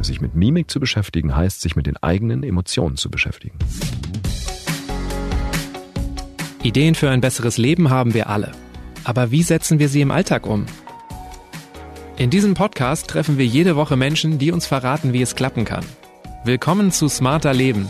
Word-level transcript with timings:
Sich 0.00 0.20
mit 0.20 0.34
Mimik 0.34 0.70
zu 0.70 0.78
beschäftigen 0.80 1.34
heißt, 1.34 1.60
sich 1.60 1.76
mit 1.76 1.86
den 1.86 1.96
eigenen 1.96 2.42
Emotionen 2.42 2.96
zu 2.96 3.10
beschäftigen. 3.10 3.58
Ideen 6.62 6.94
für 6.94 7.10
ein 7.10 7.20
besseres 7.20 7.58
Leben 7.58 7.90
haben 7.90 8.14
wir 8.14 8.28
alle. 8.28 8.52
Aber 9.04 9.30
wie 9.30 9.42
setzen 9.42 9.78
wir 9.78 9.88
sie 9.88 10.00
im 10.00 10.10
Alltag 10.10 10.46
um? 10.46 10.66
In 12.16 12.30
diesem 12.30 12.54
Podcast 12.54 13.08
treffen 13.08 13.38
wir 13.38 13.46
jede 13.46 13.76
Woche 13.76 13.96
Menschen, 13.96 14.38
die 14.38 14.50
uns 14.50 14.66
verraten, 14.66 15.12
wie 15.12 15.22
es 15.22 15.36
klappen 15.36 15.64
kann. 15.64 15.84
Willkommen 16.44 16.90
zu 16.90 17.08
Smarter 17.08 17.52
Leben. 17.52 17.88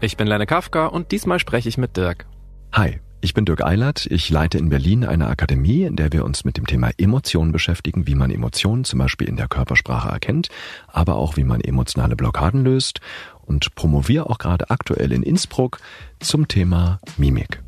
Ich 0.00 0.16
bin 0.16 0.26
Lenne 0.26 0.46
Kafka 0.46 0.86
und 0.86 1.12
diesmal 1.12 1.38
spreche 1.38 1.68
ich 1.68 1.78
mit 1.78 1.96
Dirk. 1.96 2.26
Hi, 2.72 3.00
ich 3.24 3.32
bin 3.32 3.46
Dirk 3.46 3.64
Eilert. 3.64 4.06
Ich 4.10 4.28
leite 4.28 4.58
in 4.58 4.68
Berlin 4.68 5.02
eine 5.02 5.28
Akademie, 5.28 5.84
in 5.84 5.96
der 5.96 6.12
wir 6.12 6.26
uns 6.26 6.44
mit 6.44 6.58
dem 6.58 6.66
Thema 6.66 6.90
Emotionen 6.98 7.52
beschäftigen, 7.52 8.06
wie 8.06 8.14
man 8.14 8.30
Emotionen 8.30 8.84
zum 8.84 8.98
Beispiel 8.98 9.26
in 9.26 9.36
der 9.36 9.48
Körpersprache 9.48 10.10
erkennt, 10.10 10.50
aber 10.88 11.16
auch 11.16 11.38
wie 11.38 11.42
man 11.42 11.62
emotionale 11.62 12.16
Blockaden 12.16 12.64
löst 12.64 13.00
und 13.40 13.74
promoviere 13.74 14.28
auch 14.28 14.36
gerade 14.36 14.68
aktuell 14.68 15.10
in 15.10 15.22
Innsbruck 15.22 15.80
zum 16.20 16.48
Thema 16.48 17.00
Mimik. 17.16 17.62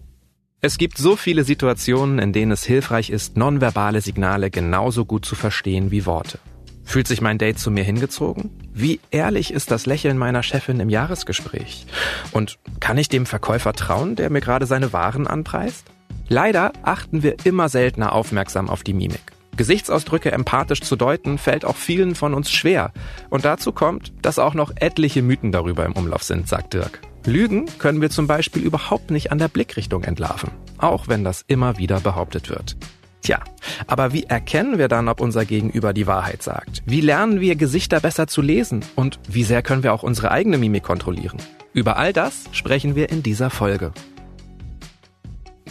Es 0.61 0.77
gibt 0.77 0.99
so 0.99 1.17
viele 1.17 1.43
Situationen, 1.43 2.19
in 2.19 2.35
denen 2.35 2.53
es 2.53 2.65
hilfreich 2.65 3.09
ist, 3.09 3.39
nonverbale 3.39 4.03
Signale 4.03 4.51
genauso 4.51 5.07
gut 5.07 5.25
zu 5.25 5.37
verstehen 5.37 5.91
wie 5.91 6.05
Worte. 6.05 6.39
Fühlt 6.87 7.09
sich 7.09 7.21
mein 7.21 7.37
Date 7.37 7.59
zu 7.59 7.73
mir 7.73 7.83
hingezogen? 7.83 8.51
Wie 8.73 9.01
ehrlich 9.11 9.53
ist 9.53 9.73
das 9.73 9.87
Lächeln 9.87 10.17
meiner 10.17 10.45
Chefin 10.45 10.79
im 10.79 10.89
Jahresgespräch? 10.89 11.85
Und 12.31 12.59
kann 12.79 12.97
ich 12.97 13.09
dem 13.09 13.27
Verkäufer 13.27 13.73
trauen, 13.73 14.15
der 14.15 14.31
mir 14.31 14.41
gerade 14.41 14.67
seine 14.67 14.93
Waren 14.93 15.27
anpreist? 15.27 15.85
Leider 16.29 16.73
achten 16.83 17.25
wir 17.25 17.37
immer 17.45 17.69
seltener 17.69 18.13
aufmerksam 18.13 18.71
auf 18.71 18.85
die 18.85 18.95
Mimik. 18.95 19.33
Gesichtsausdrücke 19.57 20.31
empathisch 20.31 20.81
zu 20.81 20.95
deuten, 20.95 21.39
fällt 21.39 21.65
auch 21.65 21.77
vielen 21.77 22.15
von 22.15 22.35
uns 22.35 22.53
schwer. 22.53 22.93
Und 23.31 23.45
dazu 23.45 23.73
kommt, 23.73 24.13
dass 24.23 24.39
auch 24.39 24.55
noch 24.55 24.73
etliche 24.77 25.23
Mythen 25.23 25.51
darüber 25.51 25.85
im 25.87 25.93
Umlauf 25.93 26.23
sind, 26.23 26.47
sagt 26.47 26.75
Dirk. 26.75 27.01
Lügen 27.25 27.67
können 27.79 28.01
wir 28.01 28.11
zum 28.11 28.29
Beispiel 28.29 28.63
überhaupt 28.63 29.11
nicht 29.11 29.33
an 29.33 29.39
der 29.39 29.49
Blickrichtung 29.49 30.05
entlarven, 30.05 30.51
auch 30.79 31.09
wenn 31.09 31.25
das 31.25 31.45
immer 31.49 31.79
wieder 31.79 31.99
behauptet 31.99 32.49
wird. 32.49 32.77
Tja, 33.27 33.41
aber 33.89 34.13
wie 34.13 34.23
erkennen 34.23 34.79
wir 34.79 34.87
dann, 34.87 35.09
ob 35.09 35.21
unser 35.21 35.45
Gegenüber 35.45 35.93
die 35.93 36.07
Wahrheit 36.07 36.45
sagt? 36.45 36.85
Wie 36.87 37.01
lernen 37.01 37.41
wir 37.41 37.57
Gesichter 37.57 37.99
besser 37.99 38.29
zu 38.29 38.41
lesen? 38.41 38.85
Und 38.95 39.19
wie 39.29 39.43
sehr 39.43 39.63
können 39.63 39.83
wir 39.83 39.93
auch 39.93 40.05
unsere 40.05 40.31
eigene 40.31 40.59
Mimik 40.59 40.85
kontrollieren? 40.85 41.39
Über 41.73 41.97
all 41.97 42.13
das 42.13 42.45
sprechen 42.53 42.95
wir 42.95 43.11
in 43.11 43.25
dieser 43.25 43.51
Folge. 43.51 43.91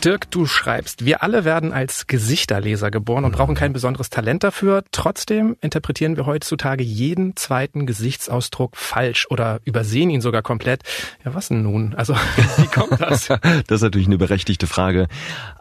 Dirk, 0.06 0.30
du 0.30 0.46
schreibst, 0.46 1.04
wir 1.04 1.24
alle 1.24 1.46
werden 1.46 1.74
als 1.74 2.06
Gesichterleser 2.06 2.92
geboren 2.92 3.26
und 3.26 3.32
brauchen 3.32 3.56
kein 3.56 3.74
besonderes 3.74 4.12
Talent 4.12 4.44
dafür. 4.44 4.84
Trotzdem 4.92 5.58
interpretieren 5.62 6.16
wir 6.16 6.28
heutzutage 6.28 6.84
jeden 6.84 7.36
zweiten 7.36 7.88
Gesichtsausdruck 7.88 8.78
falsch 8.78 9.26
oder 9.32 9.62
übersehen 9.66 10.12
ihn 10.12 10.22
sogar 10.22 10.44
komplett. 10.44 10.84
Ja, 11.26 11.34
was 11.34 11.48
denn 11.48 11.64
nun? 11.64 11.96
Also, 11.96 12.14
wie 12.58 12.68
kommt 12.68 13.02
das? 13.02 13.28
das 13.68 13.78
ist 13.78 13.82
natürlich 13.82 14.06
eine 14.06 14.20
berechtigte 14.20 14.68
Frage. 14.68 15.08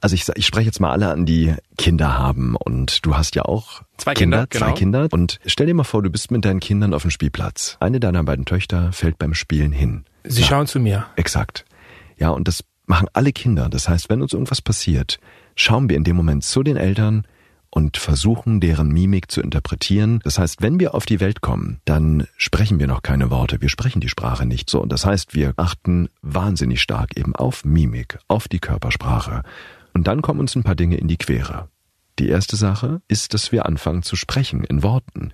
Also 0.02 0.14
ich, 0.14 0.28
ich 0.34 0.44
spreche 0.44 0.66
jetzt 0.66 0.78
mal 0.78 0.90
alle 0.90 1.10
an, 1.10 1.24
die 1.24 1.54
Kinder 1.78 2.18
haben 2.18 2.54
und 2.54 3.06
du 3.06 3.16
hast 3.16 3.36
ja 3.36 3.46
auch 3.46 3.80
Zwei 3.96 4.12
Kinder, 4.12 4.46
Kinder 4.46 4.58
zwei 4.58 4.66
genau. 4.66 4.76
Kinder. 4.76 5.08
Und 5.10 5.40
stell 5.46 5.68
dir 5.68 5.74
mal 5.74 5.84
vor, 5.84 6.02
du 6.02 6.10
bist 6.10 6.30
mit 6.30 6.44
deinen 6.44 6.60
Kindern 6.60 6.92
auf 6.92 7.00
dem 7.00 7.10
Spielplatz. 7.10 7.78
Eine 7.80 7.98
deiner 7.98 8.22
beiden 8.24 8.44
Töchter 8.44 8.92
fällt 8.92 9.16
beim 9.16 9.32
Spielen 9.32 9.72
hin. 9.72 10.04
Sie 10.24 10.42
Ja, 10.42 10.48
schauen 10.48 10.66
zu 10.66 10.80
mir. 10.80 11.06
Exakt. 11.16 11.64
Ja, 12.18 12.28
und 12.28 12.46
das 12.46 12.62
machen 12.86 13.08
alle 13.12 13.32
Kinder. 13.32 13.68
Das 13.68 13.88
heißt, 13.88 14.10
wenn 14.10 14.22
uns 14.22 14.32
irgendwas 14.32 14.62
passiert, 14.62 15.18
schauen 15.56 15.88
wir 15.88 15.96
in 15.96 16.04
dem 16.04 16.16
Moment 16.16 16.44
zu 16.44 16.62
den 16.62 16.76
Eltern 16.76 17.26
und 17.70 17.96
versuchen, 17.96 18.60
deren 18.60 18.88
Mimik 18.88 19.30
zu 19.30 19.40
interpretieren. 19.40 20.20
Das 20.22 20.38
heißt, 20.38 20.62
wenn 20.62 20.78
wir 20.78 20.94
auf 20.94 21.06
die 21.06 21.20
Welt 21.20 21.40
kommen, 21.40 21.80
dann 21.84 22.26
sprechen 22.36 22.78
wir 22.78 22.86
noch 22.86 23.02
keine 23.02 23.30
Worte. 23.30 23.60
Wir 23.60 23.68
sprechen 23.68 24.00
die 24.00 24.08
Sprache 24.08 24.46
nicht. 24.46 24.70
So, 24.70 24.80
und 24.80 24.92
das 24.92 25.04
heißt, 25.04 25.34
wir 25.34 25.54
achten 25.56 26.08
wahnsinnig 26.22 26.80
stark 26.80 27.16
eben 27.16 27.34
auf 27.34 27.64
Mimik, 27.64 28.18
auf 28.28 28.46
die 28.46 28.60
Körpersprache. 28.60 29.42
Und 29.92 30.06
dann 30.06 30.22
kommen 30.22 30.40
uns 30.40 30.54
ein 30.54 30.62
paar 30.62 30.76
Dinge 30.76 30.96
in 30.96 31.08
die 31.08 31.16
Quere. 31.16 31.68
Die 32.20 32.28
erste 32.28 32.54
Sache 32.54 33.02
ist, 33.08 33.34
dass 33.34 33.50
wir 33.50 33.66
anfangen 33.66 34.04
zu 34.04 34.14
sprechen 34.14 34.62
in 34.62 34.84
Worten 34.84 35.32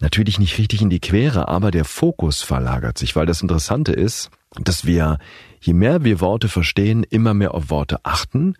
natürlich 0.00 0.38
nicht 0.38 0.58
richtig 0.58 0.82
in 0.82 0.90
die 0.90 1.00
Quere, 1.00 1.48
aber 1.48 1.70
der 1.70 1.84
Fokus 1.84 2.42
verlagert 2.42 2.98
sich, 2.98 3.16
weil 3.16 3.26
das 3.26 3.42
Interessante 3.42 3.92
ist, 3.92 4.30
dass 4.60 4.84
wir, 4.84 5.18
je 5.60 5.72
mehr 5.72 6.04
wir 6.04 6.20
Worte 6.20 6.48
verstehen, 6.48 7.04
immer 7.04 7.34
mehr 7.34 7.54
auf 7.54 7.70
Worte 7.70 8.04
achten 8.04 8.54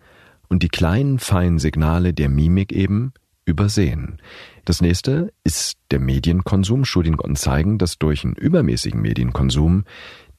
und 0.47 0.63
die 0.63 0.69
kleinen, 0.69 1.19
feinen 1.19 1.59
Signale 1.59 2.13
der 2.13 2.29
Mimik 2.29 2.71
eben 2.71 3.13
übersehen. 3.45 4.17
Das 4.65 4.81
nächste 4.81 5.33
ist 5.43 5.77
der 5.91 5.99
Medienkonsum. 5.99 6.85
Studien 6.85 7.17
zeigen, 7.35 7.77
dass 7.77 7.97
durch 7.97 8.23
einen 8.23 8.35
übermäßigen 8.35 9.01
Medienkonsum 9.01 9.85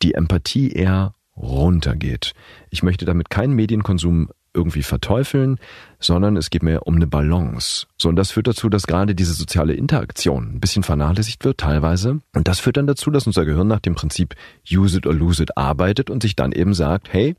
die 0.03 0.15
Empathie 0.15 0.71
eher 0.71 1.15
runtergeht. 1.37 2.33
Ich 2.71 2.83
möchte 2.83 3.05
damit 3.05 3.31
keinen 3.31 3.55
Medienkonsum 3.55 4.31
irgendwie 4.55 4.83
verteufeln, 4.83 5.59
sondern 5.99 6.37
es 6.37 6.51
geht 6.51 6.63
mir 6.63 6.83
um 6.87 6.97
eine 6.97 7.07
Balance. 7.07 7.87
So, 7.99 8.09
und 8.09 8.17
das 8.17 8.31
führt 8.31 8.49
dazu, 8.49 8.69
dass 8.69 8.87
gerade 8.87 9.15
diese 9.15 9.33
soziale 9.33 9.75
Interaktion 9.75 10.55
ein 10.55 10.61
bisschen 10.61 10.83
vernachlässigt 10.83 11.45
wird, 11.45 11.59
teilweise. 11.59 12.21
Und 12.35 12.49
das 12.49 12.61
führt 12.61 12.77
dann 12.77 12.87
dazu, 12.87 13.11
dass 13.11 13.27
unser 13.27 13.45
Gehirn 13.45 13.69
nach 13.69 13.81
dem 13.81 13.95
Prinzip 13.95 14.35
use 14.71 14.99
it 14.99 15.07
or 15.07 15.15
lose 15.15 15.43
it 15.43 15.57
arbeitet 15.57 16.11
und 16.11 16.23
sich 16.23 16.37
dann 16.37 16.53
eben 16.53 16.75
sagt, 16.75 17.13
hey, 17.13 17.37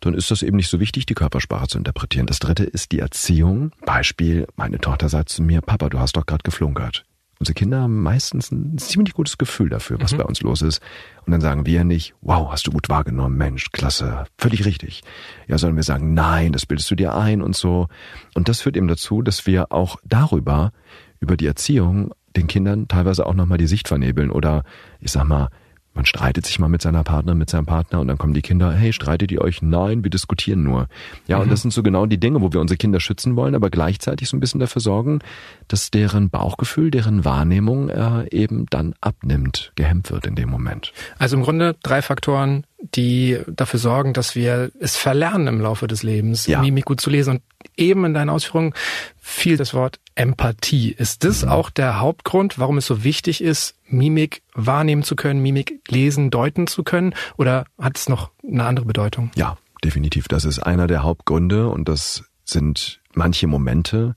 dann 0.00 0.14
ist 0.14 0.30
das 0.30 0.42
eben 0.42 0.56
nicht 0.56 0.68
so 0.68 0.80
wichtig, 0.80 1.06
die 1.06 1.14
Körpersprache 1.14 1.68
zu 1.68 1.78
interpretieren. 1.78 2.26
Das 2.26 2.38
dritte 2.38 2.64
ist 2.64 2.92
die 2.92 3.00
Erziehung. 3.00 3.72
Beispiel, 3.84 4.46
meine 4.56 4.78
Tochter 4.78 5.08
sagt 5.08 5.28
zu 5.28 5.42
mir, 5.42 5.60
Papa, 5.60 5.88
du 5.88 5.98
hast 5.98 6.16
doch 6.16 6.26
gerade 6.26 6.42
geflunkert. 6.44 7.04
Unsere 7.40 7.54
Kinder 7.54 7.82
haben 7.82 8.02
meistens 8.02 8.50
ein 8.50 8.78
ziemlich 8.78 9.14
gutes 9.14 9.38
Gefühl 9.38 9.68
dafür, 9.68 10.00
was 10.00 10.14
bei 10.14 10.24
uns 10.24 10.42
los 10.42 10.60
ist. 10.60 10.80
Und 11.24 11.30
dann 11.30 11.40
sagen 11.40 11.66
wir 11.66 11.84
nicht, 11.84 12.14
wow, 12.20 12.50
hast 12.50 12.66
du 12.66 12.72
gut 12.72 12.88
wahrgenommen, 12.88 13.36
Mensch, 13.36 13.70
klasse, 13.70 14.24
völlig 14.38 14.64
richtig. 14.64 15.02
Ja, 15.46 15.56
sondern 15.56 15.76
wir 15.76 15.84
sagen, 15.84 16.14
nein, 16.14 16.52
das 16.52 16.66
bildest 16.66 16.90
du 16.90 16.96
dir 16.96 17.14
ein 17.14 17.40
und 17.40 17.54
so. 17.54 17.86
Und 18.34 18.48
das 18.48 18.60
führt 18.60 18.76
eben 18.76 18.88
dazu, 18.88 19.22
dass 19.22 19.46
wir 19.46 19.70
auch 19.70 19.98
darüber, 20.04 20.72
über 21.20 21.36
die 21.36 21.46
Erziehung, 21.46 22.12
den 22.34 22.48
Kindern 22.48 22.88
teilweise 22.88 23.24
auch 23.24 23.34
nochmal 23.34 23.58
die 23.58 23.68
Sicht 23.68 23.86
vernebeln 23.86 24.30
oder, 24.30 24.64
ich 24.98 25.12
sag 25.12 25.24
mal, 25.24 25.48
man 25.98 26.06
streitet 26.06 26.46
sich 26.46 26.60
mal 26.60 26.68
mit 26.68 26.80
seiner 26.80 27.02
Partnerin, 27.02 27.38
mit 27.38 27.50
seinem 27.50 27.66
Partner 27.66 27.98
und 27.98 28.06
dann 28.06 28.18
kommen 28.18 28.32
die 28.32 28.40
Kinder, 28.40 28.72
hey, 28.72 28.92
streitet 28.92 29.32
ihr 29.32 29.40
euch? 29.40 29.62
Nein, 29.62 30.04
wir 30.04 30.10
diskutieren 30.10 30.62
nur. 30.62 30.86
Ja, 31.26 31.38
und 31.38 31.50
das 31.50 31.62
sind 31.62 31.72
so 31.72 31.82
genau 31.82 32.06
die 32.06 32.18
Dinge, 32.20 32.40
wo 32.40 32.52
wir 32.52 32.60
unsere 32.60 32.78
Kinder 32.78 33.00
schützen 33.00 33.34
wollen, 33.34 33.56
aber 33.56 33.68
gleichzeitig 33.68 34.28
so 34.28 34.36
ein 34.36 34.40
bisschen 34.40 34.60
dafür 34.60 34.80
sorgen, 34.80 35.18
dass 35.66 35.90
deren 35.90 36.30
Bauchgefühl, 36.30 36.92
deren 36.92 37.24
Wahrnehmung 37.24 37.88
äh, 37.88 38.28
eben 38.30 38.66
dann 38.70 38.94
abnimmt, 39.00 39.72
gehemmt 39.74 40.12
wird 40.12 40.24
in 40.24 40.36
dem 40.36 40.48
Moment. 40.50 40.92
Also 41.18 41.36
im 41.36 41.42
Grunde 41.42 41.74
drei 41.82 42.00
Faktoren, 42.00 42.62
die 42.94 43.40
dafür 43.48 43.80
sorgen, 43.80 44.12
dass 44.12 44.36
wir 44.36 44.70
es 44.78 44.96
verlernen 44.96 45.48
im 45.48 45.60
Laufe 45.60 45.88
des 45.88 46.04
Lebens, 46.04 46.46
Ja. 46.46 46.60
Mimik 46.60 46.84
gut 46.84 47.00
zu 47.00 47.10
lesen. 47.10 47.32
Und 47.32 47.42
eben 47.76 48.04
in 48.04 48.14
deinen 48.14 48.30
Ausführungen 48.30 48.72
fiel 49.20 49.56
das 49.56 49.74
Wort 49.74 49.98
Empathie. 50.18 50.90
Ist 50.90 51.22
das 51.22 51.44
auch 51.44 51.70
der 51.70 52.00
Hauptgrund, 52.00 52.58
warum 52.58 52.78
es 52.78 52.86
so 52.86 53.04
wichtig 53.04 53.40
ist, 53.40 53.76
Mimik 53.86 54.42
wahrnehmen 54.52 55.04
zu 55.04 55.14
können, 55.14 55.40
Mimik 55.40 55.80
lesen, 55.88 56.30
deuten 56.30 56.66
zu 56.66 56.82
können? 56.82 57.14
Oder 57.36 57.64
hat 57.78 57.96
es 57.96 58.08
noch 58.08 58.32
eine 58.42 58.64
andere 58.64 58.84
Bedeutung? 58.84 59.30
Ja, 59.36 59.56
definitiv. 59.84 60.26
Das 60.26 60.44
ist 60.44 60.58
einer 60.58 60.88
der 60.88 61.04
Hauptgründe 61.04 61.68
und 61.68 61.88
das 61.88 62.24
sind 62.44 63.00
manche 63.14 63.46
Momente, 63.46 64.16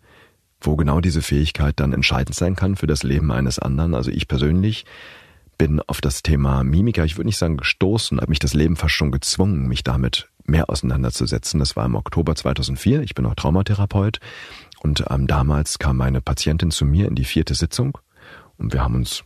wo 0.60 0.76
genau 0.76 1.02
diese 1.02 1.22
Fähigkeit 1.22 1.80
dann 1.80 1.94
entscheidend 1.94 2.36
sein 2.36 2.56
kann 2.56 2.76
für 2.76 2.88
das 2.88 3.04
Leben 3.04 3.32
eines 3.32 3.60
anderen. 3.60 3.94
Also 3.94 4.10
ich 4.10 4.28
persönlich 4.28 4.86
bin 5.60 5.82
auf 5.82 6.02
das 6.02 6.24
Thema 6.24 6.64
Mimika, 6.64 7.04
ich 7.04 7.18
würde 7.18 7.28
nicht 7.28 7.38
sagen 7.38 7.58
gestoßen, 7.58 8.20
hat 8.20 8.30
mich 8.30 8.40
das 8.40 8.56
Leben 8.56 8.76
fast 8.76 8.96
schon 8.96 9.12
gezwungen, 9.12 9.68
mich 9.68 9.84
damit 9.84 10.30
mehr 10.46 10.72
auseinanderzusetzen. 10.72 11.60
Das 11.60 11.76
war 11.76 11.86
im 11.86 11.94
Oktober 11.94 12.36
2004. 12.36 13.04
Ich 13.04 13.14
bin 13.14 13.28
auch 13.28 13.36
Traumatherapeut 13.36 14.20
und 14.82 15.06
ähm, 15.10 15.28
damals 15.28 15.80
kam 15.80 15.98
meine 15.98 16.22
Patientin 16.22 16.72
zu 16.72 16.86
mir 16.86 17.08
in 17.08 17.16
die 17.16 17.26
vierte 17.26 17.56
Sitzung 17.56 17.98
und 18.58 18.74
wir 18.74 18.84
haben 18.84 18.96
uns 18.96 19.24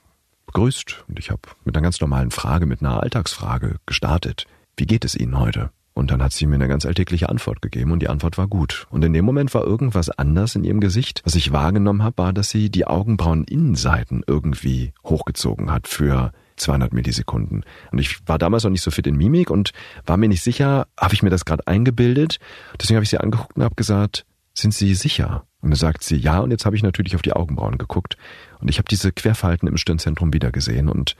begrüßt 0.47 1.05
und 1.07 1.19
ich 1.19 1.31
habe 1.31 1.41
mit 1.63 1.75
einer 1.75 1.83
ganz 1.83 1.99
normalen 1.99 2.31
Frage, 2.31 2.65
mit 2.65 2.81
einer 2.81 3.01
Alltagsfrage 3.01 3.77
gestartet. 3.85 4.45
Wie 4.77 4.85
geht 4.85 5.05
es 5.05 5.15
Ihnen 5.15 5.39
heute? 5.39 5.71
Und 5.93 6.11
dann 6.11 6.21
hat 6.21 6.33
sie 6.33 6.45
mir 6.45 6.55
eine 6.55 6.67
ganz 6.67 6.85
alltägliche 6.85 7.29
Antwort 7.29 7.61
gegeben 7.61 7.93
und 7.93 8.01
die 8.01 8.09
Antwort 8.09 8.37
war 8.37 8.47
gut. 8.47 8.85
Und 8.89 9.05
in 9.05 9.13
dem 9.13 9.23
Moment 9.23 9.53
war 9.53 9.63
irgendwas 9.63 10.09
anders 10.09 10.53
in 10.55 10.65
ihrem 10.65 10.81
Gesicht. 10.81 11.21
Was 11.23 11.35
ich 11.35 11.53
wahrgenommen 11.53 12.03
habe, 12.03 12.17
war, 12.17 12.33
dass 12.33 12.49
sie 12.49 12.69
die 12.69 12.85
Augenbrauen-Innenseiten 12.85 14.21
irgendwie 14.27 14.91
hochgezogen 15.05 15.71
hat 15.71 15.87
für 15.87 16.33
200 16.57 16.93
Millisekunden. 16.93 17.63
Und 17.93 17.99
ich 17.99 18.27
war 18.27 18.37
damals 18.37 18.65
noch 18.65 18.71
nicht 18.71 18.81
so 18.81 18.91
fit 18.91 19.07
in 19.07 19.15
Mimik 19.15 19.49
und 19.49 19.71
war 20.05 20.17
mir 20.17 20.27
nicht 20.27 20.43
sicher, 20.43 20.87
habe 20.99 21.13
ich 21.13 21.23
mir 21.23 21.29
das 21.29 21.45
gerade 21.45 21.65
eingebildet? 21.65 22.39
Deswegen 22.79 22.97
habe 22.97 23.05
ich 23.05 23.09
sie 23.09 23.17
angeguckt 23.17 23.55
und 23.55 23.63
habe 23.63 23.75
gesagt, 23.75 24.25
sind 24.53 24.73
Sie 24.73 24.95
sicher? 24.95 25.45
Und 25.65 25.71
dann 25.71 25.79
sagt 25.79 26.03
sie, 26.03 26.15
ja, 26.15 26.41
und 26.41 26.51
jetzt 26.51 26.67
habe 26.67 26.75
ich 26.75 26.83
natürlich 26.83 27.15
auf 27.15 27.23
die 27.23 27.33
Augenbrauen 27.33 27.79
geguckt 27.79 28.17
und 28.59 28.67
ich 28.67 28.77
habe 28.77 28.87
diese 28.87 29.11
Querfalten 29.11 29.67
im 29.67 29.77
Stirnzentrum 29.77 30.31
wieder 30.31 30.51
gesehen. 30.51 30.89
Und 30.89 31.15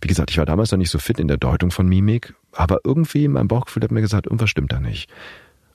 wie 0.00 0.08
gesagt, 0.08 0.30
ich 0.30 0.38
war 0.38 0.46
damals 0.46 0.72
noch 0.72 0.78
nicht 0.78 0.88
so 0.88 0.98
fit 0.98 1.20
in 1.20 1.28
der 1.28 1.36
Deutung 1.36 1.70
von 1.70 1.86
Mimik, 1.86 2.34
aber 2.52 2.78
irgendwie 2.82 3.28
mein 3.28 3.46
Bauchgefühl 3.46 3.82
hat 3.82 3.90
mir 3.90 4.00
gesagt, 4.00 4.24
irgendwas 4.24 4.48
stimmt 4.48 4.72
da 4.72 4.80
nicht. 4.80 5.10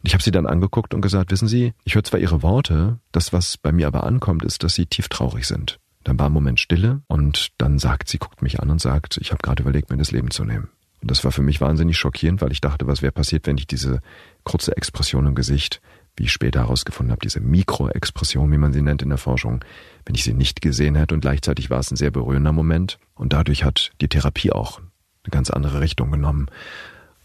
Und 0.01 0.07
ich 0.07 0.15
habe 0.15 0.23
sie 0.23 0.31
dann 0.31 0.47
angeguckt 0.47 0.95
und 0.95 1.01
gesagt, 1.01 1.29
wissen 1.29 1.47
Sie, 1.47 1.73
ich 1.83 1.93
höre 1.93 2.03
zwar 2.03 2.19
Ihre 2.19 2.41
Worte, 2.41 2.97
das, 3.11 3.31
was 3.31 3.57
bei 3.57 3.71
mir 3.71 3.85
aber 3.85 4.03
ankommt, 4.05 4.43
ist, 4.43 4.63
dass 4.63 4.73
Sie 4.73 4.87
tief 4.87 5.07
traurig 5.07 5.45
sind. 5.45 5.79
Dann 6.03 6.17
war 6.17 6.25
ein 6.25 6.33
Moment 6.33 6.59
Stille 6.59 7.01
und 7.05 7.49
dann 7.59 7.77
sagt 7.77 8.09
sie, 8.09 8.17
guckt 8.17 8.41
mich 8.41 8.59
an 8.59 8.71
und 8.71 8.81
sagt, 8.81 9.17
ich 9.17 9.31
habe 9.31 9.41
gerade 9.43 9.61
überlegt, 9.61 9.91
mir 9.91 9.97
das 9.97 10.09
Leben 10.09 10.31
zu 10.31 10.45
nehmen. 10.45 10.69
Und 11.03 11.11
das 11.11 11.23
war 11.23 11.31
für 11.31 11.43
mich 11.43 11.61
wahnsinnig 11.61 11.95
schockierend, 11.95 12.41
weil 12.41 12.51
ich 12.51 12.61
dachte, 12.61 12.87
was 12.87 13.03
wäre 13.03 13.11
passiert, 13.11 13.45
wenn 13.45 13.59
ich 13.59 13.67
diese 13.67 14.01
kurze 14.43 14.75
Expression 14.75 15.27
im 15.27 15.35
Gesicht, 15.35 15.79
wie 16.17 16.23
ich 16.23 16.31
später 16.31 16.61
herausgefunden 16.61 17.11
habe, 17.11 17.21
diese 17.21 17.39
Mikroexpression, 17.39 18.51
wie 18.51 18.57
man 18.57 18.73
sie 18.73 18.81
nennt 18.81 19.01
in 19.01 19.09
der 19.09 19.17
Forschung, 19.17 19.63
wenn 20.05 20.15
ich 20.15 20.23
sie 20.23 20.33
nicht 20.33 20.61
gesehen 20.61 20.95
hätte 20.95 21.13
und 21.13 21.21
gleichzeitig 21.21 21.69
war 21.69 21.79
es 21.79 21.91
ein 21.91 21.97
sehr 21.97 22.11
berührender 22.11 22.51
Moment 22.51 22.99
und 23.15 23.33
dadurch 23.33 23.63
hat 23.63 23.91
die 24.01 24.07
Therapie 24.07 24.51
auch 24.51 24.79
eine 24.79 25.31
ganz 25.31 25.49
andere 25.49 25.81
Richtung 25.81 26.11
genommen. 26.11 26.47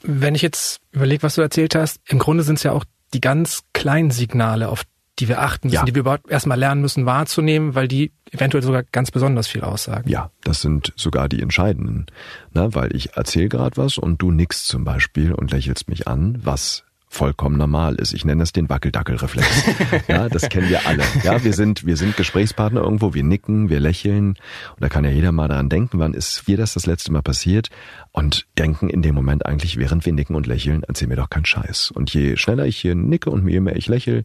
Wenn 0.02 0.34
ich 0.34 0.42
jetzt 0.42 0.80
überlege, 0.92 1.22
was 1.22 1.34
du 1.34 1.42
erzählt 1.42 1.74
hast, 1.74 2.00
im 2.08 2.18
Grunde 2.18 2.42
sind 2.42 2.56
es 2.56 2.62
ja 2.62 2.72
auch 2.72 2.84
die 3.12 3.20
ganz 3.20 3.64
kleinen 3.72 4.10
Signale, 4.10 4.68
auf 4.68 4.84
die 5.18 5.28
wir 5.28 5.40
achten 5.40 5.68
müssen, 5.68 5.74
ja. 5.76 5.84
die 5.84 5.94
wir 5.94 6.00
überhaupt 6.00 6.30
erstmal 6.30 6.58
lernen 6.58 6.80
müssen 6.80 7.04
wahrzunehmen, 7.04 7.74
weil 7.74 7.88
die 7.88 8.12
eventuell 8.30 8.62
sogar 8.62 8.84
ganz 8.84 9.10
besonders 9.10 9.48
viel 9.48 9.62
aussagen. 9.62 10.08
Ja, 10.08 10.30
das 10.42 10.62
sind 10.62 10.92
sogar 10.96 11.28
die 11.28 11.42
entscheidenden. 11.42 12.06
Na, 12.52 12.74
weil 12.74 12.94
ich 12.96 13.16
erzähle 13.16 13.48
gerade 13.48 13.76
was 13.76 13.98
und 13.98 14.22
du 14.22 14.30
nickst 14.30 14.66
zum 14.66 14.84
Beispiel 14.84 15.34
und 15.34 15.50
lächelst 15.50 15.88
mich 15.88 16.08
an, 16.08 16.40
was 16.42 16.84
vollkommen 17.12 17.58
normal 17.58 17.96
ist. 17.96 18.14
Ich 18.14 18.24
nenne 18.24 18.38
das 18.38 18.52
den 18.52 18.68
Wackeldackelreflex. 18.68 19.64
Ja, 20.06 20.28
das 20.28 20.48
kennen 20.48 20.68
wir 20.68 20.86
alle. 20.86 21.02
Ja, 21.24 21.42
wir 21.42 21.52
sind, 21.52 21.84
wir 21.84 21.96
sind 21.96 22.16
Gesprächspartner 22.16 22.80
irgendwo, 22.80 23.14
wir 23.14 23.24
nicken, 23.24 23.68
wir 23.68 23.80
lächeln. 23.80 24.28
Und 24.28 24.78
da 24.78 24.88
kann 24.88 25.04
ja 25.04 25.10
jeder 25.10 25.32
mal 25.32 25.48
daran 25.48 25.68
denken, 25.68 25.98
wann 25.98 26.14
ist 26.14 26.46
mir 26.46 26.56
das 26.56 26.74
das 26.74 26.86
letzte 26.86 27.12
Mal 27.12 27.20
passiert? 27.20 27.68
Und 28.12 28.46
denken 28.56 28.88
in 28.88 29.02
dem 29.02 29.16
Moment 29.16 29.44
eigentlich, 29.44 29.76
während 29.76 30.06
wir 30.06 30.12
nicken 30.12 30.36
und 30.36 30.46
lächeln, 30.46 30.84
erzähl 30.86 31.08
mir 31.08 31.16
doch 31.16 31.28
keinen 31.28 31.44
Scheiß. 31.44 31.90
Und 31.90 32.14
je 32.14 32.36
schneller 32.36 32.64
ich 32.64 32.76
hier 32.76 32.94
nicke 32.94 33.28
und 33.28 33.46
je 33.48 33.58
mehr 33.58 33.74
ich 33.74 33.88
lächle, 33.88 34.22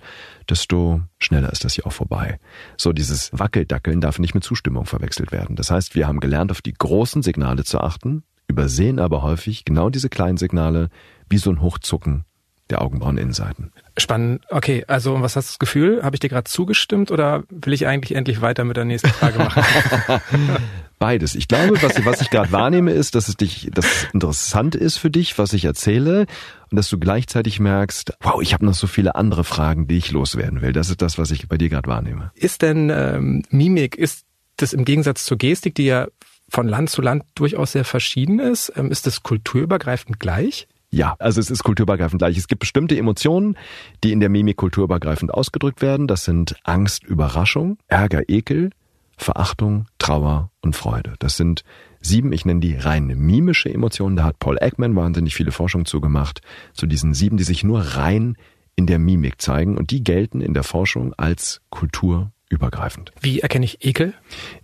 desto 0.48 1.02
schneller 1.18 1.52
ist 1.52 1.66
das 1.66 1.74
hier 1.74 1.88
auch 1.88 1.94
vorbei. 1.94 2.40
So, 2.78 2.94
dieses 2.94 3.32
Wackeldackeln 3.34 4.00
darf 4.00 4.20
nicht 4.20 4.36
mit 4.36 4.44
Zustimmung 4.44 4.86
verwechselt 4.86 5.32
werden. 5.32 5.56
Das 5.56 5.72
heißt, 5.72 5.96
wir 5.96 6.08
haben 6.08 6.20
gelernt, 6.20 6.52
auf 6.52 6.62
die 6.62 6.74
großen 6.74 7.24
Signale 7.24 7.64
zu 7.64 7.80
achten, 7.80 8.24
übersehen 8.48 9.00
aber 9.00 9.24
häufig 9.24 9.66
genau 9.66 9.90
diese 9.90 10.10
kleinen 10.10 10.38
Signale 10.38 10.90
wie 11.30 11.40
so 11.40 11.50
ein 11.50 11.62
Hochzucken 11.62 12.26
der 12.69 12.81
Augenbraueninnenseiten. 12.81 13.71
Spannend. 13.97 14.44
Okay, 14.50 14.83
also 14.88 15.21
was 15.21 15.35
hast 15.35 15.50
du 15.50 15.51
das 15.51 15.59
Gefühl? 15.59 16.03
Habe 16.03 16.15
ich 16.15 16.19
dir 16.19 16.29
gerade 16.29 16.50
zugestimmt 16.50 17.12
oder 17.12 17.44
will 17.50 17.73
ich 17.73 17.85
eigentlich 17.88 18.15
endlich 18.15 18.41
weiter 18.41 18.63
mit 18.63 18.75
der 18.75 18.85
nächsten 18.85 19.09
Frage 19.09 19.38
machen? 19.39 19.63
Beides. 21.00 21.35
Ich 21.35 21.47
glaube, 21.47 21.81
was, 21.81 22.03
was 22.06 22.21
ich 22.21 22.29
gerade 22.29 22.51
wahrnehme, 22.51 22.91
ist, 22.91 23.15
dass 23.15 23.27
es 23.27 23.35
dich, 23.35 23.69
dass 23.73 23.85
es 23.85 24.07
interessant 24.13 24.75
ist 24.75 24.97
für 24.97 25.09
dich, 25.09 25.38
was 25.38 25.53
ich 25.53 25.65
erzähle, 25.65 26.25
und 26.71 26.77
dass 26.77 26.89
du 26.89 26.97
gleichzeitig 26.97 27.59
merkst, 27.59 28.13
wow, 28.21 28.41
ich 28.41 28.53
habe 28.53 28.65
noch 28.65 28.73
so 28.73 28.88
viele 28.88 29.15
andere 29.15 29.44
Fragen, 29.44 29.88
die 29.88 29.97
ich 29.97 30.12
loswerden 30.12 30.62
will. 30.62 30.73
Das 30.73 30.89
ist 30.89 31.01
das, 31.01 31.17
was 31.17 31.31
ich 31.31 31.47
bei 31.47 31.57
dir 31.57 31.69
gerade 31.69 31.88
wahrnehme. 31.88 32.31
Ist 32.33 32.62
denn 32.62 32.89
ähm, 32.89 33.44
Mimik, 33.50 33.95
ist 33.95 34.25
das 34.57 34.73
im 34.73 34.85
Gegensatz 34.85 35.25
zur 35.25 35.38
Gestik, 35.38 35.75
die 35.75 35.85
ja 35.85 36.07
von 36.50 36.67
Land 36.67 36.89
zu 36.89 37.01
Land 37.01 37.23
durchaus 37.35 37.73
sehr 37.73 37.85
verschieden 37.85 38.39
ist, 38.39 38.71
ähm, 38.75 38.91
ist 38.91 39.06
das 39.06 39.23
kulturübergreifend 39.23 40.19
gleich? 40.19 40.67
Ja, 40.95 41.18
also 41.19 41.42
es 41.42 41.51
ist 41.51 41.65
kulturübergreifend 41.65 42.21
gleich. 42.21 42.38
Es 42.38 42.47
gibt 42.47 42.62
bestimmte 42.62 42.97
Emotionen, 42.97 43.57
die 44.01 44.13
in 44.13 44.21
der 44.21 44.30
Mimik 44.30 44.56
kulturübergreifend 44.56 45.33
ausgedrückt 45.33 45.81
werden. 45.81 46.07
Das 46.07 46.24
sind 46.24 46.56
Angst, 46.63 47.03
Überraschung, 47.03 47.77
Ärger, 47.89 48.30
Ekel, 48.30 48.69
Verachtung, 49.18 49.88
Trauer 49.97 50.51
und 50.62 50.74
Freude. 50.74 51.15
Das 51.19 51.36
sind 51.36 51.65
sieben, 52.00 52.31
ich 52.31 52.45
nenne 52.45 52.62
die 52.62 52.75
rein 52.77 53.07
mimische 53.07 53.74
Emotionen. 53.74 54.15
Da 54.15 54.24
hat 54.24 54.39
Paul 54.39 54.57
Ekman 54.62 54.95
wahnsinnig 54.95 55.36
viele 55.36 55.51
Forschung 55.51 55.83
zugemacht, 55.83 56.39
zu 56.71 56.88
diesen 56.88 57.13
sieben, 57.13 57.36
die 57.36 57.44
sich 57.44 57.65
nur 57.65 57.81
rein 57.81 58.38
in 58.77 58.88
der 58.88 58.98
Mimik 58.98 59.41
zeigen. 59.41 59.77
Und 59.77 59.91
die 59.91 60.01
gelten 60.01 60.39
in 60.39 60.53
der 60.53 60.63
Forschung 60.63 61.13
als 61.18 61.59
Kultur 61.71 62.31
übergreifend. 62.50 63.12
Wie 63.21 63.39
erkenne 63.39 63.65
ich 63.65 63.83
Ekel? 63.83 64.13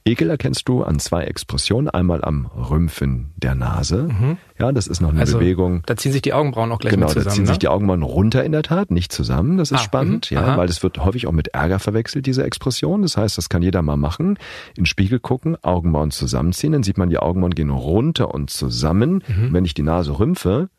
Ekel 0.05 0.29
erkennst 0.29 0.69
du 0.69 0.83
an 0.83 0.99
zwei 0.99 1.23
Expressionen. 1.23 1.89
Einmal 1.89 2.23
am 2.23 2.45
Rümpfen 2.45 3.31
der 3.37 3.55
Nase. 3.55 4.03
Mhm. 4.03 4.37
Ja, 4.59 4.71
das 4.71 4.85
ist 4.85 5.01
noch 5.01 5.09
eine 5.09 5.21
also, 5.21 5.39
Bewegung. 5.39 5.81
Da 5.87 5.97
ziehen 5.97 6.11
sich 6.11 6.21
die 6.21 6.33
Augenbrauen 6.33 6.71
auch 6.71 6.79
gleich 6.79 6.93
genau, 6.93 7.07
zusammen. 7.07 7.23
Genau, 7.23 7.29
da 7.29 7.35
ziehen 7.35 7.43
ne? 7.43 7.49
sich 7.49 7.59
die 7.59 7.67
Augenbrauen 7.67 8.03
runter 8.03 8.43
in 8.43 8.51
der 8.51 8.61
Tat, 8.61 8.91
nicht 8.91 9.11
zusammen. 9.11 9.57
Das 9.57 9.71
ist 9.71 9.79
ah, 9.79 9.83
spannend, 9.83 10.29
mh, 10.29 10.39
ja, 10.39 10.45
aha. 10.45 10.57
weil 10.57 10.67
das 10.67 10.83
wird 10.83 11.03
häufig 11.03 11.25
auch 11.25 11.31
mit 11.31 11.49
Ärger 11.49 11.79
verwechselt, 11.79 12.27
diese 12.27 12.43
Expression. 12.43 13.01
Das 13.01 13.17
heißt, 13.17 13.37
das 13.37 13.49
kann 13.49 13.63
jeder 13.63 13.81
mal 13.81 13.97
machen. 13.97 14.37
In 14.77 14.85
Spiegel 14.85 15.19
gucken, 15.19 15.57
Augenbrauen 15.63 16.11
zusammenziehen, 16.11 16.73
dann 16.73 16.83
sieht 16.83 16.99
man, 16.99 17.09
die 17.09 17.17
Augenbrauen 17.17 17.55
gehen 17.55 17.71
runter 17.71 18.33
und 18.33 18.51
zusammen. 18.51 19.23
Mhm. 19.27 19.45
Und 19.45 19.53
wenn 19.53 19.65
ich 19.65 19.73
die 19.73 19.83
Nase 19.83 20.19
rümpfe, 20.19 20.69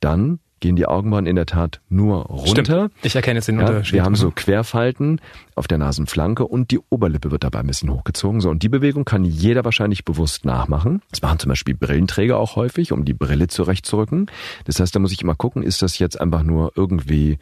dann 0.00 0.40
gehen 0.60 0.76
die 0.76 0.86
Augenbrauen 0.86 1.26
in 1.26 1.36
der 1.36 1.46
Tat 1.46 1.80
nur 1.88 2.26
runter. 2.26 2.64
Stimmt. 2.64 2.92
Ich 3.02 3.16
erkenne 3.16 3.38
jetzt 3.38 3.48
den 3.48 3.58
ja, 3.58 3.66
Unterschied. 3.66 3.94
Wir 3.94 4.04
haben 4.04 4.14
so 4.14 4.30
Querfalten 4.30 5.20
auf 5.54 5.66
der 5.66 5.78
Nasenflanke 5.78 6.46
und 6.46 6.70
die 6.70 6.78
Oberlippe 6.90 7.30
wird 7.30 7.44
dabei 7.44 7.60
ein 7.60 7.66
bisschen 7.66 7.90
hochgezogen. 7.90 8.40
So, 8.40 8.50
und 8.50 8.62
die 8.62 8.68
Bewegung 8.68 9.04
kann 9.04 9.24
jeder 9.24 9.64
wahrscheinlich 9.64 10.04
bewusst 10.04 10.44
nachmachen. 10.44 11.02
Das 11.10 11.22
machen 11.22 11.38
zum 11.38 11.48
Beispiel 11.48 11.74
Brillenträger 11.74 12.38
auch 12.38 12.56
häufig, 12.56 12.92
um 12.92 13.04
die 13.04 13.14
Brille 13.14 13.48
zurechtzurücken. 13.48 14.26
Das 14.64 14.78
heißt, 14.78 14.94
da 14.94 15.00
muss 15.00 15.12
ich 15.12 15.22
immer 15.22 15.34
gucken, 15.34 15.62
ist 15.62 15.82
das 15.82 15.98
jetzt 15.98 16.20
einfach 16.20 16.42
nur 16.42 16.72
irgendwie 16.76 17.38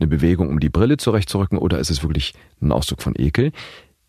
eine 0.00 0.08
Bewegung, 0.08 0.48
um 0.48 0.58
die 0.58 0.70
Brille 0.70 0.96
zurechtzurücken 0.96 1.58
oder 1.58 1.78
ist 1.78 1.90
es 1.90 2.02
wirklich 2.02 2.34
ein 2.60 2.72
Ausdruck 2.72 3.02
von 3.02 3.14
Ekel? 3.16 3.52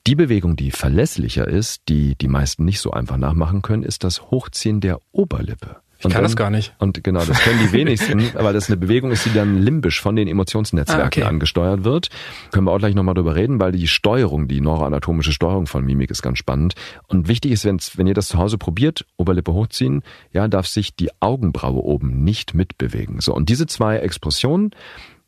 Die 0.07 0.16
Bewegung, 0.16 0.57
die 0.57 0.71
verlässlicher 0.71 1.48
ist, 1.48 1.83
die 1.88 2.16
die 2.16 2.27
meisten 2.27 2.66
nicht 2.66 2.81
so 2.81 2.92
einfach 2.92 3.18
nachmachen 3.18 3.62
können, 3.62 3.83
ist 3.83 4.04
das 4.04 4.31
Hochziehen 4.31 4.81
der 4.81 5.00
Oberlippe. 5.13 5.77
Ich 6.09 6.13
kann 6.13 6.23
dann, 6.23 6.23
das 6.23 6.35
gar 6.35 6.50
nicht. 6.50 6.73
Und 6.79 7.03
genau, 7.03 7.23
das 7.23 7.39
können 7.41 7.59
die 7.59 7.71
wenigsten, 7.71 8.29
weil 8.33 8.53
das 8.53 8.67
eine 8.69 8.77
Bewegung 8.77 9.11
ist, 9.11 9.25
die 9.25 9.33
dann 9.33 9.61
limbisch 9.61 10.01
von 10.01 10.15
den 10.15 10.27
Emotionsnetzwerken 10.27 11.03
ah, 11.03 11.07
okay. 11.07 11.23
angesteuert 11.23 11.83
wird. 11.83 12.09
Können 12.51 12.65
wir 12.65 12.71
auch 12.71 12.79
gleich 12.79 12.95
nochmal 12.95 13.15
drüber 13.15 13.35
reden, 13.35 13.59
weil 13.59 13.71
die 13.71 13.88
Steuerung, 13.88 14.47
die 14.47 14.61
neuroanatomische 14.61 15.31
Steuerung 15.31 15.67
von 15.67 15.85
Mimik 15.85 16.11
ist 16.11 16.21
ganz 16.21 16.38
spannend. 16.38 16.75
Und 17.07 17.27
wichtig 17.27 17.51
ist, 17.51 17.97
wenn 17.97 18.07
ihr 18.07 18.13
das 18.13 18.27
zu 18.27 18.38
Hause 18.38 18.57
probiert, 18.57 19.05
Oberlippe 19.17 19.53
hochziehen, 19.53 20.03
ja, 20.31 20.47
darf 20.47 20.67
sich 20.67 20.95
die 20.95 21.09
Augenbraue 21.19 21.83
oben 21.83 22.23
nicht 22.23 22.53
mitbewegen. 22.53 23.21
So, 23.21 23.33
und 23.33 23.49
diese 23.49 23.67
zwei 23.67 23.97
Expressionen 23.97 24.71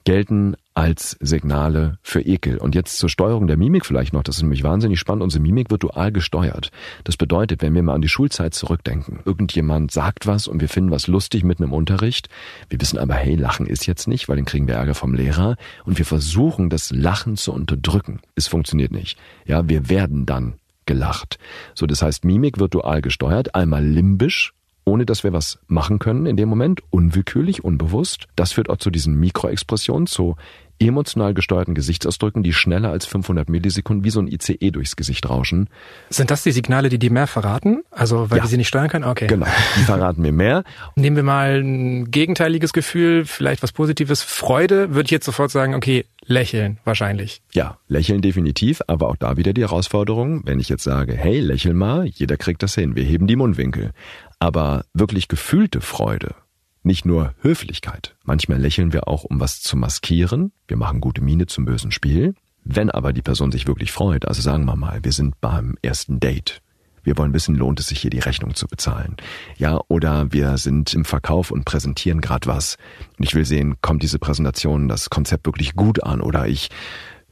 gelten 0.03 0.55
als 0.75 1.17
Signale 1.21 1.97
für 2.03 2.21
Ekel. 2.21 2.57
Und 2.57 2.75
jetzt 2.75 2.97
zur 2.97 3.09
Steuerung 3.09 3.47
der 3.47 3.55
Mimik 3.55 3.85
vielleicht 3.85 4.11
noch, 4.13 4.23
das 4.23 4.35
ist 4.35 4.41
nämlich 4.41 4.63
wahnsinnig 4.63 4.99
spannend. 4.99 5.23
Unsere 5.23 5.41
Mimik 5.41 5.71
wird 5.71 5.83
dual 5.83 6.11
gesteuert. 6.11 6.69
Das 7.05 7.15
bedeutet, 7.15 7.61
wenn 7.61 7.73
wir 7.73 7.81
mal 7.81 7.95
an 7.95 8.01
die 8.01 8.09
Schulzeit 8.09 8.53
zurückdenken, 8.53 9.19
irgendjemand 9.23 9.91
sagt 9.91 10.27
was 10.27 10.47
und 10.47 10.59
wir 10.59 10.67
finden 10.67 10.91
was 10.91 11.07
lustig 11.07 11.45
mitten 11.45 11.63
im 11.63 11.73
Unterricht, 11.73 12.27
wir 12.69 12.79
wissen 12.81 12.99
aber, 12.99 13.13
hey, 13.15 13.35
Lachen 13.35 13.65
ist 13.65 13.87
jetzt 13.87 14.07
nicht, 14.07 14.27
weil 14.27 14.35
dann 14.35 14.45
kriegen 14.45 14.67
wir 14.67 14.75
Ärger 14.75 14.95
vom 14.95 15.13
Lehrer 15.13 15.55
und 15.85 15.97
wir 15.97 16.05
versuchen, 16.05 16.69
das 16.69 16.91
Lachen 16.91 17.37
zu 17.37 17.53
unterdrücken. 17.53 18.19
Es 18.35 18.47
funktioniert 18.47 18.91
nicht. 18.91 19.17
Ja, 19.45 19.69
wir 19.69 19.89
werden 19.89 20.25
dann 20.25 20.55
gelacht. 20.85 21.39
So, 21.73 21.85
das 21.87 22.01
heißt, 22.01 22.25
Mimik 22.25 22.59
wird 22.59 22.73
dual 22.73 23.01
gesteuert, 23.01 23.55
einmal 23.55 23.83
limbisch, 23.83 24.53
ohne 24.85 25.05
dass 25.05 25.23
wir 25.23 25.33
was 25.33 25.59
machen 25.67 25.99
können 25.99 26.27
in 26.27 26.37
dem 26.37 26.47
Moment, 26.47 26.81
unwillkürlich, 26.91 27.63
unbewusst. 27.63 28.27
Das 28.35 28.51
führt 28.51 28.69
auch 28.69 28.77
zu 28.77 28.91
diesen 28.91 29.19
Mikroexpressionen, 29.19 30.05
zu 30.05 30.35
emotional 30.79 31.33
gesteuerten 31.33 31.73
Gesichtsausdrücken, 31.73 32.43
die 32.43 32.53
schneller 32.53 32.91
als 32.91 33.05
500 33.05 33.49
Millisekunden 33.49 34.03
wie 34.03 34.09
so 34.09 34.19
ein 34.19 34.27
ICE 34.27 34.71
durchs 34.71 34.95
Gesicht 34.95 35.29
rauschen. 35.29 35.69
Sind 36.09 36.31
das 36.31 36.43
die 36.43 36.51
Signale, 36.51 36.89
die 36.89 36.99
die 36.99 37.09
mehr 37.09 37.27
verraten? 37.27 37.83
Also 37.91 38.29
weil 38.29 38.39
ja. 38.39 38.43
wir 38.43 38.49
sie 38.49 38.57
nicht 38.57 38.67
steuern 38.67 38.89
können? 38.89 39.05
Okay. 39.05 39.27
Genau, 39.27 39.47
die 39.77 39.83
verraten 39.83 40.21
mir 40.21 40.31
mehr. 40.31 40.63
Nehmen 40.95 41.15
wir 41.15 41.23
mal 41.23 41.61
ein 41.61 42.11
gegenteiliges 42.11 42.73
Gefühl, 42.73 43.25
vielleicht 43.25 43.63
was 43.63 43.71
Positives. 43.71 44.21
Freude, 44.21 44.93
würde 44.93 45.05
ich 45.05 45.11
jetzt 45.11 45.25
sofort 45.25 45.51
sagen, 45.51 45.75
okay, 45.75 46.05
lächeln 46.25 46.79
wahrscheinlich. 46.83 47.41
Ja, 47.53 47.77
lächeln 47.87 48.21
definitiv, 48.21 48.81
aber 48.87 49.09
auch 49.09 49.15
da 49.15 49.37
wieder 49.37 49.53
die 49.53 49.61
Herausforderung, 49.61 50.41
wenn 50.45 50.59
ich 50.59 50.69
jetzt 50.69 50.83
sage, 50.83 51.13
hey, 51.15 51.39
lächel 51.39 51.73
mal, 51.73 52.05
jeder 52.05 52.37
kriegt 52.37 52.63
das 52.63 52.75
hin, 52.75 52.95
wir 52.95 53.03
heben 53.03 53.27
die 53.27 53.35
Mundwinkel. 53.35 53.91
Aber 54.39 54.85
wirklich 54.93 55.27
gefühlte 55.27 55.81
Freude, 55.81 56.35
nicht 56.85 57.05
nur 57.05 57.33
Höflichkeit. 57.41 58.15
Manchmal 58.23 58.59
lächeln 58.59 58.93
wir 58.93 59.07
auch, 59.07 59.23
um 59.23 59.39
was 59.39 59.61
zu 59.61 59.77
maskieren. 59.77 60.51
Wir 60.67 60.77
machen 60.77 61.01
gute 61.01 61.21
Miene 61.21 61.47
zum 61.47 61.65
bösen 61.65 61.91
Spiel. 61.91 62.35
Wenn 62.63 62.89
aber 62.89 63.13
die 63.13 63.21
Person 63.21 63.51
sich 63.51 63.67
wirklich 63.67 63.91
freut, 63.91 64.27
also 64.27 64.41
sagen 64.41 64.65
wir 64.65 64.75
mal, 64.75 65.03
wir 65.03 65.11
sind 65.11 65.39
beim 65.39 65.75
ersten 65.81 66.19
Date. 66.19 66.61
Wir 67.03 67.17
wollen 67.17 67.33
wissen, 67.33 67.55
lohnt 67.55 67.79
es 67.79 67.87
sich 67.87 67.99
hier 67.99 68.09
die 68.09 68.19
Rechnung 68.19 68.55
zu 68.55 68.65
bezahlen? 68.65 69.15
Ja, 69.57 69.79
oder 69.87 70.31
wir 70.33 70.57
sind 70.57 70.93
im 70.95 71.05
Verkauf 71.05 71.51
und 71.51 71.63
präsentieren 71.63 72.19
gerade 72.19 72.47
was. 72.47 72.77
Und 73.19 73.25
ich 73.25 73.35
will 73.35 73.45
sehen, 73.45 73.75
kommt 73.81 74.01
diese 74.01 74.17
Präsentation, 74.17 74.87
das 74.87 75.11
Konzept 75.11 75.45
wirklich 75.45 75.75
gut 75.75 76.03
an? 76.03 76.19
Oder 76.19 76.47
ich 76.47 76.69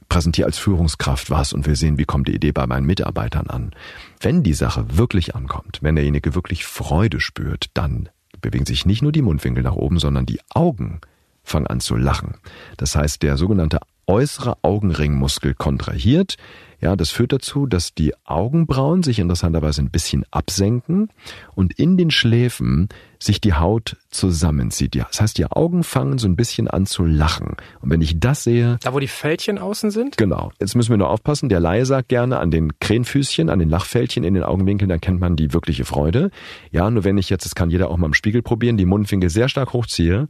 präsentiere 0.08 0.46
als 0.46 0.58
Führungskraft 0.58 1.30
was 1.30 1.52
und 1.52 1.66
will 1.66 1.74
sehen, 1.74 1.98
wie 1.98 2.04
kommt 2.04 2.28
die 2.28 2.34
Idee 2.34 2.52
bei 2.52 2.68
meinen 2.68 2.86
Mitarbeitern 2.86 3.48
an. 3.48 3.72
Wenn 4.20 4.44
die 4.44 4.54
Sache 4.54 4.96
wirklich 4.96 5.34
ankommt, 5.34 5.78
wenn 5.82 5.96
derjenige 5.96 6.36
wirklich 6.36 6.64
Freude 6.64 7.18
spürt, 7.18 7.66
dann 7.74 8.08
bewegen 8.44 8.66
sich 8.66 8.84
nicht 8.84 9.02
nur 9.02 9.10
die 9.10 9.22
Mundwinkel 9.22 9.64
nach 9.64 9.74
oben, 9.74 9.98
sondern 9.98 10.26
die 10.26 10.40
Augen 10.50 11.00
fangen 11.42 11.66
an 11.66 11.80
zu 11.80 11.96
lachen. 11.96 12.36
Das 12.76 12.94
heißt, 12.94 13.22
der 13.22 13.36
sogenannte 13.36 13.80
äußere 14.06 14.56
Augenringmuskel 14.62 15.54
kontrahiert. 15.54 16.36
Ja, 16.80 16.96
das 16.96 17.10
führt 17.10 17.32
dazu, 17.32 17.66
dass 17.66 17.94
die 17.94 18.12
Augenbrauen 18.26 19.02
sich 19.02 19.18
interessanterweise 19.18 19.80
ein 19.80 19.90
bisschen 19.90 20.26
absenken 20.30 21.08
und 21.54 21.72
in 21.78 21.96
den 21.96 22.10
Schläfen 22.10 22.90
sich 23.18 23.40
die 23.40 23.54
Haut 23.54 23.96
zusammenzieht. 24.10 24.94
Ja, 24.94 25.06
das 25.10 25.22
heißt, 25.22 25.38
die 25.38 25.46
Augen 25.46 25.82
fangen 25.82 26.18
so 26.18 26.28
ein 26.28 26.36
bisschen 26.36 26.68
an 26.68 26.84
zu 26.84 27.06
lachen. 27.06 27.56
Und 27.80 27.88
wenn 27.88 28.02
ich 28.02 28.20
das 28.20 28.44
sehe. 28.44 28.78
Da, 28.82 28.92
wo 28.92 28.98
die 28.98 29.08
Fältchen 29.08 29.58
außen 29.58 29.90
sind? 29.90 30.18
Genau. 30.18 30.52
Jetzt 30.60 30.74
müssen 30.74 30.90
wir 30.90 30.98
nur 30.98 31.08
aufpassen. 31.08 31.48
Der 31.48 31.58
Laie 31.60 31.86
sagt 31.86 32.10
gerne 32.10 32.38
an 32.38 32.50
den 32.50 32.78
Krähenfüßchen, 32.80 33.48
an 33.48 33.60
den 33.60 33.70
Lachfältchen 33.70 34.22
in 34.22 34.34
den 34.34 34.42
Augenwinkeln, 34.42 34.90
dann 34.90 35.00
kennt 35.00 35.20
man 35.20 35.36
die 35.36 35.54
wirkliche 35.54 35.86
Freude. 35.86 36.30
Ja, 36.70 36.90
nur 36.90 37.04
wenn 37.04 37.16
ich 37.16 37.30
jetzt, 37.30 37.46
das 37.46 37.54
kann 37.54 37.70
jeder 37.70 37.88
auch 37.88 37.96
mal 37.96 38.08
im 38.08 38.14
Spiegel 38.14 38.42
probieren, 38.42 38.76
die 38.76 38.84
Mundwinkel 38.84 39.30
sehr 39.30 39.48
stark 39.48 39.72
hochziehe, 39.72 40.28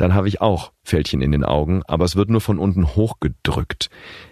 dann 0.00 0.14
habe 0.14 0.28
ich 0.28 0.40
auch 0.40 0.72
Fältchen 0.82 1.20
in 1.20 1.30
den 1.30 1.44
Augen, 1.44 1.82
aber 1.86 2.06
es 2.06 2.16
wird 2.16 2.30
nur 2.30 2.40
von 2.40 2.58
unten 2.58 2.86
hochgedrückt. 2.96 3.90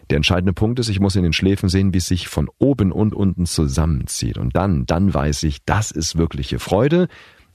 Der 0.08 0.16
entscheidende 0.16 0.54
Punkt 0.54 0.78
ist, 0.78 0.88
ich 0.88 0.98
muss 0.98 1.14
in 1.14 1.22
den 1.22 1.34
Schläfen 1.34 1.68
sehen, 1.68 1.92
wie 1.92 1.98
es 1.98 2.06
sich 2.06 2.28
von 2.28 2.48
oben 2.58 2.90
und 2.90 3.14
unten 3.14 3.44
zusammenzieht. 3.44 4.38
Und 4.38 4.56
dann, 4.56 4.86
dann 4.86 5.12
weiß 5.12 5.42
ich, 5.42 5.64
das 5.66 5.90
ist 5.90 6.16
wirkliche 6.16 6.58
Freude 6.58 7.08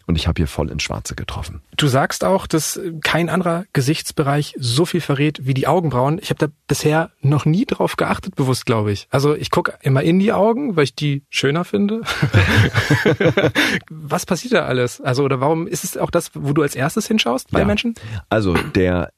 und 0.05 0.15
ich 0.15 0.27
habe 0.27 0.38
hier 0.38 0.48
voll 0.48 0.69
ins 0.69 0.83
Schwarze 0.83 1.15
getroffen. 1.15 1.62
Du 1.77 1.88
sagst 1.88 2.24
auch, 2.24 2.48
dass 2.48 2.79
kein 3.01 3.29
anderer 3.29 3.65
Gesichtsbereich 3.74 4.55
so 4.57 4.86
viel 4.86 5.01
verrät 5.01 5.45
wie 5.45 5.53
die 5.53 5.67
Augenbrauen. 5.67 6.19
Ich 6.22 6.29
habe 6.29 6.39
da 6.39 6.53
bisher 6.67 7.12
noch 7.22 7.45
nie 7.45 7.65
drauf 7.65 7.95
geachtet, 7.95 8.36
bewusst, 8.36 8.65
glaube 8.65 8.91
ich. 8.91 9.07
Also 9.12 9.36
ich 9.36 9.51
gucke 9.51 9.74
immer 9.81 10.03
in 10.03 10.19
die 10.19 10.33
Augen, 10.33 10.75
weil 10.75 10.86
ich 10.86 10.95
die 10.95 11.24
schöner 11.29 11.63
finde. 11.63 12.01
Was 13.89 14.25
passiert 14.25 14.53
da 14.53 14.65
alles? 14.65 15.01
Also 15.01 15.24
oder 15.24 15.39
warum 15.39 15.67
ist 15.67 15.83
es 15.83 15.98
auch 15.98 16.12
das, 16.12 16.31
wo 16.33 16.53
du 16.53 16.62
als 16.62 16.75
erstes 16.75 17.07
hinschaust 17.07 17.51
bei 17.51 17.60
ja. 17.60 17.65
Menschen? 17.65 17.95
Also 18.29 18.53
der 18.53 19.12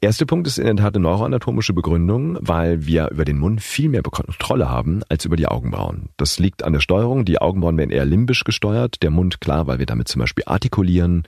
Erster 0.00 0.26
Punkt 0.26 0.46
ist 0.46 0.58
in 0.58 0.66
der 0.66 0.76
Tat 0.76 0.94
eine 0.94 1.02
neuroanatomische 1.02 1.72
Begründung, 1.72 2.36
weil 2.40 2.84
wir 2.84 3.10
über 3.10 3.24
den 3.24 3.38
Mund 3.38 3.62
viel 3.62 3.88
mehr 3.88 4.02
Kontrolle 4.02 4.68
haben 4.68 5.02
als 5.08 5.24
über 5.24 5.36
die 5.36 5.46
Augenbrauen. 5.46 6.10
Das 6.18 6.38
liegt 6.38 6.62
an 6.62 6.74
der 6.74 6.80
Steuerung. 6.80 7.24
Die 7.24 7.40
Augenbrauen 7.40 7.78
werden 7.78 7.90
eher 7.90 8.04
limbisch 8.04 8.44
gesteuert, 8.44 9.02
der 9.02 9.10
Mund 9.10 9.40
klar, 9.40 9.66
weil 9.66 9.78
wir 9.78 9.86
damit 9.86 10.08
zum 10.08 10.20
Beispiel 10.20 10.44
artikulieren, 10.46 11.22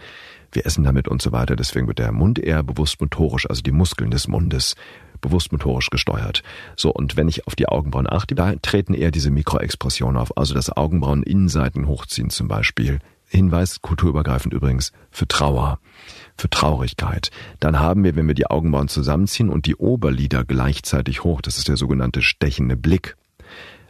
wir 0.52 0.66
essen 0.66 0.84
damit 0.84 1.08
und 1.08 1.22
so 1.22 1.32
weiter. 1.32 1.56
Deswegen 1.56 1.86
wird 1.86 1.98
der 1.98 2.12
Mund 2.12 2.38
eher 2.38 2.62
bewusst 2.62 3.00
motorisch, 3.00 3.48
also 3.48 3.62
die 3.62 3.72
Muskeln 3.72 4.10
des 4.10 4.28
Mundes 4.28 4.74
bewusst 5.22 5.52
motorisch 5.52 5.88
gesteuert. 5.88 6.42
So, 6.76 6.90
und 6.90 7.16
wenn 7.16 7.28
ich 7.28 7.46
auf 7.46 7.54
die 7.54 7.68
Augenbrauen 7.68 8.06
achte, 8.10 8.34
da 8.34 8.54
treten 8.56 8.92
eher 8.92 9.10
diese 9.10 9.30
Mikroexpressionen 9.30 10.16
auf, 10.16 10.36
also 10.36 10.54
das 10.54 10.70
Augenbrauen-Innenseiten 10.70 11.86
hochziehen 11.86 12.28
zum 12.28 12.48
Beispiel. 12.48 12.98
Hinweis, 13.28 13.82
kulturübergreifend 13.82 14.54
übrigens, 14.54 14.92
für 15.10 15.26
Trauer 15.26 15.78
für 16.36 16.50
Traurigkeit. 16.50 17.30
Dann 17.60 17.78
haben 17.78 18.04
wir, 18.04 18.16
wenn 18.16 18.28
wir 18.28 18.34
die 18.34 18.46
Augenbrauen 18.46 18.88
zusammenziehen 18.88 19.48
und 19.48 19.66
die 19.66 19.76
Oberlider 19.76 20.44
gleichzeitig 20.44 21.24
hoch, 21.24 21.40
das 21.40 21.58
ist 21.58 21.68
der 21.68 21.76
sogenannte 21.76 22.22
stechende 22.22 22.76
Blick. 22.76 23.16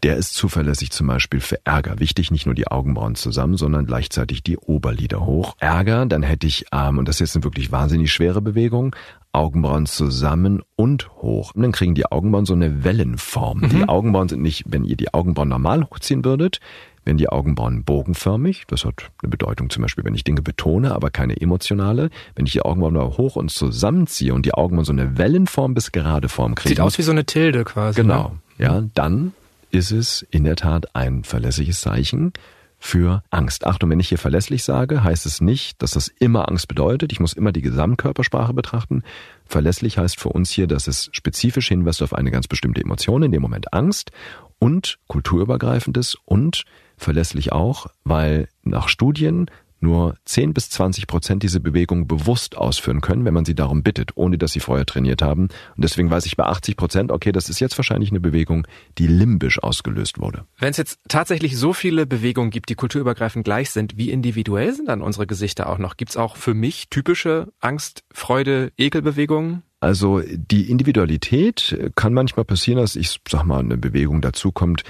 Der 0.02 0.16
ist 0.16 0.34
zuverlässig 0.34 0.92
zum 0.92 1.06
Beispiel 1.06 1.40
für 1.40 1.58
Ärger. 1.64 1.98
Wichtig, 1.98 2.30
nicht 2.30 2.46
nur 2.46 2.54
die 2.54 2.68
Augenbrauen 2.68 3.14
zusammen, 3.14 3.56
sondern 3.56 3.86
gleichzeitig 3.86 4.42
die 4.42 4.58
Oberlider 4.58 5.24
hoch. 5.24 5.56
Ärger, 5.58 6.04
dann 6.06 6.22
hätte 6.22 6.46
ich, 6.46 6.66
ähm, 6.70 6.98
und 6.98 7.08
das 7.08 7.16
ist 7.16 7.20
jetzt 7.20 7.36
eine 7.36 7.44
wirklich 7.44 7.72
wahnsinnig 7.72 8.12
schwere 8.12 8.42
Bewegung, 8.42 8.94
Augenbrauen 9.32 9.86
zusammen 9.86 10.62
und 10.76 11.10
hoch. 11.16 11.54
Und 11.54 11.62
dann 11.62 11.72
kriegen 11.72 11.94
die 11.94 12.06
Augenbrauen 12.06 12.46
so 12.46 12.54
eine 12.54 12.84
Wellenform. 12.84 13.60
Mhm. 13.60 13.68
Die 13.70 13.88
Augenbrauen 13.88 14.28
sind 14.28 14.42
nicht, 14.42 14.64
wenn 14.66 14.84
ihr 14.84 14.96
die 14.96 15.12
Augenbrauen 15.12 15.48
normal 15.48 15.84
hochziehen 15.84 16.24
würdet, 16.24 16.60
wenn 17.06 17.16
die 17.16 17.28
Augenbrauen 17.28 17.84
bogenförmig, 17.84 18.64
das 18.66 18.84
hat 18.84 19.10
eine 19.22 19.30
Bedeutung 19.30 19.70
zum 19.70 19.82
Beispiel, 19.82 20.04
wenn 20.04 20.14
ich 20.14 20.24
Dinge 20.24 20.42
betone, 20.42 20.94
aber 20.94 21.10
keine 21.10 21.40
emotionale, 21.40 22.10
wenn 22.34 22.46
ich 22.46 22.52
die 22.52 22.62
Augenbrauen 22.62 22.98
hoch 23.16 23.36
und 23.36 23.50
zusammenziehe 23.50 24.34
und 24.34 24.44
die 24.44 24.52
Augenbrauen 24.52 24.84
so 24.84 24.92
eine 24.92 25.16
Wellenform 25.16 25.72
bis 25.72 25.92
gerade 25.92 26.28
Form 26.28 26.56
kriegen. 26.56 26.70
Sieht 26.70 26.80
aus 26.80 26.98
wie 26.98 27.02
so 27.02 27.12
eine 27.12 27.24
Tilde 27.24 27.64
quasi. 27.64 28.02
Genau, 28.02 28.32
ne? 28.58 28.64
ja, 28.64 28.82
dann 28.94 29.32
ist 29.70 29.92
es 29.92 30.26
in 30.30 30.44
der 30.44 30.56
Tat 30.56 30.94
ein 30.94 31.22
verlässliches 31.22 31.80
Zeichen 31.80 32.32
für 32.78 33.22
Angst. 33.30 33.66
Achtung, 33.66 33.90
wenn 33.90 34.00
ich 34.00 34.08
hier 34.08 34.18
verlässlich 34.18 34.64
sage, 34.64 35.02
heißt 35.02 35.26
es 35.26 35.40
nicht, 35.40 35.80
dass 35.82 35.92
das 35.92 36.08
immer 36.08 36.48
Angst 36.48 36.68
bedeutet. 36.68 37.12
Ich 37.12 37.20
muss 37.20 37.32
immer 37.32 37.52
die 37.52 37.62
Gesamtkörpersprache 37.62 38.52
betrachten. 38.52 39.02
Verlässlich 39.46 39.96
heißt 39.96 40.18
für 40.18 40.30
uns 40.30 40.50
hier, 40.50 40.66
dass 40.66 40.86
es 40.88 41.08
spezifisch 41.12 41.68
hinweist 41.68 42.02
auf 42.02 42.14
eine 42.14 42.30
ganz 42.30 42.48
bestimmte 42.48 42.80
Emotion, 42.80 43.22
in 43.22 43.32
dem 43.32 43.42
Moment 43.42 43.72
Angst 43.72 44.10
und 44.58 44.98
kulturübergreifendes 45.08 46.16
und 46.24 46.64
verlässlich 46.96 47.52
auch, 47.52 47.86
weil 48.04 48.48
nach 48.62 48.88
Studien 48.88 49.50
nur 49.80 50.16
10 50.24 50.54
bis 50.54 50.70
20 50.70 51.06
Prozent 51.06 51.42
diese 51.42 51.60
Bewegung 51.60 52.06
bewusst 52.06 52.56
ausführen 52.56 53.00
können, 53.00 53.24
wenn 53.24 53.34
man 53.34 53.44
sie 53.44 53.54
darum 53.54 53.82
bittet, 53.82 54.12
ohne 54.14 54.38
dass 54.38 54.52
sie 54.52 54.60
vorher 54.60 54.86
trainiert 54.86 55.22
haben. 55.22 55.48
Und 55.76 55.84
deswegen 55.84 56.10
weiß 56.10 56.26
ich 56.26 56.36
bei 56.36 56.44
80 56.44 56.76
Prozent, 56.76 57.12
okay, 57.12 57.32
das 57.32 57.48
ist 57.48 57.60
jetzt 57.60 57.76
wahrscheinlich 57.78 58.10
eine 58.10 58.20
Bewegung, 58.20 58.66
die 58.98 59.06
limbisch 59.06 59.62
ausgelöst 59.62 60.18
wurde. 60.18 60.44
Wenn 60.58 60.70
es 60.70 60.76
jetzt 60.78 60.98
tatsächlich 61.08 61.58
so 61.58 61.72
viele 61.72 62.06
Bewegungen 62.06 62.50
gibt, 62.50 62.70
die 62.70 62.74
kulturübergreifend 62.74 63.44
gleich 63.44 63.70
sind, 63.70 63.96
wie 63.96 64.10
individuell 64.10 64.72
sind 64.72 64.88
dann 64.88 65.02
unsere 65.02 65.26
Gesichter 65.26 65.68
auch 65.68 65.78
noch? 65.78 65.96
Gibt 65.96 66.10
es 66.10 66.16
auch 66.16 66.36
für 66.36 66.54
mich 66.54 66.88
typische 66.88 67.48
Angst, 67.60 68.02
Freude, 68.12 68.72
Ekelbewegungen? 68.78 69.62
Also 69.80 70.22
die 70.24 70.70
Individualität 70.70 71.92
kann 71.96 72.14
manchmal 72.14 72.46
passieren, 72.46 72.80
dass 72.80 72.96
ich 72.96 73.20
sag 73.28 73.44
mal 73.44 73.60
eine 73.60 73.76
Bewegung 73.76 74.22
dazukommt, 74.22 74.84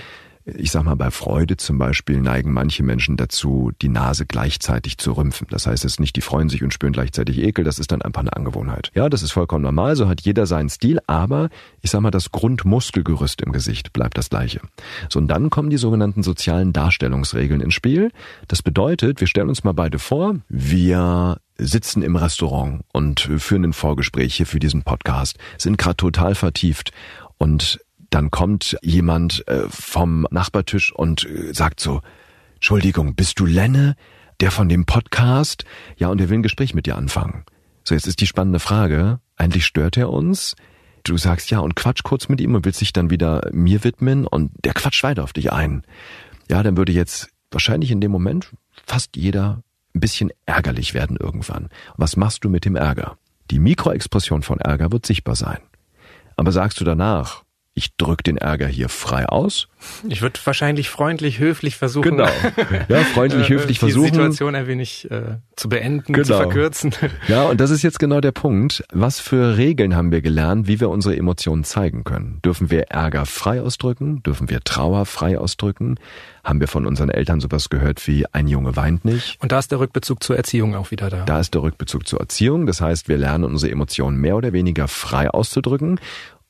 ich 0.46 0.70
sag 0.70 0.84
mal, 0.84 0.94
bei 0.94 1.10
Freude 1.10 1.56
zum 1.56 1.78
Beispiel 1.78 2.20
neigen 2.20 2.52
manche 2.52 2.84
Menschen 2.84 3.16
dazu, 3.16 3.72
die 3.82 3.88
Nase 3.88 4.26
gleichzeitig 4.26 4.96
zu 4.96 5.12
rümpfen. 5.12 5.48
Das 5.50 5.66
heißt 5.66 5.84
es 5.84 5.98
nicht, 5.98 6.14
die 6.14 6.20
freuen 6.20 6.48
sich 6.48 6.62
und 6.62 6.72
spüren 6.72 6.92
gleichzeitig 6.92 7.38
Ekel, 7.38 7.64
das 7.64 7.80
ist 7.80 7.90
dann 7.90 8.00
einfach 8.00 8.20
eine 8.20 8.36
Angewohnheit. 8.36 8.92
Ja, 8.94 9.08
das 9.08 9.22
ist 9.22 9.32
vollkommen 9.32 9.64
normal, 9.64 9.96
so 9.96 10.08
hat 10.08 10.20
jeder 10.20 10.46
seinen 10.46 10.68
Stil, 10.68 11.00
aber 11.08 11.48
ich 11.82 11.90
sag 11.90 12.00
mal, 12.00 12.12
das 12.12 12.30
Grundmuskelgerüst 12.30 13.42
im 13.42 13.50
Gesicht 13.50 13.92
bleibt 13.92 14.16
das 14.16 14.30
gleiche. 14.30 14.60
So, 15.08 15.18
und 15.18 15.26
dann 15.28 15.50
kommen 15.50 15.70
die 15.70 15.78
sogenannten 15.78 16.22
sozialen 16.22 16.72
Darstellungsregeln 16.72 17.60
ins 17.60 17.74
Spiel. 17.74 18.12
Das 18.46 18.62
bedeutet, 18.62 19.20
wir 19.20 19.26
stellen 19.26 19.48
uns 19.48 19.64
mal 19.64 19.72
beide 19.72 19.98
vor, 19.98 20.36
wir 20.48 21.38
sitzen 21.58 22.02
im 22.02 22.14
Restaurant 22.14 22.82
und 22.92 23.20
führen 23.20 23.64
ein 23.64 23.72
Vorgespräch 23.72 24.36
hier 24.36 24.46
für 24.46 24.60
diesen 24.60 24.82
Podcast, 24.82 25.38
sind 25.58 25.78
gerade 25.78 25.96
total 25.96 26.34
vertieft 26.34 26.92
und 27.38 27.80
dann 28.16 28.30
kommt 28.30 28.78
jemand 28.80 29.46
äh, 29.46 29.68
vom 29.68 30.26
Nachbartisch 30.30 30.90
und 30.90 31.28
äh, 31.28 31.52
sagt 31.52 31.80
so, 31.80 32.00
Entschuldigung, 32.54 33.14
bist 33.14 33.38
du 33.38 33.44
Lenne, 33.44 33.94
der 34.40 34.50
von 34.50 34.70
dem 34.70 34.86
Podcast? 34.86 35.66
Ja, 35.98 36.08
und 36.08 36.18
er 36.22 36.30
will 36.30 36.38
ein 36.38 36.42
Gespräch 36.42 36.72
mit 36.72 36.86
dir 36.86 36.96
anfangen. 36.96 37.44
So, 37.84 37.94
jetzt 37.94 38.06
ist 38.06 38.22
die 38.22 38.26
spannende 38.26 38.58
Frage, 38.58 39.20
eigentlich 39.36 39.66
stört 39.66 39.98
er 39.98 40.08
uns? 40.08 40.56
Du 41.04 41.18
sagst 41.18 41.50
ja 41.50 41.58
und 41.58 41.76
quatsch 41.76 42.04
kurz 42.04 42.30
mit 42.30 42.40
ihm 42.40 42.54
und 42.54 42.64
willst 42.64 42.80
dich 42.80 42.94
dann 42.94 43.10
wieder 43.10 43.50
mir 43.52 43.84
widmen 43.84 44.26
und 44.26 44.50
der 44.64 44.72
quatscht 44.72 45.02
weiter 45.02 45.22
auf 45.22 45.34
dich 45.34 45.52
ein. 45.52 45.82
Ja, 46.48 46.62
dann 46.62 46.78
würde 46.78 46.92
jetzt 46.92 47.28
wahrscheinlich 47.50 47.90
in 47.90 48.00
dem 48.00 48.12
Moment 48.12 48.54
fast 48.86 49.14
jeder 49.14 49.62
ein 49.94 50.00
bisschen 50.00 50.30
ärgerlich 50.46 50.94
werden 50.94 51.18
irgendwann. 51.18 51.68
Was 51.98 52.16
machst 52.16 52.44
du 52.44 52.48
mit 52.48 52.64
dem 52.64 52.76
Ärger? 52.76 53.18
Die 53.50 53.58
Mikroexpression 53.58 54.42
von 54.42 54.58
Ärger 54.58 54.90
wird 54.90 55.04
sichtbar 55.04 55.36
sein. 55.36 55.58
Aber 56.36 56.50
sagst 56.50 56.80
du 56.80 56.84
danach, 56.84 57.44
ich 57.76 57.94
drück 57.96 58.24
den 58.24 58.38
Ärger 58.38 58.66
hier 58.66 58.88
frei 58.88 59.26
aus. 59.26 59.68
Ich 60.08 60.22
würde 60.22 60.40
wahrscheinlich 60.42 60.88
freundlich, 60.88 61.38
höflich 61.38 61.76
versuchen. 61.76 62.16
Genau. 62.16 62.28
Ja, 62.88 63.00
freundlich, 63.00 63.48
höflich 63.50 63.78
die 63.78 63.80
versuchen. 63.80 64.06
Die 64.06 64.14
Situation 64.14 64.54
ein 64.54 64.66
wenig 64.66 65.10
äh, 65.10 65.36
zu 65.56 65.68
beenden, 65.68 66.14
genau. 66.14 66.26
zu 66.26 66.34
verkürzen. 66.34 66.94
Ja, 67.28 67.44
und 67.44 67.60
das 67.60 67.70
ist 67.70 67.82
jetzt 67.82 67.98
genau 67.98 68.20
der 68.20 68.32
Punkt. 68.32 68.84
Was 68.92 69.20
für 69.20 69.56
Regeln 69.56 69.94
haben 69.94 70.10
wir 70.10 70.22
gelernt, 70.22 70.68
wie 70.68 70.80
wir 70.80 70.88
unsere 70.88 71.16
Emotionen 71.16 71.64
zeigen 71.64 72.04
können? 72.04 72.40
Dürfen 72.44 72.70
wir 72.70 72.84
Ärger 72.84 73.26
frei 73.26 73.60
ausdrücken? 73.60 74.22
Dürfen 74.22 74.48
wir 74.48 74.60
Trauer 74.60 75.04
frei 75.04 75.38
ausdrücken? 75.38 75.98
Haben 76.44 76.60
wir 76.60 76.68
von 76.68 76.86
unseren 76.86 77.10
Eltern 77.10 77.40
sowas 77.40 77.68
gehört 77.68 78.06
wie 78.06 78.24
ein 78.32 78.48
Junge 78.48 78.76
weint 78.76 79.04
nicht? 79.04 79.42
Und 79.42 79.52
da 79.52 79.58
ist 79.58 79.70
der 79.70 79.80
Rückbezug 79.80 80.22
zur 80.22 80.36
Erziehung 80.36 80.74
auch 80.76 80.90
wieder 80.90 81.10
da. 81.10 81.24
Da 81.24 81.40
ist 81.40 81.54
der 81.54 81.62
Rückbezug 81.62 82.06
zur 82.06 82.20
Erziehung. 82.20 82.66
Das 82.66 82.80
heißt, 82.80 83.08
wir 83.08 83.18
lernen 83.18 83.44
unsere 83.44 83.72
Emotionen 83.72 84.18
mehr 84.18 84.36
oder 84.36 84.52
weniger 84.52 84.88
frei 84.88 85.28
auszudrücken. 85.28 86.00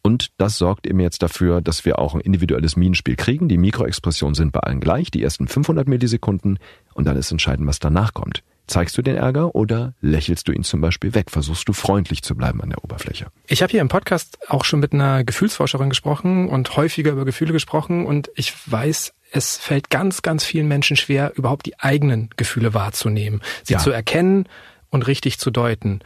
Und 0.07 0.29
das 0.39 0.57
sorgt 0.57 0.87
eben 0.87 1.01
jetzt 1.01 1.25
dafür, 1.25 1.61
dass 1.61 1.85
wir 1.85 1.99
auch 1.99 2.15
ein 2.15 2.21
individuelles 2.21 2.77
Minenspiel 2.77 3.17
kriegen. 3.17 3.49
Die 3.49 3.59
Mikroexpressionen 3.59 4.37
sind 4.37 4.53
bei 4.53 4.61
allen 4.61 4.79
gleich, 4.79 5.11
die 5.11 5.21
ersten 5.21 5.49
500 5.49 5.89
Millisekunden. 5.89 6.61
Und 6.95 7.07
dann 7.09 7.17
ist 7.17 7.33
entscheidend, 7.33 7.67
was 7.67 7.81
danach 7.81 8.15
kommt. 8.15 8.45
Zeigst 8.69 8.97
du 8.97 9.03
den 9.03 9.17
Ärger 9.17 9.57
oder 9.57 9.95
lächelst 10.01 10.47
du 10.47 10.53
ihn 10.53 10.63
zum 10.63 10.81
Beispiel 10.81 11.13
weg? 11.17 11.33
Versuchst 11.33 11.69
du 11.69 11.73
freundlich 11.73 12.23
zu 12.23 12.37
bleiben 12.37 12.63
an 12.63 12.71
der 12.71 12.85
Oberfläche? 12.85 13.27
Ich 13.49 13.63
habe 13.63 13.73
hier 13.73 13.81
im 13.81 13.89
Podcast 13.89 14.39
auch 14.49 14.65
schon 14.65 14.79
mit 14.79 14.93
einer 14.93 15.25
Gefühlsforscherin 15.25 15.89
gesprochen 15.89 16.49
und 16.49 16.77
häufiger 16.77 17.11
über 17.11 17.25
Gefühle 17.25 17.53
gesprochen 17.53 18.07
und 18.07 18.31
ich 18.37 18.55
weiß, 18.71 19.13
es 19.33 19.57
fällt 19.57 19.91
ganz, 19.91 20.23
ganz 20.23 20.45
vielen 20.45 20.69
Menschen 20.69 20.97
schwer, 20.97 21.33
überhaupt 21.35 21.67
die 21.67 21.81
eigenen 21.81 22.31
Gefühle 22.37 22.75
wahrzunehmen, 22.75 23.43
sie 23.65 23.73
ja. 23.73 23.81
zu 23.81 23.91
erkennen 23.91 24.49
und 24.89 25.09
richtig 25.09 25.41
zu 25.41 25.51
deuten. 25.51 25.99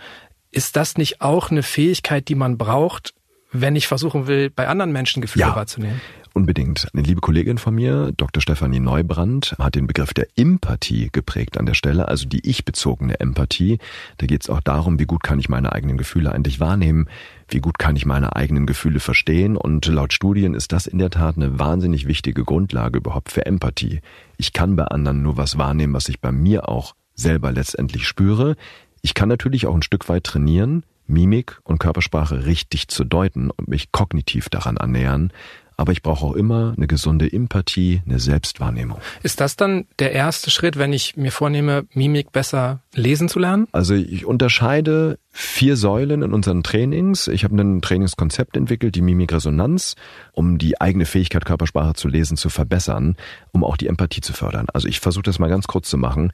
Ist 0.51 0.77
das 0.77 0.97
nicht 0.97 1.21
auch 1.21 1.51
eine 1.51 1.63
Fähigkeit, 1.63 2.29
die 2.29 2.35
man 2.35 2.57
braucht, 2.57 3.13
wenn 3.53 3.77
ich 3.77 3.87
versuchen 3.87 4.27
will, 4.27 4.51
bei 4.51 4.69
anderen 4.69 4.93
Menschen 4.93 5.23
Gefühle 5.23 5.47
ja. 5.47 5.57
wahrzunehmen. 5.57 6.01
Unbedingt. 6.33 6.89
Eine 6.93 7.03
liebe 7.03 7.21
Kollegin 7.21 7.59
von 7.59 7.75
mir, 7.75 8.13
Dr. 8.17 8.41
Stefanie 8.41 8.79
Neubrand, 8.79 9.57
hat 9.59 9.75
den 9.75 9.89
Begriff 9.89 10.15
der 10.15 10.29
Empathie 10.37 11.09
geprägt 11.11 11.59
an 11.59 11.67
der 11.67 11.75
Stelle, 11.75 12.07
also 12.07 12.29
die 12.29 12.49
ich-bezogene 12.49 13.19
Empathie. 13.19 13.79
Da 14.19 14.27
geht 14.27 14.43
es 14.43 14.51
auch 14.51 14.61
darum, 14.61 15.01
wie 15.01 15.07
gut 15.07 15.25
kann 15.25 15.41
ich 15.41 15.49
meine 15.49 15.73
eigenen 15.73 15.99
Gefühle 15.99 16.31
eigentlich 16.31 16.61
wahrnehmen, 16.61 17.09
wie 17.49 17.59
gut 17.59 17.81
kann 17.81 17.97
ich 17.97 18.07
meine 18.07 18.37
eigenen 18.37 18.67
Gefühle 18.67 19.01
verstehen 19.01 19.57
und 19.57 19.87
laut 19.87 20.13
Studien 20.13 20.55
ist 20.55 20.71
das 20.71 20.87
in 20.87 20.99
der 20.99 21.11
Tat 21.11 21.37
eine 21.37 21.59
wahnsinnig 21.59 22.07
wichtige 22.07 22.45
Grundlage 22.45 22.99
überhaupt 22.99 23.33
für 23.33 23.45
Empathie. 23.45 24.01
Ich 24.37 24.53
kann 24.53 24.77
bei 24.77 24.85
anderen 24.85 25.23
nur 25.23 25.37
was 25.37 25.59
wahrnehmen, 25.59 25.95
was 25.95 26.09
ich 26.09 26.21
bei 26.21 26.31
mir 26.31 26.69
auch 26.69 26.95
selber 27.17 27.51
letztendlich 27.51 28.07
spüre. 28.07 28.55
Ich 29.03 29.15
kann 29.15 29.29
natürlich 29.29 29.67
auch 29.67 29.75
ein 29.75 29.83
Stück 29.83 30.09
weit 30.09 30.25
trainieren, 30.25 30.85
Mimik 31.11 31.61
und 31.65 31.79
Körpersprache 31.79 32.47
richtig 32.47 32.89
zu 32.89 33.05
deuten 33.05 33.51
und 33.51 33.69
mich 33.69 33.93
kognitiv 33.93 34.49
daran 34.49 34.79
annähern 34.79 35.33
aber 35.81 35.93
ich 35.93 36.03
brauche 36.03 36.27
auch 36.27 36.35
immer 36.35 36.75
eine 36.77 36.87
gesunde 36.87 37.33
Empathie, 37.33 38.03
eine 38.05 38.21
Selbstwahrnehmung. 38.21 38.99
Ist 39.23 39.41
das 39.41 39.57
dann 39.57 39.87
der 39.99 40.13
erste 40.13 40.51
Schritt, 40.51 40.77
wenn 40.77 40.93
ich 40.93 41.17
mir 41.17 41.33
vornehme, 41.33 41.87
Mimik 41.95 42.33
besser 42.33 42.83
lesen 42.95 43.31
zu 43.31 43.39
lernen? 43.39 43.67
Also 43.73 43.95
ich 43.95 44.27
unterscheide 44.27 45.19
vier 45.31 45.79
Säulen 45.79 46.21
in 46.21 46.35
unseren 46.35 46.63
Trainings. 46.63 47.29
Ich 47.29 47.45
habe 47.45 47.57
ein 47.57 47.81
Trainingskonzept 47.81 48.59
entwickelt, 48.59 48.95
die 48.95 49.01
Mimikresonanz, 49.01 49.97
um 50.33 50.59
die 50.59 50.79
eigene 50.79 51.07
Fähigkeit, 51.07 51.47
Körpersprache 51.47 51.95
zu 51.95 52.09
lesen, 52.09 52.37
zu 52.37 52.51
verbessern, 52.51 53.17
um 53.53 53.65
auch 53.65 53.79
die 53.79 53.87
Empathie 53.87 54.21
zu 54.21 54.35
fördern. 54.35 54.67
Also 54.75 54.87
ich 54.87 55.01
versuche 55.01 55.23
das 55.23 55.39
mal 55.39 55.49
ganz 55.49 55.67
kurz 55.67 55.89
zu 55.89 55.97
machen. 55.97 56.31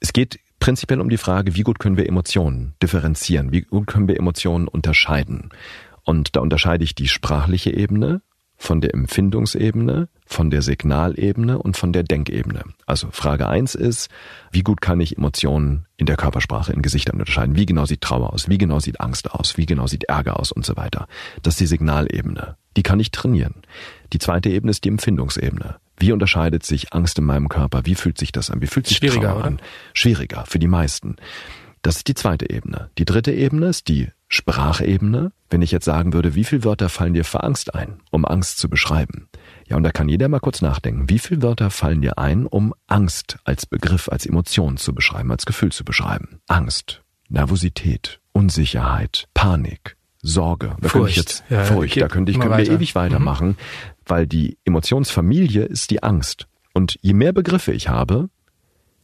Es 0.00 0.12
geht 0.12 0.40
prinzipiell 0.64 1.02
um 1.02 1.10
die 1.10 1.18
Frage, 1.18 1.56
wie 1.56 1.62
gut 1.62 1.78
können 1.78 1.98
wir 1.98 2.08
Emotionen 2.08 2.72
differenzieren, 2.82 3.52
wie 3.52 3.60
gut 3.60 3.86
können 3.86 4.08
wir 4.08 4.18
Emotionen 4.18 4.66
unterscheiden. 4.66 5.50
Und 6.04 6.36
da 6.36 6.40
unterscheide 6.40 6.82
ich 6.82 6.94
die 6.94 7.06
sprachliche 7.06 7.70
Ebene 7.70 8.22
von 8.56 8.80
der 8.80 8.94
Empfindungsebene, 8.94 10.08
von 10.24 10.48
der 10.48 10.62
Signalebene 10.62 11.58
und 11.58 11.76
von 11.76 11.92
der 11.92 12.02
Denkebene. 12.02 12.62
Also 12.86 13.08
Frage 13.10 13.46
eins 13.46 13.74
ist, 13.74 14.08
wie 14.52 14.62
gut 14.62 14.80
kann 14.80 15.02
ich 15.02 15.18
Emotionen 15.18 15.84
in 15.98 16.06
der 16.06 16.16
Körpersprache 16.16 16.72
in 16.72 16.80
Gesichtern 16.80 17.16
unterscheiden? 17.16 17.56
Wie 17.56 17.66
genau 17.66 17.84
sieht 17.84 18.00
Trauer 18.00 18.32
aus? 18.32 18.48
Wie 18.48 18.56
genau 18.56 18.78
sieht 18.78 19.02
Angst 19.02 19.32
aus? 19.32 19.58
Wie 19.58 19.66
genau 19.66 19.86
sieht 19.86 20.04
Ärger 20.04 20.40
aus 20.40 20.50
und 20.50 20.64
so 20.64 20.78
weiter? 20.78 21.08
Das 21.42 21.54
ist 21.54 21.60
die 21.60 21.66
Signalebene. 21.66 22.56
Die 22.78 22.82
kann 22.82 23.00
ich 23.00 23.10
trainieren. 23.10 23.56
Die 24.14 24.18
zweite 24.18 24.48
Ebene 24.48 24.70
ist 24.70 24.84
die 24.84 24.88
Empfindungsebene. 24.88 25.76
Wie 25.98 26.12
unterscheidet 26.12 26.64
sich 26.64 26.92
Angst 26.92 27.18
in 27.18 27.24
meinem 27.24 27.48
Körper? 27.48 27.86
Wie 27.86 27.94
fühlt 27.94 28.18
sich 28.18 28.32
das 28.32 28.50
an? 28.50 28.60
Wie 28.60 28.66
fühlt 28.66 28.86
sich 28.86 28.96
Schwieriger, 28.96 29.32
Trauer 29.32 29.44
an? 29.44 29.60
Schwieriger 29.92 30.44
für 30.46 30.58
die 30.58 30.68
meisten. 30.68 31.16
Das 31.82 31.96
ist 31.96 32.08
die 32.08 32.14
zweite 32.14 32.48
Ebene. 32.48 32.90
Die 32.96 33.04
dritte 33.04 33.30
Ebene 33.30 33.66
ist 33.66 33.88
die 33.88 34.08
Sprachebene. 34.28 35.32
Wenn 35.50 35.60
ich 35.60 35.70
jetzt 35.70 35.84
sagen 35.84 36.14
würde, 36.14 36.34
wie 36.34 36.44
viele 36.44 36.64
Wörter 36.64 36.88
fallen 36.88 37.12
dir 37.12 37.24
für 37.24 37.42
Angst 37.42 37.74
ein, 37.74 38.00
um 38.10 38.24
Angst 38.24 38.58
zu 38.58 38.70
beschreiben? 38.70 39.28
Ja, 39.68 39.76
und 39.76 39.82
da 39.82 39.92
kann 39.92 40.08
jeder 40.08 40.28
mal 40.28 40.40
kurz 40.40 40.62
nachdenken. 40.62 41.10
Wie 41.10 41.18
viele 41.18 41.42
Wörter 41.42 41.70
fallen 41.70 42.00
dir 42.00 42.18
ein, 42.18 42.46
um 42.46 42.74
Angst 42.86 43.38
als 43.44 43.66
Begriff, 43.66 44.08
als 44.08 44.24
Emotion 44.24 44.78
zu 44.78 44.94
beschreiben, 44.94 45.30
als 45.30 45.44
Gefühl 45.44 45.72
zu 45.72 45.84
beschreiben? 45.84 46.40
Angst, 46.48 47.02
Nervosität, 47.28 48.18
Unsicherheit, 48.32 49.28
Panik, 49.34 49.96
Sorge. 50.22 50.76
Da 50.80 50.88
Furcht. 50.88 51.10
Ich 51.10 51.16
jetzt, 51.16 51.44
ja, 51.50 51.64
Furcht. 51.64 52.00
Da 52.00 52.08
könnte 52.08 52.32
ich, 52.32 52.40
können 52.40 52.56
wir 52.56 52.70
ewig 52.70 52.94
weitermachen, 52.94 53.48
mhm. 53.48 53.56
Weil 54.06 54.26
die 54.26 54.58
Emotionsfamilie 54.64 55.64
ist 55.64 55.90
die 55.90 56.02
Angst. 56.02 56.46
Und 56.72 56.98
je 57.02 57.14
mehr 57.14 57.32
Begriffe 57.32 57.72
ich 57.72 57.88
habe, 57.88 58.28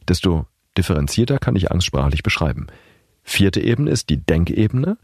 desto 0.07 0.45
differenzierter 0.77 1.37
kann 1.37 1.55
ich 1.55 1.71
Angst 1.71 1.87
sprachlich 1.87 2.23
beschreiben. 2.23 2.67
Vierte 3.23 3.61
Ebene 3.61 3.91
ist 3.91 4.09
die 4.09 4.17
Denkebene. 4.17 4.97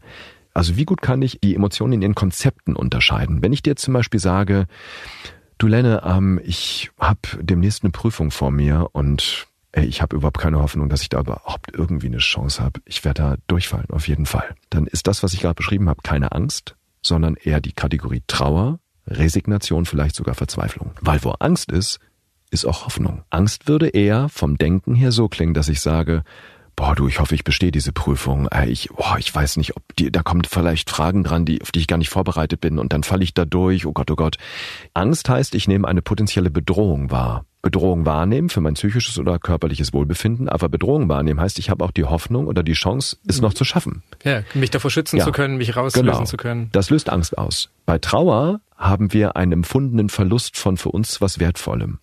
Also 0.54 0.76
wie 0.76 0.84
gut 0.84 1.02
kann 1.02 1.22
ich 1.22 1.38
die 1.40 1.54
Emotionen 1.54 1.94
in 1.94 2.02
ihren 2.02 2.14
Konzepten 2.14 2.74
unterscheiden? 2.74 3.42
Wenn 3.42 3.52
ich 3.52 3.62
dir 3.62 3.76
zum 3.76 3.94
Beispiel 3.94 4.20
sage, 4.20 4.66
du 5.58 5.66
Lenne, 5.66 6.02
ähm, 6.04 6.40
ich 6.42 6.90
habe 6.98 7.20
demnächst 7.40 7.84
eine 7.84 7.92
Prüfung 7.92 8.30
vor 8.30 8.50
mir 8.50 8.88
und 8.92 9.46
ey, 9.72 9.86
ich 9.86 10.02
habe 10.02 10.16
überhaupt 10.16 10.38
keine 10.38 10.58
Hoffnung, 10.58 10.88
dass 10.88 11.02
ich 11.02 11.08
da 11.08 11.20
überhaupt 11.20 11.74
irgendwie 11.74 12.06
eine 12.06 12.18
Chance 12.18 12.62
habe. 12.62 12.80
Ich 12.86 13.04
werde 13.04 13.22
da 13.22 13.36
durchfallen, 13.46 13.90
auf 13.90 14.08
jeden 14.08 14.26
Fall. 14.26 14.54
Dann 14.70 14.86
ist 14.86 15.06
das, 15.06 15.22
was 15.22 15.32
ich 15.32 15.40
gerade 15.40 15.54
beschrieben 15.54 15.88
habe, 15.88 16.02
keine 16.02 16.32
Angst, 16.32 16.76
sondern 17.02 17.34
eher 17.36 17.60
die 17.60 17.72
Kategorie 17.72 18.22
Trauer, 18.26 18.80
Resignation, 19.08 19.86
vielleicht 19.86 20.16
sogar 20.16 20.34
Verzweiflung. 20.34 20.92
Weil 21.00 21.22
wo 21.24 21.30
Angst 21.30 21.72
ist, 21.72 21.98
ist 22.50 22.64
auch 22.64 22.86
Hoffnung. 22.86 23.24
Angst 23.30 23.68
würde 23.68 23.88
eher 23.88 24.28
vom 24.28 24.56
Denken 24.56 24.94
her 24.94 25.12
so 25.12 25.28
klingen, 25.28 25.54
dass 25.54 25.68
ich 25.68 25.80
sage, 25.80 26.22
boah, 26.76 26.94
du, 26.94 27.08
ich 27.08 27.18
hoffe, 27.18 27.34
ich 27.34 27.44
bestehe 27.44 27.72
diese 27.72 27.92
Prüfung. 27.92 28.46
Äh, 28.48 28.68
ich, 28.68 28.88
boah, 28.88 29.16
ich 29.18 29.34
weiß 29.34 29.56
nicht, 29.56 29.76
ob 29.76 29.82
die, 29.96 30.12
da 30.12 30.22
kommen 30.22 30.44
vielleicht 30.44 30.90
Fragen 30.90 31.24
dran, 31.24 31.44
die, 31.44 31.60
auf 31.60 31.72
die 31.72 31.80
ich 31.80 31.88
gar 31.88 31.98
nicht 31.98 32.08
vorbereitet 32.08 32.60
bin 32.60 32.78
und 32.78 32.92
dann 32.92 33.02
falle 33.02 33.24
ich 33.24 33.34
da 33.34 33.44
durch. 33.44 33.84
Oh 33.84 33.92
Gott, 33.92 34.10
oh 34.10 34.16
Gott. 34.16 34.36
Angst 34.94 35.28
heißt, 35.28 35.54
ich 35.54 35.66
nehme 35.66 35.88
eine 35.88 36.02
potenzielle 36.02 36.50
Bedrohung 36.50 37.10
wahr. 37.10 37.44
Bedrohung 37.68 38.06
wahrnehmen 38.06 38.48
für 38.48 38.62
mein 38.62 38.72
psychisches 38.74 39.18
oder 39.18 39.38
körperliches 39.38 39.92
Wohlbefinden, 39.92 40.48
aber 40.48 40.70
Bedrohung 40.70 41.10
wahrnehmen 41.10 41.38
heißt, 41.38 41.58
ich 41.58 41.68
habe 41.68 41.84
auch 41.84 41.90
die 41.90 42.04
Hoffnung 42.04 42.46
oder 42.46 42.62
die 42.62 42.72
Chance, 42.72 43.18
es 43.26 43.42
noch 43.42 43.52
zu 43.52 43.64
schaffen. 43.64 44.02
Ja, 44.24 44.40
mich 44.54 44.70
davor 44.70 44.90
schützen 44.90 45.18
ja, 45.18 45.24
zu 45.26 45.32
können, 45.32 45.58
mich 45.58 45.76
rauslösen 45.76 46.10
genau. 46.10 46.24
zu 46.24 46.38
können. 46.38 46.70
Das 46.72 46.88
löst 46.88 47.10
Angst 47.10 47.36
aus. 47.36 47.68
Bei 47.84 47.98
Trauer 47.98 48.60
haben 48.78 49.12
wir 49.12 49.36
einen 49.36 49.52
empfundenen 49.52 50.08
Verlust 50.08 50.56
von 50.56 50.76
für 50.76 50.90
uns 50.90 51.20
was 51.20 51.40
Wertvollem. 51.40 51.98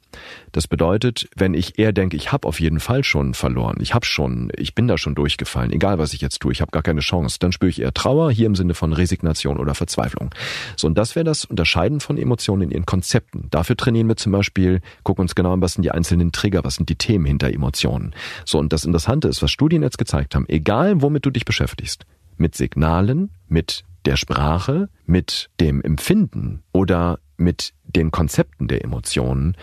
Das 0.51 0.67
bedeutet, 0.67 1.27
wenn 1.35 1.53
ich 1.53 1.79
eher 1.79 1.93
denke, 1.93 2.17
ich 2.17 2.31
habe 2.31 2.47
auf 2.47 2.59
jeden 2.59 2.79
Fall 2.79 3.03
schon 3.03 3.33
verloren, 3.33 3.77
ich 3.79 3.93
habe 3.93 4.05
schon, 4.05 4.51
ich 4.55 4.75
bin 4.75 4.87
da 4.87 4.97
schon 4.97 5.15
durchgefallen, 5.15 5.71
egal 5.71 5.99
was 5.99 6.13
ich 6.13 6.21
jetzt 6.21 6.39
tue, 6.39 6.51
ich 6.51 6.61
habe 6.61 6.71
gar 6.71 6.83
keine 6.83 7.01
Chance, 7.01 7.37
dann 7.39 7.51
spüre 7.51 7.69
ich 7.69 7.81
eher 7.81 7.93
Trauer, 7.93 8.31
hier 8.31 8.45
im 8.45 8.55
Sinne 8.55 8.73
von 8.73 8.93
Resignation 8.93 9.57
oder 9.57 9.75
Verzweiflung. 9.75 10.33
So, 10.75 10.87
und 10.87 10.97
das 10.97 11.15
wäre 11.15 11.23
das 11.23 11.45
Unterscheiden 11.45 11.99
von 11.99 12.17
Emotionen 12.17 12.63
in 12.63 12.71
ihren 12.71 12.85
Konzepten. 12.85 13.47
Dafür 13.51 13.77
trainieren 13.77 14.07
wir 14.07 14.15
zum 14.15 14.31
Beispiel, 14.31 14.81
gucken 15.03 15.23
uns 15.23 15.35
genau 15.35 15.53
an, 15.55 15.61
was 15.61 15.73
sind 15.73 15.83
die 15.83 15.91
einzelnen 15.91 16.31
Trigger, 16.31 16.63
was 16.63 16.75
sind 16.75 16.89
die 16.89 16.95
Themen 16.95 17.25
hinter 17.25 17.51
Emotionen. 17.51 18.13
So, 18.45 18.59
und 18.59 18.71
das 18.71 18.85
Interessante 18.85 19.27
ist, 19.27 19.41
was 19.41 19.51
Studien 19.51 19.81
jetzt 19.81 19.97
gezeigt 19.97 20.35
haben, 20.35 20.45
egal 20.47 21.01
womit 21.01 21.25
du 21.25 21.31
dich 21.31 21.45
beschäftigst, 21.45 22.05
mit 22.37 22.55
Signalen, 22.55 23.31
mit 23.47 23.83
der 24.05 24.17
Sprache, 24.17 24.89
mit 25.05 25.49
dem 25.59 25.81
Empfinden 25.81 26.63
oder 26.71 27.19
mit 27.37 27.73
den 27.83 28.11
Konzepten 28.11 28.67
der 28.67 28.83
Emotionen, 28.83 29.55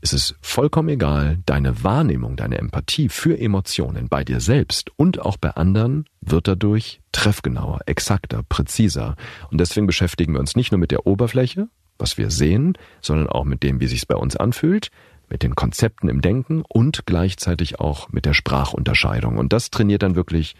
ist 0.00 0.12
es 0.12 0.36
vollkommen 0.40 0.90
egal, 0.90 1.38
deine 1.44 1.82
Wahrnehmung, 1.82 2.36
deine 2.36 2.58
Empathie 2.58 3.08
für 3.08 3.38
Emotionen 3.38 4.08
bei 4.08 4.22
dir 4.22 4.40
selbst 4.40 4.92
und 4.96 5.20
auch 5.20 5.36
bei 5.36 5.50
anderen 5.50 6.04
wird 6.20 6.46
dadurch 6.46 7.00
treffgenauer, 7.12 7.80
exakter, 7.86 8.42
präziser. 8.48 9.16
Und 9.50 9.60
deswegen 9.60 9.86
beschäftigen 9.86 10.34
wir 10.34 10.40
uns 10.40 10.54
nicht 10.54 10.70
nur 10.70 10.78
mit 10.78 10.92
der 10.92 11.06
Oberfläche, 11.06 11.68
was 11.98 12.18
wir 12.18 12.30
sehen, 12.30 12.76
sondern 13.00 13.28
auch 13.28 13.44
mit 13.44 13.62
dem, 13.62 13.80
wie 13.80 13.86
sich 13.86 14.06
bei 14.06 14.16
uns 14.16 14.36
anfühlt, 14.36 14.90
mit 15.30 15.42
den 15.42 15.54
Konzepten 15.54 16.08
im 16.08 16.22
Denken 16.22 16.62
und 16.66 17.06
gleichzeitig 17.06 17.80
auch 17.80 18.10
mit 18.10 18.24
der 18.24 18.34
Sprachunterscheidung. 18.34 19.36
Und 19.36 19.52
das 19.52 19.70
trainiert 19.70 20.02
dann 20.02 20.14
wirklich 20.14 20.56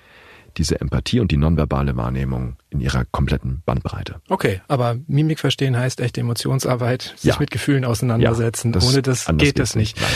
diese 0.57 0.81
Empathie 0.81 1.21
und 1.21 1.31
die 1.31 1.37
nonverbale 1.37 1.97
Wahrnehmung 1.97 2.57
in 2.71 2.81
ihrer 2.81 3.05
kompletten 3.05 3.63
Bandbreite. 3.65 4.17
Okay, 4.29 4.61
aber 4.67 4.97
Mimik 5.07 5.39
verstehen 5.39 5.77
heißt 5.77 6.01
echte 6.01 6.21
Emotionsarbeit, 6.21 7.15
sich 7.17 7.31
ja. 7.31 7.37
mit 7.39 7.51
Gefühlen 7.51 7.85
auseinandersetzen. 7.85 8.69
Ja, 8.69 8.73
das 8.73 8.89
Ohne 8.89 9.03
das 9.03 9.27
geht 9.37 9.59
das 9.59 9.77
nicht. 9.77 10.01
Nein. 10.01 10.11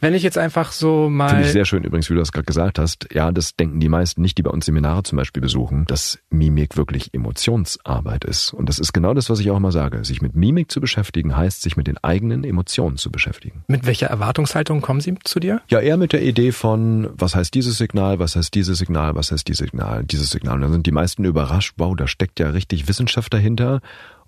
Wenn 0.00 0.14
ich 0.14 0.22
jetzt 0.22 0.38
einfach 0.38 0.72
so 0.72 1.08
mal. 1.08 1.28
Finde 1.28 1.44
ich 1.46 1.52
sehr 1.52 1.64
schön 1.64 1.84
übrigens, 1.84 2.10
wie 2.10 2.14
du 2.14 2.20
das 2.20 2.32
gerade 2.32 2.46
gesagt 2.46 2.78
hast. 2.78 3.08
Ja, 3.12 3.32
das 3.32 3.56
denken 3.56 3.80
die 3.80 3.88
meisten 3.88 4.22
nicht, 4.22 4.38
die 4.38 4.42
bei 4.42 4.50
uns 4.50 4.66
Seminare 4.66 5.02
zum 5.02 5.16
Beispiel 5.16 5.40
besuchen, 5.40 5.84
dass 5.86 6.18
Mimik 6.30 6.76
wirklich 6.76 7.14
Emotionsarbeit 7.14 8.24
ist. 8.24 8.52
Und 8.52 8.68
das 8.68 8.78
ist 8.78 8.92
genau 8.92 9.14
das, 9.14 9.30
was 9.30 9.40
ich 9.40 9.50
auch 9.50 9.56
immer 9.56 9.72
sage. 9.72 10.04
Sich 10.04 10.20
mit 10.20 10.36
Mimik 10.36 10.70
zu 10.70 10.80
beschäftigen, 10.80 11.36
heißt, 11.36 11.62
sich 11.62 11.76
mit 11.76 11.86
den 11.86 11.98
eigenen 11.98 12.44
Emotionen 12.44 12.96
zu 12.96 13.10
beschäftigen. 13.10 13.64
Mit 13.68 13.86
welcher 13.86 14.08
Erwartungshaltung 14.08 14.80
kommen 14.80 15.00
Sie 15.00 15.14
zu 15.24 15.40
dir? 15.40 15.62
Ja, 15.68 15.80
eher 15.80 15.96
mit 15.96 16.12
der 16.12 16.22
Idee 16.22 16.52
von, 16.52 17.08
was 17.14 17.34
heißt 17.34 17.54
dieses 17.54 17.78
Signal, 17.78 18.18
was 18.18 18.36
heißt 18.36 18.54
dieses 18.54 18.78
Signal, 18.78 19.14
was 19.14 19.32
heißt 19.32 19.48
dieses 19.48 19.58
Signal, 19.58 20.04
dieses 20.04 20.30
Signal. 20.30 20.56
Und 20.56 20.60
dann 20.62 20.72
sind 20.72 20.86
die 20.86 20.92
meisten 20.92 21.24
überrascht, 21.24 21.74
wow, 21.78 21.94
da 21.96 22.06
steckt 22.06 22.40
ja 22.40 22.50
richtig 22.50 22.88
Wissenschaft 22.88 23.32
dahinter. 23.32 23.80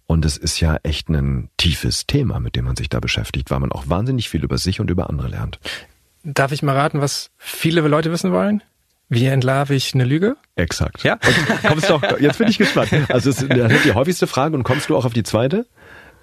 Und 0.08 0.24
es 0.24 0.38
ist 0.38 0.58
ja 0.58 0.78
echt 0.82 1.10
ein 1.10 1.50
tiefes 1.58 2.06
Thema, 2.06 2.40
mit 2.40 2.56
dem 2.56 2.64
man 2.64 2.76
sich 2.76 2.88
da 2.88 2.98
beschäftigt, 2.98 3.50
weil 3.50 3.60
man 3.60 3.70
auch 3.70 3.90
wahnsinnig 3.90 4.30
viel 4.30 4.42
über 4.42 4.56
sich 4.56 4.80
und 4.80 4.88
über 4.90 5.10
andere 5.10 5.28
lernt. 5.28 5.60
Darf 6.24 6.50
ich 6.50 6.62
mal 6.62 6.74
raten, 6.74 7.02
was 7.02 7.30
viele 7.36 7.82
Leute 7.82 8.10
wissen 8.10 8.32
wollen? 8.32 8.62
Wie 9.10 9.26
entlarve 9.26 9.74
ich 9.74 9.92
eine 9.92 10.04
Lüge? 10.04 10.36
Exakt. 10.56 11.04
Ja. 11.04 11.14
Und 11.14 11.62
kommst 11.62 11.90
du 11.90 11.94
auch, 11.94 12.20
jetzt 12.20 12.38
bin 12.38 12.48
ich 12.48 12.56
gespannt. 12.56 12.90
Also 13.10 13.28
es 13.28 13.42
ist 13.42 13.52
die 13.52 13.92
häufigste 13.92 14.26
Frage 14.26 14.56
und 14.56 14.62
kommst 14.62 14.88
du 14.88 14.96
auch 14.96 15.04
auf 15.04 15.12
die 15.12 15.24
zweite? 15.24 15.66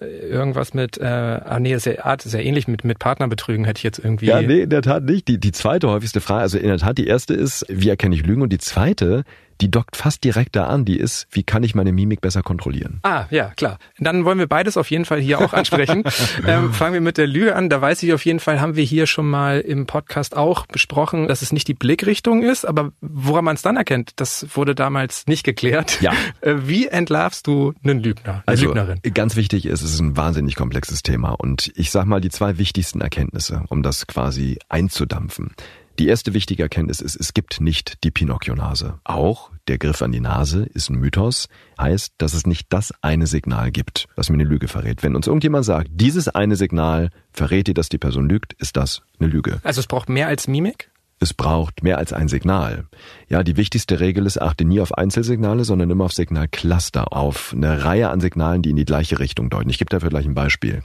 Irgendwas 0.01 0.73
mit, 0.73 0.97
äh, 0.97 1.05
ah 1.05 1.59
nee, 1.59 1.69
ja, 1.69 1.77
ist 1.77 1.85
ja 1.85 2.39
ähnlich 2.39 2.67
mit, 2.67 2.83
mit 2.83 2.97
Partnerbetrügen 2.97 3.65
hätte 3.65 3.77
ich 3.77 3.83
jetzt 3.83 3.99
irgendwie. 3.99 4.25
Ja, 4.25 4.41
nee, 4.41 4.61
in 4.61 4.69
der 4.69 4.81
Tat 4.81 5.03
nicht. 5.03 5.27
Die, 5.27 5.39
die 5.39 5.51
zweite 5.51 5.89
häufigste 5.89 6.21
Frage, 6.21 6.41
also 6.41 6.57
in 6.57 6.67
der 6.67 6.79
Tat, 6.79 6.97
die 6.97 7.07
erste 7.07 7.35
ist, 7.35 7.65
wie 7.69 7.89
erkenne 7.89 8.15
ich 8.15 8.25
Lügen? 8.25 8.41
Und 8.41 8.49
die 8.49 8.57
zweite, 8.57 9.23
die 9.61 9.71
dockt 9.71 9.95
fast 9.95 10.23
direkt 10.23 10.55
da 10.55 10.67
an. 10.67 10.85
Die 10.85 10.97
ist, 10.97 11.27
wie 11.31 11.43
kann 11.43 11.63
ich 11.63 11.75
meine 11.75 11.91
Mimik 11.91 12.21
besser 12.21 12.43
kontrollieren? 12.43 12.99
Ah, 13.03 13.25
ja, 13.29 13.51
klar. 13.55 13.77
Dann 13.99 14.25
wollen 14.25 14.39
wir 14.39 14.47
beides 14.47 14.77
auf 14.77 14.89
jeden 14.91 15.05
Fall 15.05 15.19
hier 15.19 15.39
auch 15.39 15.53
ansprechen. 15.53 16.03
ähm, 16.47 16.73
fangen 16.73 16.93
wir 16.93 17.01
mit 17.01 17.17
der 17.17 17.27
Lüge 17.27 17.55
an. 17.55 17.69
Da 17.69 17.81
weiß 17.81 18.03
ich 18.03 18.13
auf 18.13 18.25
jeden 18.25 18.39
Fall, 18.39 18.59
haben 18.61 18.75
wir 18.75 18.83
hier 18.83 19.07
schon 19.07 19.29
mal 19.29 19.61
im 19.61 19.85
Podcast 19.85 20.35
auch 20.35 20.65
besprochen, 20.67 21.27
dass 21.27 21.41
es 21.41 21.51
nicht 21.51 21.67
die 21.67 21.73
Blickrichtung 21.73 22.43
ist, 22.43 22.65
aber 22.65 22.91
woran 23.01 23.45
man 23.45 23.55
es 23.55 23.61
dann 23.61 23.77
erkennt, 23.77 24.11
das 24.17 24.47
wurde 24.55 24.75
damals 24.75 25.27
nicht 25.27 25.43
geklärt. 25.43 26.01
Ja. 26.01 26.13
Äh, 26.41 26.55
wie 26.65 26.87
entlarvst 26.87 27.47
du 27.47 27.73
einen 27.83 28.01
Lügner, 28.01 28.33
eine 28.33 28.43
also, 28.45 28.65
Lügnerin? 28.65 28.99
Ganz 29.13 29.35
wichtig 29.35 29.65
ist, 29.65 29.81
es 29.81 29.93
ist 29.93 29.99
ein 29.99 30.17
wahnsinnig 30.17 30.55
komplexes 30.55 31.01
Thema 31.01 31.31
und 31.31 31.71
ich 31.75 31.91
sag 31.91 32.05
mal 32.05 32.19
die 32.19 32.29
zwei 32.29 32.57
wichtigsten 32.57 32.99
Erkenntnisse, 32.99 33.63
um 33.69 33.81
das 33.81 34.07
quasi 34.07 34.57
einzudampfen. 34.67 35.51
Die 35.97 36.07
erste 36.09 36.33
wichtige 36.33 36.63
Erkenntnis 36.63 36.99
ist, 36.99 37.15
es 37.15 37.33
gibt 37.33 37.61
nicht 37.61 38.03
die 38.03 38.11
Pinocchio-Nase. 38.11 38.99
Auch 39.05 39.51
der 39.69 39.77
Griff 39.77 40.01
an 40.01 40.11
die 40.11 40.19
Nase 40.19 40.65
ist 40.73 40.89
ein 40.89 40.97
Mythos, 40.97 41.47
heißt, 41.79 42.15
dass 42.17 42.33
es 42.33 42.45
nicht 42.45 42.67
das 42.69 42.93
eine 43.01 43.27
Signal 43.27 43.71
gibt, 43.71 44.07
was 44.17 44.29
mir 44.29 44.33
eine 44.33 44.43
Lüge 44.43 44.67
verrät. 44.67 45.03
Wenn 45.03 45.15
uns 45.15 45.27
irgendjemand 45.27 45.63
sagt, 45.63 45.87
dieses 45.91 46.27
eine 46.27 46.57
Signal 46.57 47.11
verrät 47.31 47.67
dir, 47.67 47.73
dass 47.73 47.87
die 47.87 47.97
Person 47.97 48.27
lügt, 48.27 48.51
ist 48.53 48.75
das 48.75 49.03
eine 49.19 49.29
Lüge. 49.29 49.61
Also 49.63 49.79
es 49.79 49.87
braucht 49.87 50.09
mehr 50.09 50.27
als 50.27 50.49
Mimik? 50.49 50.91
Es 51.17 51.33
braucht 51.33 51.81
mehr 51.81 51.97
als 51.97 52.11
ein 52.11 52.27
Signal. 52.27 52.87
Ja, 53.29 53.41
die 53.41 53.55
wichtigste 53.55 54.01
Regel 54.01 54.25
ist, 54.25 54.41
achte 54.41 54.65
nie 54.65 54.81
auf 54.81 54.93
Einzelsignale, 54.97 55.63
sondern 55.63 55.89
immer 55.89 56.03
auf 56.03 56.11
Signalcluster, 56.11 57.13
auf 57.13 57.53
eine 57.55 57.85
Reihe 57.85 58.09
an 58.09 58.19
Signalen, 58.19 58.61
die 58.61 58.71
in 58.71 58.75
die 58.75 58.83
gleiche 58.83 59.17
Richtung 59.17 59.49
deuten. 59.49 59.69
Ich 59.69 59.77
gebe 59.77 59.89
dafür 59.89 60.09
gleich 60.09 60.25
ein 60.25 60.35
Beispiel. 60.35 60.83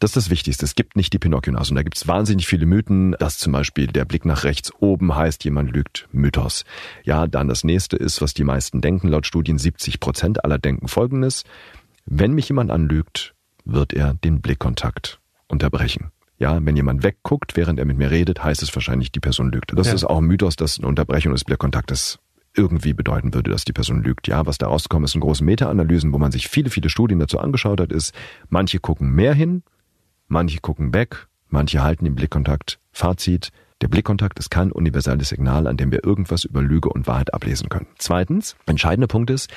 Das 0.00 0.10
ist 0.10 0.16
das 0.16 0.30
Wichtigste. 0.30 0.64
Es 0.64 0.74
gibt 0.74 0.96
nicht 0.96 1.12
die 1.12 1.20
Pinocchio-Nase. 1.20 1.70
Und 1.70 1.76
da 1.76 1.84
gibt 1.84 1.96
es 1.96 2.08
wahnsinnig 2.08 2.48
viele 2.48 2.66
Mythen, 2.66 3.12
dass 3.20 3.38
zum 3.38 3.52
Beispiel 3.52 3.86
der 3.86 4.04
Blick 4.04 4.24
nach 4.24 4.42
rechts 4.42 4.72
oben 4.80 5.14
heißt, 5.14 5.44
jemand 5.44 5.70
lügt. 5.70 6.08
Mythos. 6.10 6.64
Ja, 7.04 7.28
dann 7.28 7.46
das 7.46 7.62
nächste 7.62 7.96
ist, 7.96 8.20
was 8.20 8.34
die 8.34 8.44
meisten 8.44 8.80
denken. 8.80 9.06
Laut 9.06 9.24
Studien 9.24 9.58
70 9.58 10.00
Prozent 10.00 10.44
aller 10.44 10.58
denken 10.58 10.88
folgendes. 10.88 11.44
Wenn 12.06 12.32
mich 12.32 12.48
jemand 12.48 12.72
anlügt, 12.72 13.34
wird 13.64 13.92
er 13.92 14.14
den 14.14 14.40
Blickkontakt 14.40 15.20
unterbrechen. 15.46 16.10
Ja, 16.40 16.58
wenn 16.64 16.74
jemand 16.74 17.02
wegguckt, 17.02 17.54
während 17.56 17.78
er 17.78 17.84
mit 17.84 17.98
mir 17.98 18.10
redet, 18.10 18.42
heißt 18.42 18.62
es 18.62 18.74
wahrscheinlich, 18.74 19.12
die 19.12 19.20
Person 19.20 19.52
lügt. 19.52 19.78
Das 19.78 19.88
ja. 19.88 19.92
ist 19.92 20.04
auch 20.04 20.18
ein 20.18 20.24
Mythos, 20.24 20.56
dass 20.56 20.78
eine 20.78 20.88
Unterbrechung 20.88 21.32
des 21.32 21.44
Blickkontaktes 21.44 22.18
irgendwie 22.56 22.94
bedeuten 22.94 23.34
würde, 23.34 23.50
dass 23.50 23.66
die 23.66 23.74
Person 23.74 24.02
lügt. 24.02 24.26
Ja, 24.26 24.46
was 24.46 24.56
da 24.56 24.66
rausgekommen 24.66 25.04
ist, 25.04 25.14
in 25.14 25.20
großen 25.20 25.44
Meta-Analysen, 25.44 26.12
wo 26.14 26.18
man 26.18 26.32
sich 26.32 26.48
viele, 26.48 26.70
viele 26.70 26.88
Studien 26.88 27.18
dazu 27.18 27.38
angeschaut 27.38 27.78
hat, 27.78 27.92
ist, 27.92 28.14
manche 28.48 28.78
gucken 28.80 29.10
mehr 29.10 29.34
hin, 29.34 29.62
manche 30.28 30.60
gucken 30.60 30.94
weg, 30.94 31.28
manche 31.48 31.82
halten 31.82 32.06
den 32.06 32.14
Blickkontakt. 32.14 32.80
Fazit, 32.90 33.50
der 33.82 33.88
Blickkontakt 33.88 34.38
ist 34.38 34.50
kein 34.50 34.72
universelles 34.72 35.28
Signal, 35.28 35.66
an 35.66 35.76
dem 35.76 35.92
wir 35.92 36.04
irgendwas 36.04 36.44
über 36.44 36.62
Lüge 36.62 36.88
und 36.88 37.06
Wahrheit 37.06 37.34
ablesen 37.34 37.68
können. 37.68 37.86
Zweitens, 37.98 38.56
entscheidender 38.66 39.08
Punkt 39.08 39.30
ist, 39.30 39.50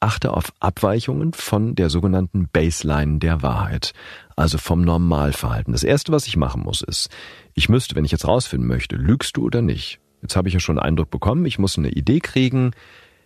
achte 0.00 0.32
auf 0.32 0.52
Abweichungen 0.60 1.32
von 1.32 1.74
der 1.74 1.90
sogenannten 1.90 2.48
Baseline 2.48 3.18
der 3.18 3.42
Wahrheit, 3.42 3.92
also 4.38 4.58
vom 4.58 4.82
Normalverhalten. 4.82 5.72
Das 5.72 5.84
erste, 5.84 6.12
was 6.12 6.26
ich 6.26 6.36
machen 6.36 6.62
muss, 6.62 6.82
ist, 6.82 7.10
ich 7.54 7.68
müsste, 7.68 7.96
wenn 7.96 8.04
ich 8.04 8.12
jetzt 8.12 8.26
rausfinden 8.26 8.68
möchte, 8.68 8.96
lügst 8.96 9.36
du 9.36 9.44
oder 9.44 9.62
nicht? 9.62 10.00
Jetzt 10.22 10.36
habe 10.36 10.48
ich 10.48 10.54
ja 10.54 10.60
schon 10.60 10.78
einen 10.78 10.86
Eindruck 10.86 11.10
bekommen, 11.10 11.44
ich 11.44 11.58
muss 11.58 11.78
eine 11.78 11.90
Idee 11.90 12.20
kriegen, 12.20 12.72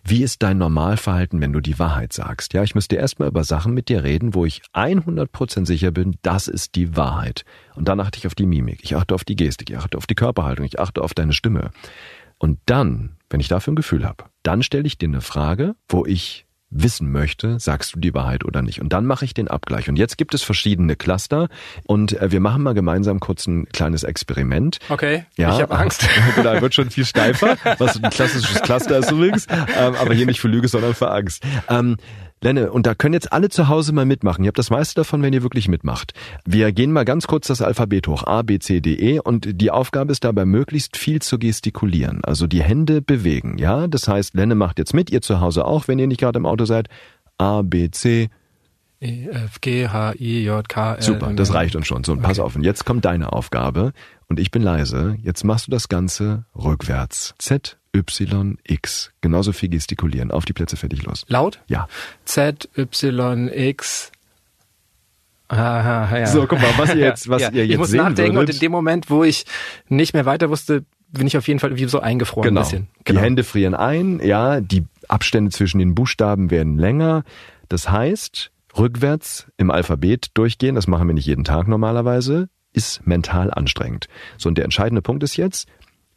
wie 0.05 0.21
ist 0.21 0.43
dein 0.43 0.57
Normalverhalten, 0.57 1.39
wenn 1.39 1.53
du 1.53 1.61
die 1.61 1.79
Wahrheit 1.79 2.11
sagst? 2.11 2.53
Ja, 2.53 2.63
ich 2.63 2.75
müsste 2.75 2.97
erstmal 2.97 3.29
über 3.29 3.45
Sachen 3.45 3.73
mit 3.73 3.87
dir 3.87 4.03
reden, 4.03 4.33
wo 4.33 4.43
ich 4.45 4.61
100% 4.73 5.65
sicher 5.65 5.91
bin, 5.91 6.17
das 6.23 6.49
ist 6.49 6.75
die 6.75 6.97
Wahrheit. 6.97 7.45
Und 7.75 7.87
dann 7.87 8.01
achte 8.01 8.17
ich 8.17 8.27
auf 8.27 8.35
die 8.35 8.45
Mimik, 8.45 8.79
ich 8.83 8.97
achte 8.97 9.15
auf 9.15 9.23
die 9.23 9.37
Gestik, 9.37 9.69
ich 9.69 9.77
achte 9.77 9.97
auf 9.97 10.07
die 10.07 10.15
Körperhaltung, 10.15 10.65
ich 10.65 10.79
achte 10.79 11.01
auf 11.01 11.13
deine 11.13 11.31
Stimme. 11.31 11.71
Und 12.37 12.59
dann, 12.65 13.15
wenn 13.29 13.39
ich 13.39 13.47
dafür 13.47 13.71
ein 13.71 13.77
Gefühl 13.77 14.03
habe, 14.03 14.25
dann 14.43 14.61
stelle 14.61 14.85
ich 14.85 14.97
dir 14.97 15.07
eine 15.07 15.21
Frage, 15.21 15.75
wo 15.87 16.05
ich 16.05 16.45
wissen 16.73 17.11
möchte, 17.11 17.59
sagst 17.59 17.95
du 17.95 17.99
die 17.99 18.13
Wahrheit 18.13 18.45
oder 18.45 18.61
nicht. 18.61 18.81
Und 18.81 18.93
dann 18.93 19.05
mache 19.05 19.25
ich 19.25 19.33
den 19.33 19.47
Abgleich. 19.47 19.89
Und 19.89 19.97
jetzt 19.97 20.17
gibt 20.17 20.33
es 20.33 20.43
verschiedene 20.43 20.95
Cluster 20.95 21.47
und 21.85 22.19
äh, 22.19 22.31
wir 22.31 22.39
machen 22.39 22.63
mal 22.63 22.73
gemeinsam 22.73 23.19
kurz 23.19 23.47
ein 23.47 23.67
kleines 23.69 24.03
Experiment. 24.03 24.79
Okay, 24.89 25.25
ja, 25.37 25.55
ich 25.55 25.61
habe 25.61 25.75
Angst. 25.75 26.07
da 26.43 26.61
wird 26.61 26.73
schon 26.73 26.89
viel 26.89 27.05
steifer, 27.05 27.57
was 27.77 28.01
ein 28.01 28.09
klassisches 28.09 28.61
Cluster 28.61 28.97
ist 28.97 29.11
übrigens, 29.11 29.47
ähm, 29.49 29.95
aber 29.95 30.13
hier 30.13 30.25
nicht 30.25 30.39
für 30.39 30.47
Lüge, 30.47 30.67
sondern 30.67 30.93
für 30.93 31.11
Angst. 31.11 31.43
Ähm, 31.69 31.97
Lenne, 32.43 32.71
und 32.71 32.85
da 32.85 32.93
können 32.93 33.13
jetzt 33.13 33.31
alle 33.31 33.49
zu 33.49 33.69
Hause 33.69 33.93
mal 33.93 34.05
mitmachen. 34.05 34.43
Ihr 34.43 34.49
habt 34.49 34.59
das 34.59 34.69
meiste 34.69 34.95
davon, 34.95 35.21
wenn 35.21 35.33
ihr 35.33 35.43
wirklich 35.43 35.69
mitmacht. 35.69 36.13
Wir 36.45 36.71
gehen 36.73 36.91
mal 36.91 37.05
ganz 37.05 37.25
kurz 37.25 37.47
das 37.47 37.61
Alphabet 37.61 38.07
hoch. 38.07 38.23
A, 38.25 38.41
B, 38.41 38.59
C, 38.59 38.81
D, 38.81 38.95
E. 38.95 39.19
Und 39.19 39.61
die 39.61 39.71
Aufgabe 39.71 40.11
ist 40.11 40.23
dabei, 40.23 40.45
möglichst 40.45 40.97
viel 40.97 41.21
zu 41.21 41.39
gestikulieren. 41.39 42.19
Also 42.23 42.45
die 42.45 42.61
Hände 42.61 43.01
bewegen, 43.01 43.57
ja? 43.57 43.87
Das 43.87 44.07
heißt, 44.07 44.33
Lenne 44.35 44.55
macht 44.55 44.77
jetzt 44.77 44.93
mit, 44.93 45.09
ihr 45.09 45.21
zu 45.21 45.39
Hause 45.39 45.65
auch, 45.65 45.87
wenn 45.87 45.99
ihr 45.99 46.07
nicht 46.07 46.19
gerade 46.19 46.37
im 46.37 46.45
Auto 46.45 46.65
seid. 46.65 46.89
A, 47.37 47.61
B, 47.61 47.89
C, 47.91 48.29
E, 49.03 49.27
F, 49.27 49.59
G, 49.59 49.89
H, 49.89 50.13
I, 50.17 50.45
J, 50.45 50.67
K, 50.67 50.95
L. 50.95 51.01
Super, 51.01 51.33
das 51.33 51.53
reicht 51.53 51.75
uns 51.75 51.87
schon. 51.87 52.05
So, 52.05 52.13
und 52.13 52.21
pass 52.21 52.39
auf. 52.39 52.55
Und 52.55 52.63
jetzt 52.63 52.85
kommt 52.85 53.03
deine 53.03 53.33
Aufgabe. 53.33 53.91
Und 54.29 54.39
ich 54.39 54.49
bin 54.49 54.61
leise. 54.61 55.17
Jetzt 55.21 55.43
machst 55.43 55.67
du 55.67 55.71
das 55.71 55.89
Ganze 55.89 56.45
rückwärts. 56.55 57.35
Z, 57.37 57.77
Y, 57.93 58.57
X. 58.63 59.11
Genauso 59.19 59.51
viel 59.51 59.69
gestikulieren. 59.69 60.31
Auf 60.31 60.45
die 60.45 60.53
Plätze 60.53 60.77
fertig 60.77 61.03
los. 61.03 61.25
Laut? 61.27 61.59
Ja. 61.67 61.89
Z, 62.23 62.69
Y, 62.77 63.49
X. 63.49 64.11
Aha, 65.49 66.17
ja. 66.17 66.27
So, 66.27 66.47
guck 66.47 66.61
mal, 66.61 66.71
was 66.77 66.95
ihr 66.95 67.01
jetzt, 67.05 67.27
was 67.27 67.41
ja. 67.41 67.49
ihr 67.51 67.65
jetzt 67.65 67.73
ich 67.73 67.77
muss 67.77 67.89
sehen 67.89 67.97
nachdenken 67.97 68.37
würdet. 68.37 68.55
und 68.55 68.55
in 68.55 68.59
dem 68.61 68.71
Moment, 68.71 69.09
wo 69.09 69.25
ich 69.25 69.45
nicht 69.89 70.13
mehr 70.13 70.25
weiter 70.25 70.49
wusste, 70.49 70.85
bin 71.09 71.27
ich 71.27 71.37
auf 71.37 71.47
jeden 71.47 71.59
Fall 71.59 71.75
wie 71.75 71.85
so 71.85 71.99
eingefroren 71.99 72.47
genau. 72.47 72.61
ein 72.61 72.63
bisschen. 72.63 72.87
Genau. 73.03 73.19
Die 73.19 73.25
Hände 73.25 73.43
frieren 73.43 73.75
ein, 73.75 74.21
ja, 74.23 74.61
die 74.61 74.85
Abstände 75.09 75.51
zwischen 75.51 75.77
den 75.79 75.93
Buchstaben 75.93 76.49
werden 76.49 76.77
länger. 76.79 77.23
Das 77.67 77.89
heißt, 77.89 78.51
rückwärts 78.77 79.47
im 79.57 79.71
Alphabet 79.71 80.27
durchgehen, 80.33 80.75
das 80.75 80.87
machen 80.87 81.07
wir 81.07 81.13
nicht 81.13 81.27
jeden 81.27 81.43
Tag 81.43 81.67
normalerweise, 81.67 82.49
ist 82.73 83.05
mental 83.05 83.51
anstrengend. 83.51 84.07
So, 84.37 84.49
und 84.49 84.57
der 84.57 84.65
entscheidende 84.65 85.01
Punkt 85.01 85.23
ist 85.23 85.37
jetzt, 85.37 85.67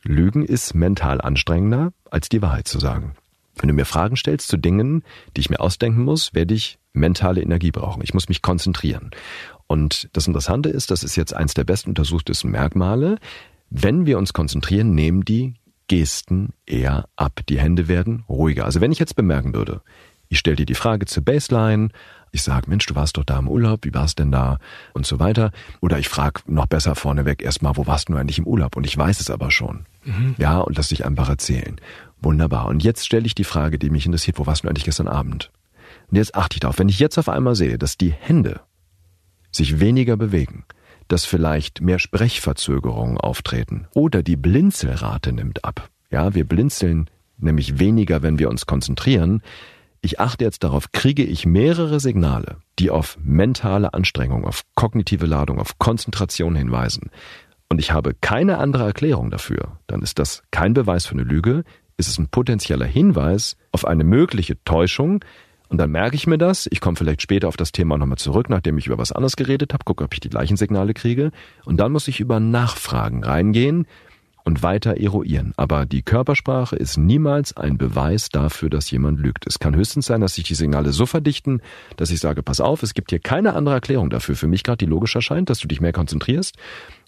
Lügen 0.02 0.44
ist 0.44 0.74
mental 0.74 1.20
anstrengender, 1.20 1.92
als 2.10 2.28
die 2.28 2.42
Wahrheit 2.42 2.68
zu 2.68 2.78
sagen. 2.78 3.16
Wenn 3.56 3.68
du 3.68 3.74
mir 3.74 3.86
Fragen 3.86 4.16
stellst 4.16 4.48
zu 4.48 4.56
Dingen, 4.56 5.02
die 5.36 5.40
ich 5.40 5.50
mir 5.50 5.60
ausdenken 5.60 6.04
muss, 6.04 6.34
werde 6.34 6.54
ich 6.54 6.78
mentale 6.92 7.42
Energie 7.42 7.70
brauchen. 7.70 8.02
Ich 8.02 8.14
muss 8.14 8.28
mich 8.28 8.42
konzentrieren. 8.42 9.10
Und 9.66 10.08
das 10.12 10.26
Interessante 10.26 10.68
ist, 10.68 10.90
das 10.90 11.02
ist 11.02 11.16
jetzt 11.16 11.34
eins 11.34 11.54
der 11.54 11.64
besten 11.64 11.90
untersuchtesten 11.90 12.50
Merkmale. 12.50 13.16
Wenn 13.70 14.06
wir 14.06 14.18
uns 14.18 14.32
konzentrieren, 14.32 14.94
nehmen 14.94 15.24
die 15.24 15.54
Gesten 15.88 16.52
eher 16.66 17.08
ab. 17.16 17.40
Die 17.48 17.58
Hände 17.58 17.88
werden 17.88 18.24
ruhiger. 18.28 18.64
Also 18.64 18.80
wenn 18.80 18.92
ich 18.92 18.98
jetzt 18.98 19.16
bemerken 19.16 19.54
würde, 19.54 19.82
ich 20.28 20.38
stelle 20.38 20.56
dir 20.56 20.66
die 20.66 20.74
Frage 20.74 21.06
zur 21.06 21.24
Baseline, 21.24 21.90
ich 22.37 22.42
sage, 22.42 22.70
Mensch, 22.70 22.87
du 22.87 22.94
warst 22.94 23.16
doch 23.16 23.25
da 23.25 23.38
im 23.38 23.49
Urlaub, 23.49 23.85
wie 23.85 23.92
war's 23.92 24.14
denn 24.14 24.31
da 24.31 24.59
und 24.94 25.07
so 25.07 25.18
weiter. 25.18 25.51
Oder 25.81 25.99
ich 25.99 26.09
frage 26.09 26.42
noch 26.46 26.66
besser 26.66 26.94
vorneweg 26.94 27.42
erstmal, 27.42 27.77
wo 27.77 27.87
warst 27.87 28.09
du 28.09 28.14
eigentlich 28.14 28.38
im 28.38 28.46
Urlaub? 28.46 28.77
Und 28.77 28.87
ich 28.87 28.96
weiß 28.96 29.20
es 29.20 29.31
aber 29.31 29.51
schon. 29.51 29.87
Mhm. 30.05 30.35
Ja, 30.38 30.59
und 30.59 30.77
lass 30.77 30.88
dich 30.88 31.05
einfach 31.05 31.29
erzählen. 31.29 31.81
Wunderbar. 32.20 32.66
Und 32.66 32.83
jetzt 32.83 33.05
stelle 33.05 33.27
ich 33.27 33.35
die 33.35 33.44
Frage, 33.44 33.79
die 33.79 33.90
mich 33.90 34.07
interessiert, 34.07 34.38
wo 34.38 34.46
warst 34.46 34.64
du 34.64 34.68
eigentlich 34.68 34.85
gestern 34.85 35.09
Abend? 35.09 35.51
Und 36.11 36.16
jetzt 36.16 36.35
achte 36.35 36.55
ich 36.55 36.61
darauf, 36.61 36.79
wenn 36.79 36.88
ich 36.88 36.99
jetzt 36.99 37.18
auf 37.18 37.29
einmal 37.29 37.55
sehe, 37.55 37.79
dass 37.79 37.96
die 37.96 38.12
Hände 38.12 38.61
sich 39.51 39.81
weniger 39.81 40.16
bewegen, 40.16 40.64
dass 41.09 41.25
vielleicht 41.25 41.81
mehr 41.81 41.99
Sprechverzögerungen 41.99 43.18
auftreten 43.18 43.87
oder 43.94 44.22
die 44.22 44.37
Blinzelrate 44.37 45.33
nimmt 45.33 45.64
ab. 45.64 45.88
Ja, 46.11 46.35
wir 46.35 46.46
blinzeln 46.46 47.09
nämlich 47.38 47.79
weniger, 47.79 48.22
wenn 48.22 48.38
wir 48.38 48.49
uns 48.49 48.66
konzentrieren, 48.66 49.42
ich 50.00 50.20
achte 50.20 50.44
jetzt 50.44 50.64
darauf, 50.64 50.92
kriege 50.92 51.24
ich 51.24 51.46
mehrere 51.46 52.00
Signale, 52.00 52.56
die 52.78 52.90
auf 52.90 53.18
mentale 53.22 53.94
Anstrengung, 53.94 54.44
auf 54.44 54.62
kognitive 54.74 55.26
Ladung, 55.26 55.59
auf 55.59 55.78
Konzentration 55.78 56.54
hinweisen, 56.54 57.11
und 57.68 57.80
ich 57.80 57.90
habe 57.90 58.14
keine 58.14 58.59
andere 58.59 58.85
Erklärung 58.85 59.30
dafür, 59.30 59.78
dann 59.87 60.02
ist 60.02 60.18
das 60.18 60.42
kein 60.52 60.72
Beweis 60.72 61.06
für 61.06 61.14
eine 61.14 61.24
Lüge, 61.24 61.64
ist 61.96 62.09
es 62.09 62.18
ein 62.18 62.28
potenzieller 62.28 62.87
Hinweis 62.87 63.56
auf 63.72 63.85
eine 63.85 64.04
mögliche 64.04 64.62
Täuschung, 64.64 65.24
und 65.68 65.78
dann 65.78 65.90
merke 65.90 66.14
ich 66.14 66.28
mir 66.28 66.38
das, 66.38 66.68
ich 66.70 66.80
komme 66.80 66.96
vielleicht 66.96 67.22
später 67.22 67.48
auf 67.48 67.56
das 67.56 67.72
Thema 67.72 67.98
nochmal 67.98 68.18
zurück, 68.18 68.48
nachdem 68.48 68.78
ich 68.78 68.87
über 68.87 68.98
was 68.98 69.11
anderes 69.11 69.35
geredet 69.35 69.72
habe, 69.72 69.82
gucke, 69.85 70.04
ob 70.04 70.14
ich 70.14 70.20
die 70.20 70.30
gleichen 70.30 70.56
Signale 70.56 70.94
kriege, 70.94 71.32
und 71.64 71.78
dann 71.78 71.90
muss 71.90 72.06
ich 72.06 72.20
über 72.20 72.38
Nachfragen 72.38 73.24
reingehen, 73.24 73.87
und 74.46 74.62
weiter 74.62 74.96
eruieren. 74.96 75.52
Aber 75.56 75.87
die 75.87 76.02
Körpersprache 76.02 76.76
ist 76.76 76.96
niemals 76.96 77.56
ein 77.56 77.76
Beweis 77.76 78.28
dafür, 78.28 78.70
dass 78.70 78.90
jemand 78.90 79.18
lügt. 79.18 79.44
Es 79.46 79.59
kann 79.59 79.74
höchstens 79.74 80.06
sein, 80.06 80.20
dass 80.20 80.37
sich 80.37 80.44
die 80.44 80.54
Signale 80.54 80.92
so 80.92 81.04
verdichten, 81.04 81.61
dass 81.96 82.11
ich 82.11 82.20
sage, 82.20 82.44
pass 82.44 82.61
auf, 82.61 82.85
es 82.85 82.94
gibt 82.94 83.11
hier 83.11 83.18
keine 83.18 83.54
andere 83.54 83.74
Erklärung 83.74 84.09
dafür. 84.09 84.37
Für 84.37 84.46
mich 84.46 84.62
gerade 84.62 84.78
die 84.78 84.87
logisch 84.87 85.16
erscheint, 85.16 85.50
dass 85.50 85.59
du 85.59 85.66
dich 85.66 85.80
mehr 85.80 85.92
konzentrierst. 85.92 86.56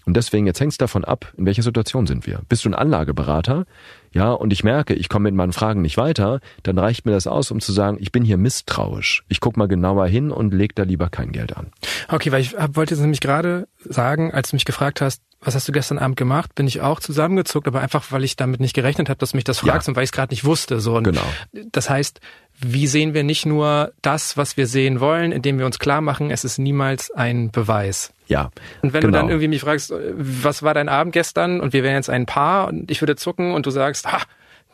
Und 0.05 0.16
deswegen, 0.16 0.46
jetzt 0.46 0.59
hängt 0.59 0.81
davon 0.81 1.05
ab, 1.05 1.33
in 1.37 1.44
welcher 1.44 1.62
Situation 1.62 2.07
sind 2.07 2.27
wir. 2.27 2.40
Bist 2.48 2.64
du 2.64 2.70
ein 2.70 2.74
Anlageberater? 2.74 3.66
Ja, 4.11 4.33
und 4.33 4.53
ich 4.55 4.64
merke, 4.64 4.94
ich 4.94 5.09
komme 5.11 5.24
mit 5.24 5.35
meinen 5.35 5.53
Fragen 5.53 5.83
nicht 5.83 5.98
weiter, 5.98 6.40
dann 6.62 6.79
reicht 6.79 7.05
mir 7.05 7.12
das 7.12 7.27
aus, 7.27 7.51
um 7.51 7.61
zu 7.61 7.72
sagen, 7.72 7.98
ich 8.01 8.11
bin 8.11 8.24
hier 8.24 8.38
misstrauisch. 8.38 9.22
Ich 9.29 9.40
guck 9.40 9.59
mal 9.59 9.68
genauer 9.68 10.07
hin 10.07 10.31
und 10.31 10.55
leg 10.55 10.74
da 10.74 10.85
lieber 10.85 11.11
kein 11.11 11.31
Geld 11.31 11.57
an. 11.57 11.72
Okay, 12.09 12.33
weil 12.33 12.40
ich 12.40 12.57
hab, 12.57 12.74
wollte 12.74 12.94
jetzt 12.94 13.03
nämlich 13.03 13.20
gerade 13.20 13.68
sagen, 13.85 14.33
als 14.33 14.51
du 14.51 14.57
mich 14.57 14.64
gefragt 14.64 15.03
hast, 15.03 15.22
was 15.40 15.55
hast 15.55 15.68
du 15.68 15.72
gestern 15.72 15.98
Abend 15.98 16.16
gemacht? 16.16 16.55
Bin 16.55 16.66
ich 16.66 16.81
auch 16.81 16.98
zusammengezuckt, 16.98 17.68
aber 17.68 17.81
einfach, 17.81 18.11
weil 18.11 18.24
ich 18.24 18.37
damit 18.37 18.61
nicht 18.61 18.74
gerechnet 18.74 19.09
habe, 19.09 19.18
dass 19.18 19.31
du 19.31 19.37
mich 19.37 19.44
das 19.44 19.59
fragst 19.59 19.87
ja. 19.87 19.92
und 19.92 19.96
weil 19.96 20.03
ich 20.03 20.09
es 20.09 20.12
gerade 20.12 20.33
nicht 20.33 20.44
wusste. 20.44 20.81
So. 20.81 20.96
Und 20.96 21.05
genau. 21.05 21.22
Das 21.70 21.88
heißt, 21.88 22.20
wie 22.61 22.88
sehen 22.88 23.14
wir 23.14 23.22
nicht 23.22 23.46
nur 23.46 23.92
das, 24.03 24.37
was 24.37 24.57
wir 24.57 24.66
sehen 24.66 24.98
wollen, 25.01 25.31
indem 25.31 25.59
wir 25.59 25.66
uns 25.66 25.79
klar 25.79 26.01
machen, 26.01 26.31
es 26.31 26.44
ist 26.44 26.59
niemals 26.59 27.12
ein 27.12 27.51
Beweis. 27.53 28.12
Ja. 28.27 28.51
Und 28.83 28.92
wenn 28.92 29.01
genau. 29.01 29.12
du 29.12 29.22
dann 29.22 29.29
irgendwie 29.29 29.48
mich 29.48 29.61
fragst, 29.61 29.92
was 29.92 30.62
war 30.62 30.74
dein 30.74 30.88
Abend 30.88 31.12
gestern 31.12 31.61
und 31.61 31.72
wir 31.72 31.85
wären 31.85 31.94
jetzt 31.94 32.11
ein 32.11 32.27
Paar 32.27 32.68
und 32.68 32.90
ich 32.90 33.01
würde 33.01 33.14
zucken 33.14 33.55
und 33.55 33.64
du 33.64 33.70
sagst, 33.70 34.11
ha, 34.11 34.20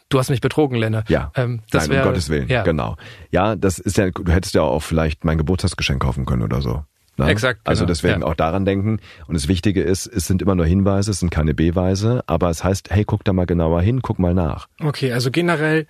du 0.08 0.18
hast 0.18 0.30
mich 0.30 0.40
betrogen, 0.40 0.78
Lenne. 0.78 1.04
Ja. 1.08 1.30
Ähm, 1.36 1.60
das 1.70 1.88
Nein, 1.88 1.96
wär, 1.96 2.02
um 2.04 2.08
Gottes 2.08 2.30
Willen. 2.30 2.48
Ja. 2.48 2.62
Genau. 2.62 2.96
Ja, 3.30 3.54
das 3.54 3.78
ist 3.78 3.98
ja, 3.98 4.10
du 4.10 4.32
hättest 4.32 4.54
ja 4.54 4.62
auch 4.62 4.82
vielleicht 4.82 5.24
mein 5.24 5.36
Geburtstagsgeschenk 5.36 6.00
kaufen 6.02 6.24
können 6.24 6.42
oder 6.42 6.62
so. 6.62 6.84
Ne? 7.16 7.28
Exakt. 7.28 7.60
Also 7.64 7.84
genau. 7.84 7.90
Also 7.90 8.02
deswegen 8.02 8.20
ja. 8.22 8.26
auch 8.26 8.34
daran 8.34 8.64
denken. 8.64 9.00
Und 9.26 9.34
das 9.34 9.48
Wichtige 9.48 9.82
ist, 9.82 10.06
es 10.06 10.26
sind 10.26 10.42
immer 10.42 10.54
nur 10.54 10.66
Hinweise, 10.66 11.10
es 11.10 11.20
sind 11.20 11.30
keine 11.30 11.54
Beweise, 11.54 12.22
aber 12.26 12.50
es 12.50 12.64
heißt, 12.64 12.90
hey, 12.90 13.04
guck 13.04 13.24
da 13.24 13.32
mal 13.32 13.46
genauer 13.46 13.82
hin, 13.82 14.02
guck 14.02 14.18
mal 14.18 14.34
nach. 14.34 14.68
Okay, 14.82 15.12
also 15.12 15.30
generell 15.30 15.86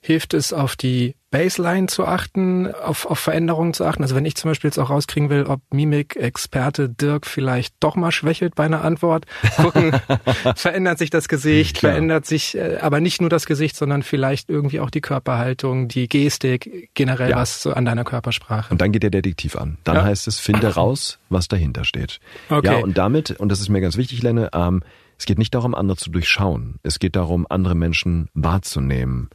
hilft 0.00 0.34
es, 0.34 0.52
auf 0.52 0.76
die 0.76 1.16
Baseline 1.36 1.86
zu 1.86 2.06
achten, 2.06 2.72
auf, 2.72 3.04
auf 3.04 3.18
Veränderungen 3.18 3.74
zu 3.74 3.84
achten. 3.84 4.02
Also 4.02 4.14
wenn 4.14 4.24
ich 4.24 4.36
zum 4.36 4.50
Beispiel 4.50 4.68
jetzt 4.68 4.78
auch 4.78 4.88
rauskriegen 4.88 5.28
will, 5.28 5.44
ob 5.44 5.60
Mimik-Experte 5.70 6.88
Dirk 6.88 7.26
vielleicht 7.26 7.74
doch 7.80 7.94
mal 7.94 8.10
schwächelt 8.10 8.54
bei 8.54 8.64
einer 8.64 8.82
Antwort, 8.82 9.26
gucken, 9.56 9.92
verändert 10.56 10.98
sich 10.98 11.10
das 11.10 11.28
Gesicht, 11.28 11.76
Klar. 11.76 11.92
verändert 11.92 12.24
sich 12.24 12.56
äh, 12.56 12.78
aber 12.80 13.00
nicht 13.00 13.20
nur 13.20 13.28
das 13.28 13.44
Gesicht, 13.44 13.76
sondern 13.76 14.02
vielleicht 14.02 14.48
irgendwie 14.48 14.80
auch 14.80 14.88
die 14.88 15.02
Körperhaltung, 15.02 15.88
die 15.88 16.08
Gestik, 16.08 16.90
generell 16.94 17.30
ja. 17.30 17.36
was 17.36 17.62
so 17.62 17.72
an 17.72 17.84
deiner 17.84 18.04
Körpersprache. 18.04 18.72
Und 18.72 18.80
dann 18.80 18.92
geht 18.92 19.02
der 19.02 19.10
Detektiv 19.10 19.56
an. 19.56 19.76
Dann 19.84 19.96
ja. 19.96 20.04
heißt 20.04 20.28
es, 20.28 20.38
finde 20.38 20.68
raus, 20.74 21.18
was 21.28 21.48
dahinter 21.48 21.84
steht. 21.84 22.18
Okay. 22.48 22.66
Ja, 22.66 22.76
und 22.78 22.96
damit, 22.96 23.32
und 23.32 23.50
das 23.50 23.60
ist 23.60 23.68
mir 23.68 23.82
ganz 23.82 23.98
wichtig, 23.98 24.22
Lenne, 24.22 24.48
ähm, 24.54 24.82
es 25.18 25.26
geht 25.26 25.38
nicht 25.38 25.54
darum, 25.54 25.74
andere 25.74 25.98
zu 25.98 26.10
durchschauen. 26.10 26.76
Es 26.82 26.98
geht 26.98 27.14
darum, 27.16 27.46
andere 27.48 27.74
Menschen 27.74 28.28
wahrzunehmen 28.32 29.28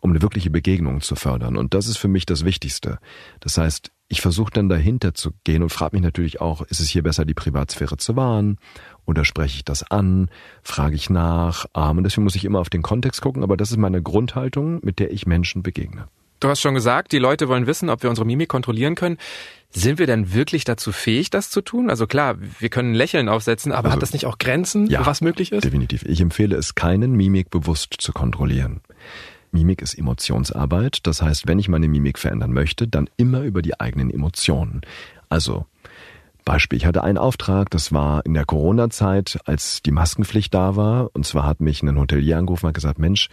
um 0.00 0.10
eine 0.10 0.22
wirkliche 0.22 0.50
Begegnung 0.50 1.00
zu 1.00 1.16
fördern. 1.16 1.56
Und 1.56 1.74
das 1.74 1.88
ist 1.88 1.98
für 1.98 2.08
mich 2.08 2.26
das 2.26 2.44
Wichtigste. 2.44 2.98
Das 3.40 3.58
heißt, 3.58 3.90
ich 4.08 4.22
versuche 4.22 4.50
dann 4.52 4.68
dahinter 4.68 5.12
zu 5.12 5.32
gehen 5.44 5.62
und 5.62 5.68
frage 5.68 5.96
mich 5.96 6.02
natürlich 6.02 6.40
auch, 6.40 6.62
ist 6.62 6.80
es 6.80 6.88
hier 6.88 7.02
besser, 7.02 7.24
die 7.24 7.34
Privatsphäre 7.34 7.98
zu 7.98 8.16
wahren? 8.16 8.58
Oder 9.04 9.24
spreche 9.24 9.56
ich 9.56 9.64
das 9.64 9.90
an? 9.90 10.30
Frage 10.62 10.96
ich 10.96 11.10
nach? 11.10 11.66
Und 11.74 12.04
deswegen 12.04 12.24
muss 12.24 12.34
ich 12.34 12.44
immer 12.44 12.60
auf 12.60 12.70
den 12.70 12.82
Kontext 12.82 13.20
gucken, 13.20 13.42
aber 13.42 13.56
das 13.56 13.70
ist 13.70 13.76
meine 13.76 14.02
Grundhaltung, 14.02 14.80
mit 14.82 14.98
der 14.98 15.12
ich 15.12 15.26
Menschen 15.26 15.62
begegne. 15.62 16.08
Du 16.40 16.48
hast 16.48 16.60
schon 16.60 16.74
gesagt, 16.74 17.12
die 17.12 17.18
Leute 17.18 17.48
wollen 17.48 17.66
wissen, 17.66 17.90
ob 17.90 18.02
wir 18.02 18.10
unsere 18.10 18.24
Mimik 18.24 18.48
kontrollieren 18.48 18.94
können. 18.94 19.18
Sind 19.70 19.98
wir 19.98 20.06
denn 20.06 20.32
wirklich 20.32 20.64
dazu 20.64 20.92
fähig, 20.92 21.30
das 21.30 21.50
zu 21.50 21.60
tun? 21.60 21.90
Also 21.90 22.06
klar, 22.06 22.36
wir 22.60 22.68
können 22.68 22.94
Lächeln 22.94 23.28
aufsetzen, 23.28 23.72
aber 23.72 23.88
also, 23.88 23.96
hat 23.96 24.02
das 24.02 24.12
nicht 24.12 24.24
auch 24.24 24.38
Grenzen, 24.38 24.86
ja, 24.86 25.04
was 25.04 25.20
möglich 25.20 25.52
ist? 25.52 25.64
Definitiv. 25.64 26.04
Ich 26.04 26.20
empfehle 26.20 26.56
es, 26.56 26.74
keinen 26.74 27.12
Mimik 27.12 27.50
bewusst 27.50 27.96
zu 27.98 28.12
kontrollieren. 28.12 28.80
Mimik 29.52 29.82
ist 29.82 29.94
Emotionsarbeit. 29.94 31.06
Das 31.06 31.22
heißt, 31.22 31.46
wenn 31.46 31.58
ich 31.58 31.68
meine 31.68 31.88
Mimik 31.88 32.18
verändern 32.18 32.52
möchte, 32.52 32.88
dann 32.88 33.08
immer 33.16 33.42
über 33.42 33.62
die 33.62 33.78
eigenen 33.78 34.10
Emotionen. 34.10 34.82
Also, 35.28 35.66
Beispiel, 36.44 36.78
ich 36.78 36.86
hatte 36.86 37.04
einen 37.04 37.18
Auftrag, 37.18 37.70
das 37.70 37.92
war 37.92 38.24
in 38.24 38.32
der 38.32 38.46
Corona-Zeit, 38.46 39.38
als 39.44 39.82
die 39.82 39.92
Maskenpflicht 39.92 40.54
da 40.54 40.76
war. 40.76 41.10
Und 41.14 41.26
zwar 41.26 41.44
hat 41.44 41.60
mich 41.60 41.82
ein 41.82 41.98
Hotelier 41.98 42.38
angerufen 42.38 42.66
und 42.66 42.72
gesagt, 42.72 42.98
Mensch, 42.98 43.28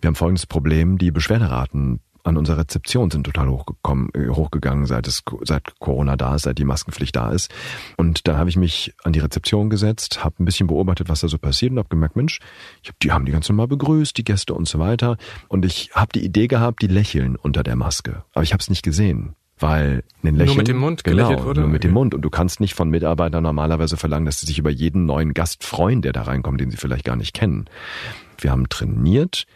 wir 0.00 0.08
haben 0.08 0.14
folgendes 0.14 0.46
Problem, 0.46 0.98
die 0.98 1.10
Beschwerderaten 1.10 2.00
an 2.26 2.36
unserer 2.36 2.58
Rezeption 2.58 3.10
sind 3.10 3.24
total 3.24 3.48
hochgekommen, 3.48 4.10
äh, 4.14 4.28
hochgegangen, 4.28 4.86
seit 4.86 5.06
es 5.06 5.22
seit 5.42 5.78
Corona 5.78 6.16
da 6.16 6.34
ist, 6.34 6.42
seit 6.42 6.58
die 6.58 6.64
Maskenpflicht 6.64 7.14
da 7.14 7.30
ist. 7.30 7.52
Und 7.96 8.26
da 8.26 8.36
habe 8.36 8.50
ich 8.50 8.56
mich 8.56 8.94
an 9.04 9.12
die 9.12 9.20
Rezeption 9.20 9.70
gesetzt, 9.70 10.24
habe 10.24 10.36
ein 10.40 10.44
bisschen 10.44 10.66
beobachtet, 10.66 11.08
was 11.08 11.20
da 11.20 11.28
so 11.28 11.38
passiert 11.38 11.72
und 11.72 11.78
habe 11.78 11.88
gemerkt, 11.88 12.16
Mensch, 12.16 12.40
ich 12.82 12.88
hab, 12.88 12.98
die 13.00 13.12
haben 13.12 13.24
die 13.24 13.32
ganz 13.32 13.48
normal 13.48 13.68
begrüßt, 13.68 14.16
die 14.16 14.24
Gäste 14.24 14.54
und 14.54 14.68
so 14.68 14.78
weiter. 14.78 15.16
Und 15.48 15.64
ich 15.64 15.90
habe 15.94 16.12
die 16.12 16.24
Idee 16.24 16.48
gehabt, 16.48 16.82
die 16.82 16.88
lächeln 16.88 17.36
unter 17.36 17.62
der 17.62 17.76
Maske, 17.76 18.24
aber 18.34 18.42
ich 18.42 18.52
habe 18.52 18.60
es 18.60 18.70
nicht 18.70 18.82
gesehen 18.82 19.36
weil 19.58 20.04
ein 20.22 20.34
Lächeln 20.34 20.48
nur 20.48 20.56
mit 20.56 20.68
dem 20.68 20.76
Mund 20.76 21.02
genau, 21.02 21.16
gelächelt 21.16 21.46
wurde. 21.46 21.60
Nur 21.62 21.70
mit 21.70 21.82
dem 21.82 21.92
Mund 21.92 22.14
und 22.14 22.20
du 22.20 22.28
kannst 22.28 22.60
nicht 22.60 22.74
von 22.74 22.90
Mitarbeitern 22.90 23.42
normalerweise 23.42 23.96
verlangen, 23.96 24.26
dass 24.26 24.40
sie 24.40 24.46
sich 24.46 24.58
über 24.58 24.68
jeden 24.68 25.06
neuen 25.06 25.32
Gast 25.32 25.64
freuen, 25.64 26.02
der 26.02 26.12
da 26.12 26.22
reinkommt, 26.22 26.60
den 26.60 26.70
sie 26.70 26.76
vielleicht 26.76 27.06
gar 27.06 27.16
nicht 27.16 27.32
kennen. 27.32 27.64
Wir 28.38 28.50
haben 28.50 28.68
trainiert, 28.68 29.46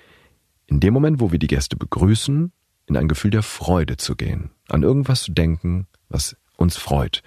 in 0.67 0.81
dem 0.81 0.95
Moment, 0.95 1.21
wo 1.21 1.33
wir 1.33 1.39
die 1.39 1.49
Gäste 1.49 1.77
begrüßen, 1.77 2.53
in 2.91 2.97
ein 2.97 3.09
Gefühl 3.09 3.31
der 3.31 3.43
Freude 3.43 3.97
zu 3.97 4.17
gehen, 4.17 4.51
an 4.69 4.83
irgendwas 4.83 5.23
zu 5.23 5.33
denken, 5.33 5.87
was 6.09 6.37
uns 6.57 6.77
freut, 6.77 7.23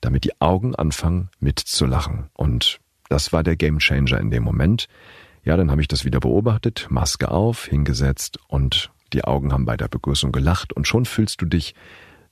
damit 0.00 0.24
die 0.24 0.40
Augen 0.40 0.74
anfangen 0.74 1.28
mitzulachen. 1.38 2.30
Und 2.34 2.80
das 3.08 3.32
war 3.32 3.42
der 3.42 3.56
Gamechanger 3.56 4.18
in 4.18 4.30
dem 4.30 4.42
Moment. 4.42 4.88
Ja, 5.44 5.56
dann 5.56 5.70
habe 5.70 5.82
ich 5.82 5.88
das 5.88 6.04
wieder 6.04 6.18
beobachtet, 6.18 6.86
Maske 6.88 7.30
auf, 7.30 7.66
hingesetzt 7.66 8.38
und 8.48 8.90
die 9.12 9.24
Augen 9.24 9.52
haben 9.52 9.66
bei 9.66 9.76
der 9.76 9.88
Begrüßung 9.88 10.32
gelacht 10.32 10.72
und 10.72 10.88
schon 10.88 11.04
fühlst 11.04 11.42
du 11.42 11.46
dich 11.46 11.74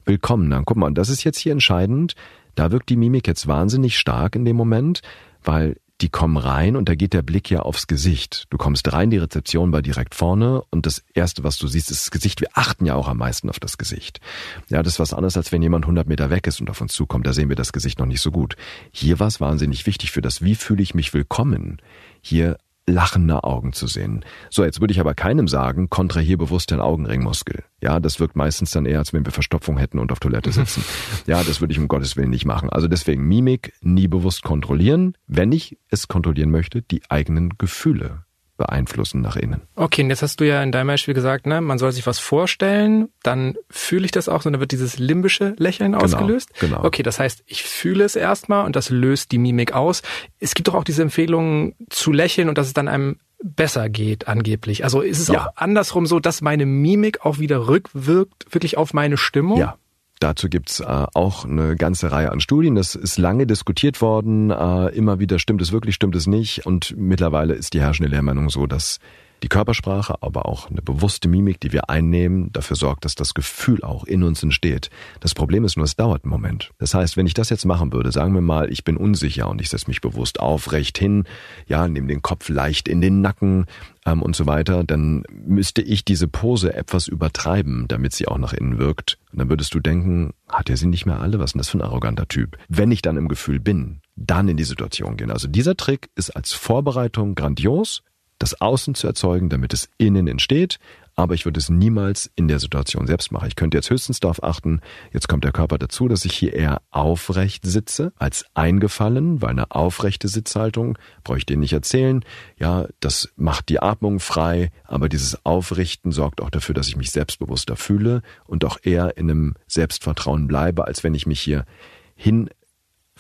willkommen. 0.07 0.51
Dann 0.51 0.65
guck 0.65 0.79
mal, 0.79 0.87
und 0.87 0.97
das 0.97 1.11
ist 1.11 1.23
jetzt 1.23 1.39
hier 1.39 1.53
entscheidend. 1.53 2.15
Da 2.55 2.73
wirkt 2.73 2.89
die 2.89 2.97
Mimik 2.97 3.27
jetzt 3.27 3.47
wahnsinnig 3.47 3.99
stark 3.99 4.35
in 4.35 4.45
dem 4.47 4.57
Moment, 4.57 5.03
weil 5.45 5.77
die 6.01 6.09
kommen 6.09 6.37
rein 6.37 6.77
und 6.77 6.89
da 6.89 6.95
geht 6.95 7.13
der 7.13 7.23
Blick 7.23 7.51
ja 7.51 7.61
aufs 7.61 7.87
Gesicht. 7.87 8.47
Du 8.51 8.57
kommst 8.57 8.93
rein, 8.93 9.11
die 9.11 9.19
Rezeption 9.19 9.73
war 9.73 9.83
direkt 9.83 10.15
vorne 10.15 10.63
und 10.71 10.87
das 10.87 11.03
erste, 11.15 11.45
was 11.45 11.59
du 11.59 11.67
siehst, 11.67 11.91
ist 11.91 12.03
das 12.03 12.11
Gesicht. 12.11 12.41
Wir 12.41 12.49
achten 12.55 12.87
ja 12.87 12.95
auch 12.95 13.09
am 13.09 13.19
meisten 13.19 13.51
auf 13.51 13.61
das 13.61 13.79
Gesicht. 13.79 14.21
Ja, 14.69 14.83
das 14.83 14.95
ist 14.95 15.01
was 15.01 15.13
anderes, 15.13 15.37
als 15.37 15.53
wenn 15.53 15.63
jemand 15.63 15.85
100 15.85 16.09
Meter 16.09 16.31
weg 16.31 16.47
ist 16.47 16.61
und 16.61 16.71
auf 16.71 16.81
uns 16.81 16.95
zukommt. 16.95 17.27
Da 17.27 17.33
sehen 17.33 17.49
wir 17.49 17.57
das 17.57 17.73
Gesicht 17.73 17.99
noch 17.99 18.07
nicht 18.07 18.23
so 18.23 18.31
gut. 18.31 18.57
Hier 18.93 19.21
war 19.21 19.27
es 19.27 19.41
wahnsinnig 19.41 19.87
wichtig 19.87 20.11
für 20.11 20.23
das, 20.23 20.43
wie 20.43 20.55
fühle 20.55 20.83
ich 20.83 20.95
mich 20.95 21.13
willkommen. 21.13 21.83
Hier 22.23 22.57
lachende 22.87 23.45
Augen 23.45 23.73
zu 23.73 23.87
sehen. 23.87 24.25
So, 24.51 24.65
jetzt 24.65 24.81
würde 24.81 24.93
ich 24.93 25.01
aber 25.01 25.15
keinem 25.15 25.49
sagen, 25.49 25.91
kontrahier 25.91 26.39
bewusst 26.39 26.71
den 26.71 26.81
Augenringmuskel. 26.81 27.65
Ja, 27.83 28.01
das 28.01 28.21
wirkt 28.21 28.37
meistens 28.37 28.73
dann 28.73 28.87
eher, 28.87 28.99
als 28.99 29.13
wenn 29.13 29.25
wir 29.25 29.33
Verstopfung 29.33 29.79
hätten 29.79 29.99
und 29.99 30.13
auf 30.13 30.21
Toilette 30.21 30.53
sitzen. 30.53 30.85
ja, 31.27 31.43
das 31.43 31.61
würde 31.61 31.73
ich 31.73 31.79
um 31.79 31.89
Gottes 31.89 32.17
Willen 32.17 32.31
nicht 32.31 32.45
machen. 32.45 32.71
Also 32.71 32.89
deswegen 32.89 33.27
Mimik 33.27 33.73
nie 33.81 34.09
bewusst 34.09 34.43
kontrollieren. 34.43 35.15
Wenn 35.27 35.53
ich 35.53 35.79
es 35.89 36.09
kontrollieren 36.09 36.51
möchte, 36.51 36.83
die 36.83 37.03
eigenen 37.09 37.57
Gefühle 37.59 38.25
beeinflussen 38.61 39.23
nach 39.23 39.37
innen. 39.37 39.63
Okay, 39.75 40.03
und 40.03 40.11
jetzt 40.11 40.21
hast 40.21 40.39
du 40.39 40.47
ja 40.47 40.63
in 40.63 40.71
deinem 40.71 40.89
Beispiel 40.89 41.15
gesagt, 41.15 41.47
ne, 41.47 41.63
man 41.63 41.79
soll 41.79 41.93
sich 41.93 42.07
was 42.07 42.19
vorstellen, 42.19 43.09
dann 43.23 43.57
fühle 43.71 44.05
ich 44.05 44.13
das 44.13 44.29
auch, 44.29 44.43
dann 44.43 44.61
wird 44.61 44.71
dieses 44.71 44.99
limbische 44.99 45.55
Lächeln 45.57 45.93
genau, 45.93 46.05
ausgelöst. 46.05 46.51
Genau. 46.61 46.85
Okay, 46.85 47.03
das 47.03 47.19
heißt, 47.19 47.43
ich 47.47 47.63
fühle 47.63 48.05
es 48.05 48.17
erstmal 48.17 48.67
und 48.67 48.77
das 48.77 48.91
löst 48.91 49.33
die 49.33 49.39
Mimik 49.39 49.73
aus. 49.73 50.03
Es 50.41 50.55
gibt 50.55 50.69
doch 50.69 50.75
auch 50.75 50.85
diese 50.85 51.01
Empfehlung 51.01 51.75
zu 51.89 52.13
lächeln 52.13 52.51
und 52.51 52.59
dass 52.59 52.67
es 52.67 52.75
dann 52.75 52.87
einem 52.87 53.17
besser 53.43 53.89
geht, 53.89 54.29
angeblich. 54.29 54.85
Also 54.85 55.01
ist 55.01 55.19
es 55.19 55.29
ja. 55.29 55.41
auch 55.41 55.49
andersrum 55.57 56.05
so, 56.05 56.21
dass 56.21 56.43
meine 56.43 56.67
Mimik 56.67 57.25
auch 57.25 57.39
wieder 57.39 57.67
rückwirkt, 57.67 58.47
wirklich 58.51 58.77
auf 58.77 58.93
meine 58.93 59.17
Stimmung? 59.17 59.59
Ja, 59.59 59.77
Dazu 60.21 60.51
gibt's 60.51 60.81
äh, 60.81 60.85
auch 60.85 61.47
eine 61.47 61.77
ganze 61.77 62.13
Reihe 62.13 62.31
an 62.31 62.41
Studien. 62.41 62.75
Das 62.75 62.95
ist 62.95 63.17
lange 63.17 63.47
diskutiert 63.47 64.03
worden. 64.03 64.51
Äh, 64.51 64.89
immer 64.89 65.19
wieder 65.19 65.39
stimmt 65.39 65.63
es 65.63 65.73
wirklich, 65.73 65.95
stimmt 65.95 66.15
es 66.15 66.27
nicht. 66.27 66.67
Und 66.67 66.95
mittlerweile 66.97 67.55
ist 67.55 67.73
die 67.73 67.81
herrschende 67.81 68.11
Lehrmeinung 68.11 68.51
so, 68.51 68.67
dass 68.67 68.99
die 69.43 69.49
Körpersprache, 69.49 70.23
aber 70.23 70.47
auch 70.47 70.71
eine 70.71 70.83
bewusste 70.83 71.29
Mimik, 71.29 71.61
die 71.61 71.73
wir 71.73 71.91
einnehmen, 71.91 72.53
dafür 72.53 72.77
sorgt, 72.77 73.05
dass 73.05 73.15
das 73.15 73.35
Gefühl 73.35 73.83
auch 73.83 74.05
in 74.05 74.23
uns 74.23 74.43
entsteht. 74.43 74.91
Das 75.21 75.35
Problem 75.35 75.65
ist 75.65 75.77
nur, 75.77 75.85
es 75.85 75.97
dauert 75.97 76.25
einen 76.25 76.31
Moment. 76.31 76.71
Das 76.79 76.95
heißt, 76.95 77.17
wenn 77.17 77.27
ich 77.27 77.35
das 77.35 77.51
jetzt 77.51 77.65
machen 77.65 77.93
würde, 77.93 78.13
sagen 78.13 78.35
wir 78.35 78.41
mal, 78.41 78.71
ich 78.71 78.85
bin 78.85 78.97
unsicher 78.97 79.49
und 79.49 79.61
ich 79.61 79.71
setze 79.71 79.89
mich 79.89 80.01
bewusst 80.01 80.41
aufrecht 80.41 80.99
hin, 80.99 81.25
ja, 81.67 81.89
nehme 81.89 82.09
den 82.09 82.23
Kopf 82.23 82.49
leicht 82.49 82.89
in 82.89 83.01
den 83.01 83.21
Nacken 83.21 83.67
ähm, 84.07 84.23
und 84.23 84.37
so 84.37 84.47
weiter, 84.47 84.85
dann 84.85 85.25
müsste 85.33 85.83
ich 85.83 86.05
diese 86.05 86.29
Pose 86.29 86.75
etwas 86.75 87.09
übertreiben, 87.09 87.87
damit 87.89 88.13
sie 88.13 88.29
auch 88.29 88.39
nach 88.39 88.53
innen 88.53 88.79
wirkt. 88.79 89.19
Und 89.33 89.39
dann 89.39 89.49
würdest 89.49 89.75
du 89.75 89.81
denken, 89.81 90.33
hat 90.49 90.71
er 90.71 90.77
sie 90.77 90.87
nicht 90.87 91.07
mehr 91.07 91.21
alle? 91.21 91.39
Was 91.39 91.51
ist 91.51 91.55
denn 91.55 91.61
das 91.61 91.69
für 91.69 91.79
ein 91.79 91.83
arroganter 91.83 92.29
Typ? 92.29 92.57
Wenn 92.69 92.91
ich 92.91 93.03
dann 93.03 93.17
im 93.17 93.29
Gefühl 93.29 93.61
bin, 93.61 94.01
dann 94.17 94.49
in 94.49 94.57
die 94.57 94.65
Situation 94.65 95.17
gehen. 95.17 95.31
Also 95.31 95.49
dieser 95.49 95.77
Trick 95.77 96.11
ist 96.15 96.31
als 96.31 96.53
Vorbereitung 96.53 97.35
grandios, 97.35 98.03
das 98.41 98.61
Außen 98.61 98.97
zu 98.97 99.07
erzeugen, 99.07 99.49
damit 99.51 99.73
es 99.73 99.89
innen 99.99 100.27
entsteht. 100.27 100.81
Aber 101.15 101.35
ich 101.35 101.45
würde 101.45 101.61
es 101.61 101.69
niemals 101.69 102.31
in 102.35 102.49
der 102.49 102.59
Situation 102.59 103.07
selbst 103.07 103.31
machen. 103.31 103.47
Ich 103.47 103.57
könnte 103.57 103.77
jetzt 103.77 103.91
höchstens 103.91 104.21
darauf 104.21 104.43
achten, 104.43 104.81
jetzt 105.13 105.29
kommt 105.29 105.45
der 105.45 105.53
Körper 105.53 105.77
dazu, 105.77 106.09
dass 106.09 106.25
ich 106.25 106.33
hier 106.33 106.55
eher 106.55 106.81
aufrecht 106.91 107.67
sitze 107.67 108.13
als 108.17 108.47
eingefallen, 108.55 109.43
weil 109.43 109.51
eine 109.51 109.71
aufrechte 109.71 110.29
Sitzhaltung, 110.29 110.97
brauche 111.23 111.37
ich 111.37 111.45
dir 111.45 111.59
nicht 111.59 111.75
erzählen, 111.75 112.25
ja, 112.59 112.87
das 113.01 113.29
macht 113.37 113.69
die 113.69 113.83
Atmung 113.83 114.19
frei, 114.19 114.71
aber 114.85 115.11
dieses 115.11 115.45
Aufrichten 115.45 116.11
sorgt 116.11 116.41
auch 116.41 116.51
dafür, 116.51 116.75
dass 116.75 116.89
ich 116.89 116.97
mich 116.97 117.11
selbstbewusster 117.11 117.77
fühle 117.77 118.23
und 118.47 118.65
auch 118.65 118.79
eher 118.83 119.19
in 119.19 119.31
einem 119.31 119.55
Selbstvertrauen 119.67 120.47
bleibe, 120.47 120.87
als 120.87 121.05
wenn 121.05 121.15
ich 121.15 121.27
mich 121.27 121.41
hier 121.41 121.67
hin 122.15 122.49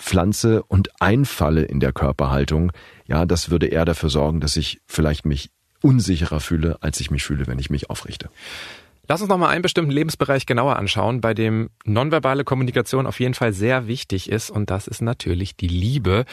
pflanze 0.00 0.62
und 0.62 0.90
einfalle 1.00 1.62
in 1.62 1.78
der 1.78 1.92
Körperhaltung, 1.92 2.72
ja, 3.10 3.26
das 3.26 3.50
würde 3.50 3.66
eher 3.66 3.84
dafür 3.84 4.08
sorgen, 4.08 4.40
dass 4.40 4.56
ich 4.56 4.80
vielleicht 4.86 5.26
mich 5.26 5.50
unsicherer 5.82 6.40
fühle, 6.40 6.78
als 6.80 7.00
ich 7.00 7.10
mich 7.10 7.24
fühle, 7.24 7.46
wenn 7.48 7.58
ich 7.58 7.68
mich 7.68 7.90
aufrichte. 7.90 8.30
Lass 9.08 9.20
uns 9.20 9.28
noch 9.28 9.38
mal 9.38 9.48
einen 9.48 9.62
bestimmten 9.62 9.90
Lebensbereich 9.90 10.46
genauer 10.46 10.76
anschauen, 10.76 11.20
bei 11.20 11.34
dem 11.34 11.70
nonverbale 11.84 12.44
Kommunikation 12.44 13.08
auf 13.08 13.18
jeden 13.18 13.34
Fall 13.34 13.52
sehr 13.52 13.88
wichtig 13.88 14.30
ist 14.30 14.50
und 14.50 14.70
das 14.70 14.86
ist 14.86 15.02
natürlich 15.02 15.56
die 15.56 15.66
Liebe. 15.66 16.24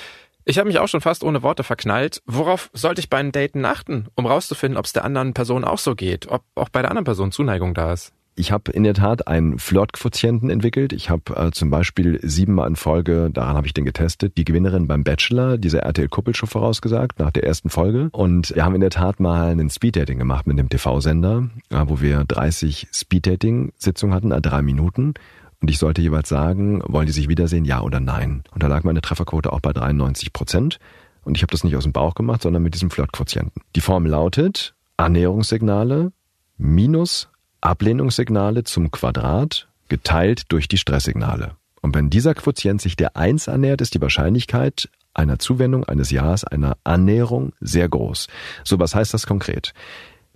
Ich 0.45 0.59
habe 0.59 0.67
mich 0.67 0.77
auch 0.77 0.87
schon 0.87 1.01
fast 1.01 1.23
ohne 1.23 1.41
Worte 1.41 1.63
verknallt. 1.63 2.21
Worauf 2.27 2.69
sollte 2.73 2.99
ich 2.99 3.09
bei 3.09 3.17
einem 3.17 3.31
Daten 3.31 3.65
achten, 3.65 4.07
um 4.13 4.27
rauszufinden, 4.27 4.77
ob 4.77 4.85
es 4.85 4.93
der 4.93 5.03
anderen 5.03 5.33
Person 5.33 5.63
auch 5.63 5.79
so 5.79 5.95
geht, 5.95 6.27
ob 6.27 6.43
auch 6.53 6.69
bei 6.69 6.81
der 6.83 6.91
anderen 6.91 7.05
Person 7.05 7.31
Zuneigung 7.31 7.73
da 7.73 7.91
ist? 7.91 8.13
Ich 8.39 8.51
habe 8.51 8.71
in 8.71 8.83
der 8.83 8.93
Tat 8.93 9.27
einen 9.27 9.57
Flirt-Quotienten 9.57 10.51
entwickelt. 10.51 10.93
Ich 10.93 11.09
habe 11.09 11.35
äh, 11.35 11.49
zum 11.49 11.71
Beispiel 11.71 12.19
siebenmal 12.21 12.67
in 12.67 12.75
Folge, 12.75 13.31
daran 13.33 13.57
habe 13.57 13.65
ich 13.65 13.73
den 13.73 13.83
getestet, 13.83 14.37
die 14.37 14.45
Gewinnerin 14.45 14.85
beim 14.85 15.03
Bachelor, 15.03 15.57
dieser 15.57 15.79
RTL-Kuppelshow 15.79 16.45
vorausgesagt, 16.45 17.17
nach 17.17 17.31
der 17.31 17.45
ersten 17.45 17.71
Folge. 17.71 18.09
Und 18.11 18.53
wir 18.53 18.63
haben 18.63 18.75
in 18.75 18.81
der 18.81 18.91
Tat 18.91 19.19
mal 19.19 19.49
einen 19.49 19.71
Speed-Dating 19.71 20.19
gemacht 20.19 20.45
mit 20.45 20.59
dem 20.59 20.69
TV-Sender, 20.69 21.49
äh, 21.71 21.83
wo 21.87 21.99
wir 21.99 22.25
30 22.25 22.89
Speed-Dating-Sitzungen 22.93 24.13
hatten, 24.13 24.31
äh, 24.31 24.39
drei 24.39 24.61
Minuten. 24.61 25.15
Und 25.59 25.71
ich 25.71 25.79
sollte 25.79 26.03
jeweils 26.03 26.29
sagen, 26.29 26.83
wollen 26.85 27.07
die 27.07 27.13
sich 27.13 27.29
wiedersehen, 27.29 27.65
ja 27.65 27.81
oder 27.81 27.99
nein. 27.99 28.43
Und 28.53 28.61
da 28.61 28.67
lag 28.67 28.83
meine 28.83 29.01
Trefferquote 29.01 29.51
auch 29.51 29.61
bei 29.61 29.73
93 29.73 30.31
Prozent. 30.31 30.77
Und 31.23 31.37
ich 31.37 31.41
habe 31.41 31.51
das 31.51 31.63
nicht 31.63 31.75
aus 31.75 31.85
dem 31.85 31.91
Bauch 31.91 32.13
gemacht, 32.13 32.43
sondern 32.43 32.61
mit 32.61 32.75
diesem 32.75 32.91
Flirt-Quotienten. 32.91 33.63
Die 33.75 33.81
Formel 33.81 34.11
lautet 34.11 34.75
Annäherungssignale 34.95 36.11
minus 36.59 37.29
Ablehnungssignale 37.61 38.63
zum 38.63 38.91
Quadrat 38.91 39.67
geteilt 39.89 40.51
durch 40.51 40.67
die 40.67 40.77
Stresssignale. 40.77 41.55
Und 41.81 41.95
wenn 41.95 42.09
dieser 42.09 42.33
Quotient 42.33 42.81
sich 42.81 42.95
der 42.95 43.15
1 43.15 43.47
annähert, 43.47 43.81
ist 43.81 43.93
die 43.93 44.01
Wahrscheinlichkeit 44.01 44.89
einer 45.13 45.39
Zuwendung, 45.39 45.83
eines 45.83 46.11
Ja's, 46.11 46.43
einer 46.43 46.77
Annäherung 46.83 47.53
sehr 47.59 47.89
groß. 47.89 48.27
So, 48.63 48.79
was 48.79 48.93
heißt 48.93 49.13
das 49.13 49.25
konkret? 49.25 49.73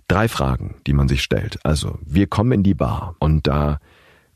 Drei 0.08 0.28
Fragen, 0.28 0.76
die 0.86 0.92
man 0.92 1.08
sich 1.08 1.22
stellt. 1.22 1.64
Also, 1.64 1.98
wir 2.04 2.26
kommen 2.26 2.52
in 2.52 2.62
die 2.62 2.74
Bar 2.74 3.14
und 3.18 3.46
da 3.46 3.78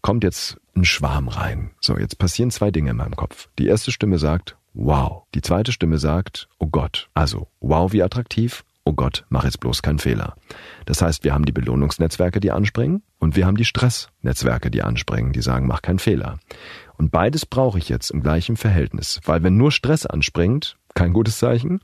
kommt 0.03 0.22
jetzt 0.25 0.59
ein 0.77 0.85
Schwarm 0.85 1.29
rein. 1.29 1.72
So, 1.81 1.99
jetzt 1.99 2.18
passieren 2.18 2.51
zwei 2.51 2.70
Dinge 2.70 2.90
in 2.90 2.96
meinem 2.96 3.16
Kopf. 3.16 3.49
Die 3.59 3.66
erste 3.66 3.90
Stimme 3.90 4.18
sagt, 4.18 4.57
wow. 4.72 5.25
Die 5.35 5.42
zweite 5.42 5.72
Stimme 5.72 5.99
sagt, 5.99 6.49
oh 6.59 6.66
Gott. 6.66 7.09
Also, 7.14 7.49
wow, 7.61 7.92
wie 7.92 8.03
attraktiv 8.03 8.64
oh 8.87 8.92
Gott, 8.92 9.27
mach 9.29 9.44
jetzt 9.44 9.61
bloß 9.61 9.83
keinen 9.83 9.99
Fehler. 9.99 10.37
Das 10.87 11.03
heißt, 11.03 11.25
wir 11.25 11.35
haben 11.35 11.44
die 11.44 11.53
Belohnungsnetzwerke, 11.53 12.40
die 12.40 12.53
anspringen, 12.53 13.03
und 13.18 13.37
wir 13.37 13.44
haben 13.44 13.57
die 13.57 13.64
Stressnetzwerke, 13.64 14.70
die 14.70 14.83
anspringen, 14.83 15.33
die 15.33 15.42
sagen, 15.42 15.66
mach 15.66 15.83
keinen 15.83 15.99
Fehler. 15.99 16.38
Und 16.96 17.11
beides 17.11 17.44
brauche 17.44 17.79
ich 17.79 17.88
jetzt 17.88 18.11
im 18.11 18.22
gleichen 18.22 18.57
Verhältnis, 18.57 19.20
weil 19.25 19.42
wenn 19.42 19.57
nur 19.57 19.72
Stress 19.72 20.07
anspringt, 20.07 20.77
kein 20.94 21.12
gutes 21.12 21.38
Zeichen. 21.38 21.81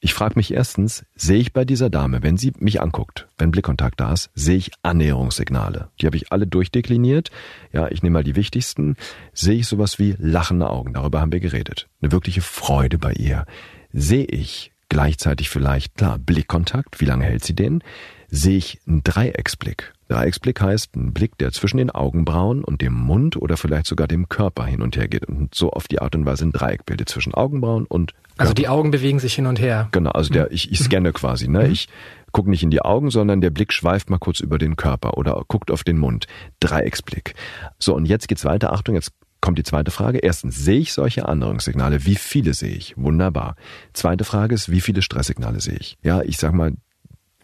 Ich 0.00 0.12
frage 0.12 0.34
mich 0.36 0.52
erstens, 0.52 1.06
sehe 1.14 1.38
ich 1.38 1.52
bei 1.52 1.64
dieser 1.64 1.88
Dame, 1.88 2.22
wenn 2.22 2.36
sie 2.36 2.52
mich 2.58 2.82
anguckt, 2.82 3.28
wenn 3.38 3.50
Blickkontakt 3.50 3.98
da 3.98 4.12
ist, 4.12 4.30
sehe 4.34 4.56
ich 4.56 4.70
Annäherungssignale. 4.82 5.88
Die 6.00 6.06
habe 6.06 6.16
ich 6.16 6.32
alle 6.32 6.46
durchdekliniert. 6.46 7.30
Ja, 7.72 7.88
ich 7.88 8.02
nehme 8.02 8.14
mal 8.14 8.24
die 8.24 8.36
wichtigsten. 8.36 8.96
Sehe 9.32 9.58
ich 9.58 9.66
sowas 9.66 9.98
wie 9.98 10.14
lachende 10.18 10.68
Augen, 10.68 10.92
darüber 10.92 11.20
haben 11.20 11.32
wir 11.32 11.40
geredet. 11.40 11.88
Eine 12.00 12.12
wirkliche 12.12 12.42
Freude 12.42 12.98
bei 12.98 13.12
ihr. 13.12 13.46
Sehe 13.92 14.26
ich 14.26 14.72
Gleichzeitig 14.96 15.50
vielleicht, 15.50 15.96
klar, 15.96 16.16
Blickkontakt, 16.18 17.02
wie 17.02 17.04
lange 17.04 17.26
hält 17.26 17.44
sie 17.44 17.54
den? 17.54 17.84
Sehe 18.28 18.56
ich 18.56 18.80
einen 18.86 19.04
Dreiecksblick. 19.04 19.92
Dreiecksblick 20.08 20.58
heißt 20.58 20.96
ein 20.96 21.12
Blick, 21.12 21.36
der 21.36 21.52
zwischen 21.52 21.76
den 21.76 21.90
Augenbrauen 21.90 22.64
und 22.64 22.80
dem 22.80 22.94
Mund 22.94 23.36
oder 23.36 23.58
vielleicht 23.58 23.84
sogar 23.84 24.08
dem 24.08 24.30
Körper 24.30 24.64
hin 24.64 24.80
und 24.80 24.96
her 24.96 25.06
geht 25.06 25.26
und 25.26 25.54
so 25.54 25.68
auf 25.68 25.86
die 25.86 26.00
Art 26.00 26.14
und 26.14 26.24
Weise 26.24 26.46
ein 26.46 26.50
Dreieck 26.50 26.86
bildet 26.86 27.10
zwischen 27.10 27.34
Augenbrauen 27.34 27.84
und 27.84 28.14
Körper. 28.14 28.22
Also 28.38 28.54
die 28.54 28.68
Augen 28.68 28.90
bewegen 28.90 29.18
sich 29.18 29.34
hin 29.34 29.44
und 29.44 29.60
her. 29.60 29.90
Genau, 29.92 30.12
also 30.12 30.32
der, 30.32 30.50
ich, 30.50 30.72
ich 30.72 30.78
scanne 30.78 31.12
quasi, 31.12 31.46
ne? 31.46 31.64
Mhm. 31.64 31.72
Ich 31.72 31.90
gucke 32.32 32.48
nicht 32.48 32.62
in 32.62 32.70
die 32.70 32.80
Augen, 32.80 33.10
sondern 33.10 33.42
der 33.42 33.50
Blick 33.50 33.74
schweift 33.74 34.08
mal 34.08 34.16
kurz 34.16 34.40
über 34.40 34.56
den 34.56 34.76
Körper 34.76 35.18
oder 35.18 35.44
guckt 35.46 35.70
auf 35.70 35.84
den 35.84 35.98
Mund. 35.98 36.26
Dreiecksblick. 36.60 37.34
So, 37.78 37.94
und 37.94 38.06
jetzt 38.06 38.28
geht's 38.28 38.46
weiter. 38.46 38.72
Achtung, 38.72 38.94
jetzt 38.94 39.12
kommt 39.46 39.60
die 39.60 39.62
zweite 39.62 39.92
Frage. 39.92 40.18
Erstens, 40.18 40.56
sehe 40.56 40.80
ich 40.80 40.92
solche 40.92 41.28
Annäherungssignale? 41.28 42.04
Wie 42.04 42.16
viele 42.16 42.52
sehe 42.52 42.74
ich? 42.74 42.94
Wunderbar. 42.96 43.54
Zweite 43.92 44.24
Frage 44.24 44.56
ist, 44.56 44.72
wie 44.72 44.80
viele 44.80 45.02
Stresssignale 45.02 45.60
sehe 45.60 45.76
ich? 45.78 45.96
Ja, 46.02 46.20
ich 46.22 46.36
sag 46.38 46.52
mal, 46.52 46.72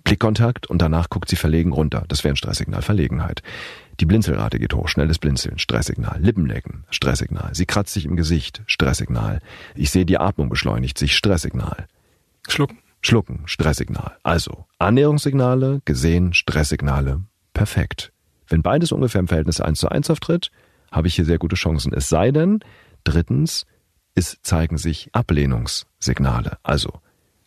Blickkontakt 0.02 0.66
und 0.66 0.82
danach 0.82 1.10
guckt 1.10 1.28
sie 1.28 1.36
verlegen 1.36 1.70
runter. 1.70 2.04
Das 2.08 2.24
wäre 2.24 2.34
ein 2.34 2.36
Stresssignal, 2.36 2.82
Verlegenheit. 2.82 3.44
Die 4.00 4.04
Blinzelrate 4.04 4.58
geht 4.58 4.74
hoch, 4.74 4.88
schnelles 4.88 5.20
Blinzeln, 5.20 5.60
Stresssignal. 5.60 6.20
Lippenlecken, 6.20 6.86
Stresssignal. 6.90 7.54
Sie 7.54 7.66
kratzt 7.66 7.94
sich 7.94 8.04
im 8.04 8.16
Gesicht, 8.16 8.62
Stresssignal. 8.66 9.38
Ich 9.76 9.92
sehe 9.92 10.04
die 10.04 10.18
Atmung 10.18 10.48
beschleunigt 10.48 10.98
sich, 10.98 11.16
Stresssignal. 11.16 11.86
Schlucken. 12.48 12.78
Schlucken, 13.00 13.42
Stresssignal. 13.44 14.16
Also, 14.24 14.64
Annäherungssignale, 14.80 15.82
gesehen, 15.84 16.34
Stresssignale. 16.34 17.20
Perfekt. 17.54 18.12
Wenn 18.48 18.62
beides 18.62 18.90
ungefähr 18.90 19.20
im 19.20 19.28
Verhältnis 19.28 19.60
1 19.60 19.78
zu 19.78 19.88
1 19.88 20.10
auftritt, 20.10 20.50
habe 20.92 21.08
ich 21.08 21.16
hier 21.16 21.24
sehr 21.24 21.38
gute 21.38 21.56
Chancen. 21.56 21.92
Es 21.92 22.08
sei 22.08 22.30
denn, 22.30 22.60
drittens, 23.02 23.66
es 24.14 24.40
zeigen 24.42 24.78
sich 24.78 25.08
Ablehnungssignale, 25.12 26.58
also 26.62 27.00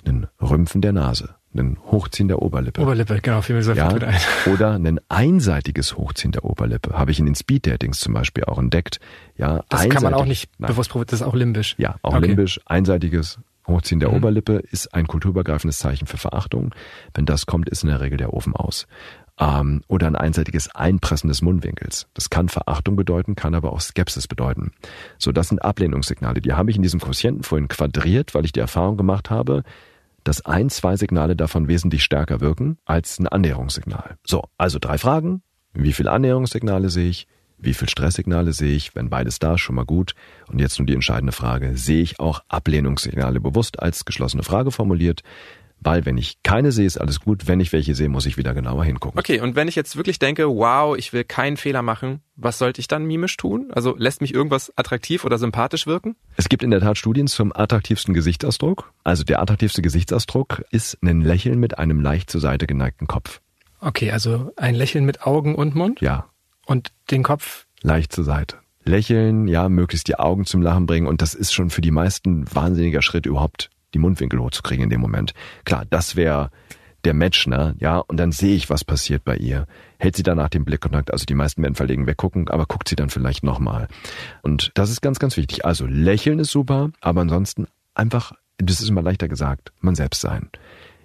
ein 0.06 0.28
Rümpfen 0.42 0.82
der 0.82 0.92
Nase, 0.92 1.36
ein 1.54 1.78
Hochziehen 1.92 2.28
der 2.28 2.42
Oberlippe. 2.42 2.82
Oberlippe, 2.82 3.20
genau, 3.22 3.42
fiel 3.42 3.56
mir 3.56 3.64
so 3.64 3.74
ja, 3.74 3.88
ein. 3.88 4.16
Oder 4.54 4.74
ein 4.74 5.00
einseitiges 5.10 5.96
Hochziehen 5.96 6.32
der 6.32 6.44
Oberlippe. 6.44 6.98
Habe 6.98 7.12
ich 7.12 7.20
in 7.20 7.26
den 7.26 7.36
Speed-Datings 7.36 8.00
zum 8.00 8.14
Beispiel 8.14 8.44
auch 8.44 8.58
entdeckt. 8.58 9.00
Ja, 9.38 9.64
das 9.70 9.88
kann 9.90 10.04
man 10.04 10.14
auch 10.14 10.26
nicht 10.26 10.50
nein. 10.58 10.68
bewusst 10.68 10.90
probieren, 10.90 11.08
das 11.10 11.22
ist 11.22 11.28
auch 11.28 11.36
limbisch. 11.36 11.76
Ja, 11.78 11.96
auch 12.02 12.16
okay. 12.16 12.28
limbisch, 12.28 12.60
einseitiges 12.66 13.40
Hochziehen 13.68 14.00
der 14.00 14.10
mhm. 14.10 14.18
Oberlippe 14.18 14.58
ist 14.72 14.94
ein 14.94 15.08
kulturübergreifendes 15.08 15.80
Zeichen 15.80 16.06
für 16.06 16.18
Verachtung. 16.18 16.74
Wenn 17.14 17.26
das 17.26 17.46
kommt, 17.46 17.70
ist 17.70 17.84
in 17.84 17.90
der 17.90 18.00
Regel 18.00 18.18
der 18.18 18.34
Ofen 18.34 18.56
aus 18.56 18.86
ähm, 19.40 19.82
oder 19.88 20.08
ein 20.08 20.16
einseitiges 20.16 20.74
Einpressen 20.74 21.28
des 21.28 21.42
Mundwinkels. 21.42 22.08
Das 22.14 22.30
kann 22.30 22.50
Verachtung 22.50 22.96
bedeuten, 22.96 23.36
kann 23.36 23.56
aber 23.56 23.74
auch 23.74 23.82
Skepsis 23.82 24.28
bedeuten. 24.28 24.72
So, 25.18 25.32
das 25.32 25.50
sind 25.50 25.60
Ablehnungssignale. 25.60 26.42
Die 26.42 26.54
habe 26.54 26.72
ich 26.72 26.78
in 26.78 26.84
diesem 26.84 27.00
Quotienten 27.00 27.44
vorhin 27.44 27.68
quadriert, 27.68 28.34
weil 28.34 28.46
ich 28.46 28.54
die 28.54 28.60
Erfahrung 28.60 28.98
gemacht 28.98 29.30
habe, 29.30 29.64
dass 30.24 30.46
ein, 30.46 30.70
zwei 30.70 30.96
Signale 30.96 31.36
davon 31.36 31.68
wesentlich 31.68 32.04
stärker 32.04 32.42
wirken 32.42 32.78
als 32.86 33.20
ein 33.20 33.28
Annäherungssignal. 33.28 34.18
So, 34.26 34.44
also 34.58 34.80
drei 34.80 34.98
Fragen. 34.98 35.42
Wie 35.74 35.94
viele 35.94 36.12
Annäherungssignale 36.12 36.90
sehe 36.90 37.10
ich? 37.10 37.28
Wie 37.58 37.74
viele 37.74 37.90
Stresssignale 37.90 38.54
sehe 38.54 38.76
ich? 38.76 38.96
Wenn 38.96 39.10
beides 39.10 39.40
da, 39.40 39.58
schon 39.58 39.76
mal 39.76 39.86
gut. 39.86 40.16
Und 40.48 40.60
jetzt 40.60 40.80
nur 40.80 40.86
die 40.86 40.94
entscheidende 40.94 41.32
Frage. 41.32 41.78
Sehe 41.78 42.02
ich 42.02 42.20
auch 42.20 42.42
Ablehnungssignale 42.50 43.40
bewusst 43.40 43.80
als 43.80 44.06
geschlossene 44.06 44.44
Frage 44.44 44.72
formuliert? 44.72 45.22
Weil 45.80 46.06
wenn 46.06 46.18
ich 46.18 46.42
keine 46.42 46.72
sehe, 46.72 46.86
ist 46.86 46.98
alles 46.98 47.20
gut. 47.20 47.48
Wenn 47.48 47.60
ich 47.60 47.72
welche 47.72 47.94
sehe, 47.94 48.10
muss 48.10 48.26
ich 48.26 48.38
wieder 48.38 48.54
genauer 48.54 48.86
hingucken. 48.86 49.20
Okay, 49.20 49.40
und 49.40 49.56
wenn 49.56 49.68
ich 49.68 49.76
jetzt 49.76 49.96
wirklich 49.96 50.18
denke, 50.18 50.48
wow, 50.48 50.98
ich 50.98 51.14
will 51.14 51.24
keinen 51.24 51.58
Fehler 51.58 51.82
machen, 51.82 52.22
was 52.36 52.58
sollte 52.58 52.82
ich 52.82 52.88
dann 52.88 53.06
mimisch 53.06 53.38
tun? 53.38 53.72
Also 53.72 53.96
lässt 53.98 54.22
mich 54.22 54.34
irgendwas 54.34 54.74
attraktiv 54.76 55.26
oder 55.26 55.38
sympathisch 55.38 55.86
wirken? 55.86 56.16
Es 56.38 56.50
gibt 56.50 56.64
in 56.64 56.72
der 56.72 56.80
Tat 56.80 56.98
Studien 56.98 57.28
zum 57.28 57.56
attraktivsten 57.56 58.14
Gesichtsausdruck. 58.14 58.92
Also 59.04 59.24
der 59.24 59.42
attraktivste 59.42 59.82
Gesichtsausdruck 59.82 60.64
ist 60.72 60.98
ein 61.04 61.22
Lächeln 61.22 61.60
mit 61.60 61.78
einem 61.78 62.02
leicht 62.02 62.30
zur 62.30 62.42
Seite 62.42 62.66
geneigten 62.66 63.08
Kopf. 63.08 63.42
Okay, 63.80 64.12
also 64.12 64.52
ein 64.58 64.74
Lächeln 64.74 65.06
mit 65.06 65.22
Augen 65.22 65.54
und 65.54 65.76
Mund? 65.76 66.02
Ja. 66.02 66.30
Und 66.66 66.92
den 67.12 67.22
Kopf? 67.22 67.68
Leicht 67.84 68.12
zur 68.12 68.24
Seite. 68.24 68.58
Lächeln, 68.84 69.48
ja, 69.48 69.70
möglichst 69.70 70.08
die 70.08 70.18
Augen 70.18 70.46
zum 70.46 70.62
Lachen 70.62 70.86
bringen 70.86 71.08
und 71.08 71.22
das 71.22 71.34
ist 71.34 71.54
schon 71.54 71.70
für 71.70 71.82
die 71.82 71.92
meisten 71.92 72.46
wahnsinniger 72.54 73.02
Schritt 73.02 73.26
überhaupt 73.26 73.70
die 73.96 74.00
Mundwinkel 74.00 74.40
hochzukriegen 74.40 74.84
in 74.84 74.90
dem 74.92 75.02
Moment. 75.02 75.34
Klar, 75.64 75.86
das 75.90 76.16
wäre 76.16 76.52
der 77.06 77.14
Match, 77.14 77.48
ne? 77.48 77.76
Ja, 77.80 78.00
und 78.00 78.18
dann 78.18 78.32
sehe 78.32 78.56
ich, 78.56 78.70
was 78.70 78.84
passiert 78.84 79.24
bei 79.24 79.38
ihr. 79.38 79.68
Hält 79.98 80.16
sie 80.16 80.24
danach 80.24 80.50
den 80.50 80.66
Blickkontakt, 80.66 81.12
also 81.12 81.26
die 81.26 81.34
meisten 81.34 81.62
werden 81.62 81.76
verlegen 81.76 82.08
weggucken, 82.08 82.50
aber 82.50 82.66
guckt 82.66 82.90
sie 82.90 82.96
dann 82.96 83.10
vielleicht 83.10 83.44
nochmal. 83.44 83.88
Und 84.42 84.72
das 84.74 84.90
ist 84.90 85.02
ganz, 85.02 85.20
ganz 85.20 85.38
wichtig. 85.38 85.66
Also 85.66 85.86
lächeln 85.86 86.40
ist 86.40 86.52
super, 86.52 86.92
aber 87.02 87.22
ansonsten 87.22 87.68
einfach, 87.94 88.34
das 88.58 88.82
ist 88.82 88.90
immer 88.90 89.02
leichter 89.02 89.28
gesagt, 89.28 89.72
man 89.80 89.96
selbst 89.96 90.22
sein. 90.22 90.50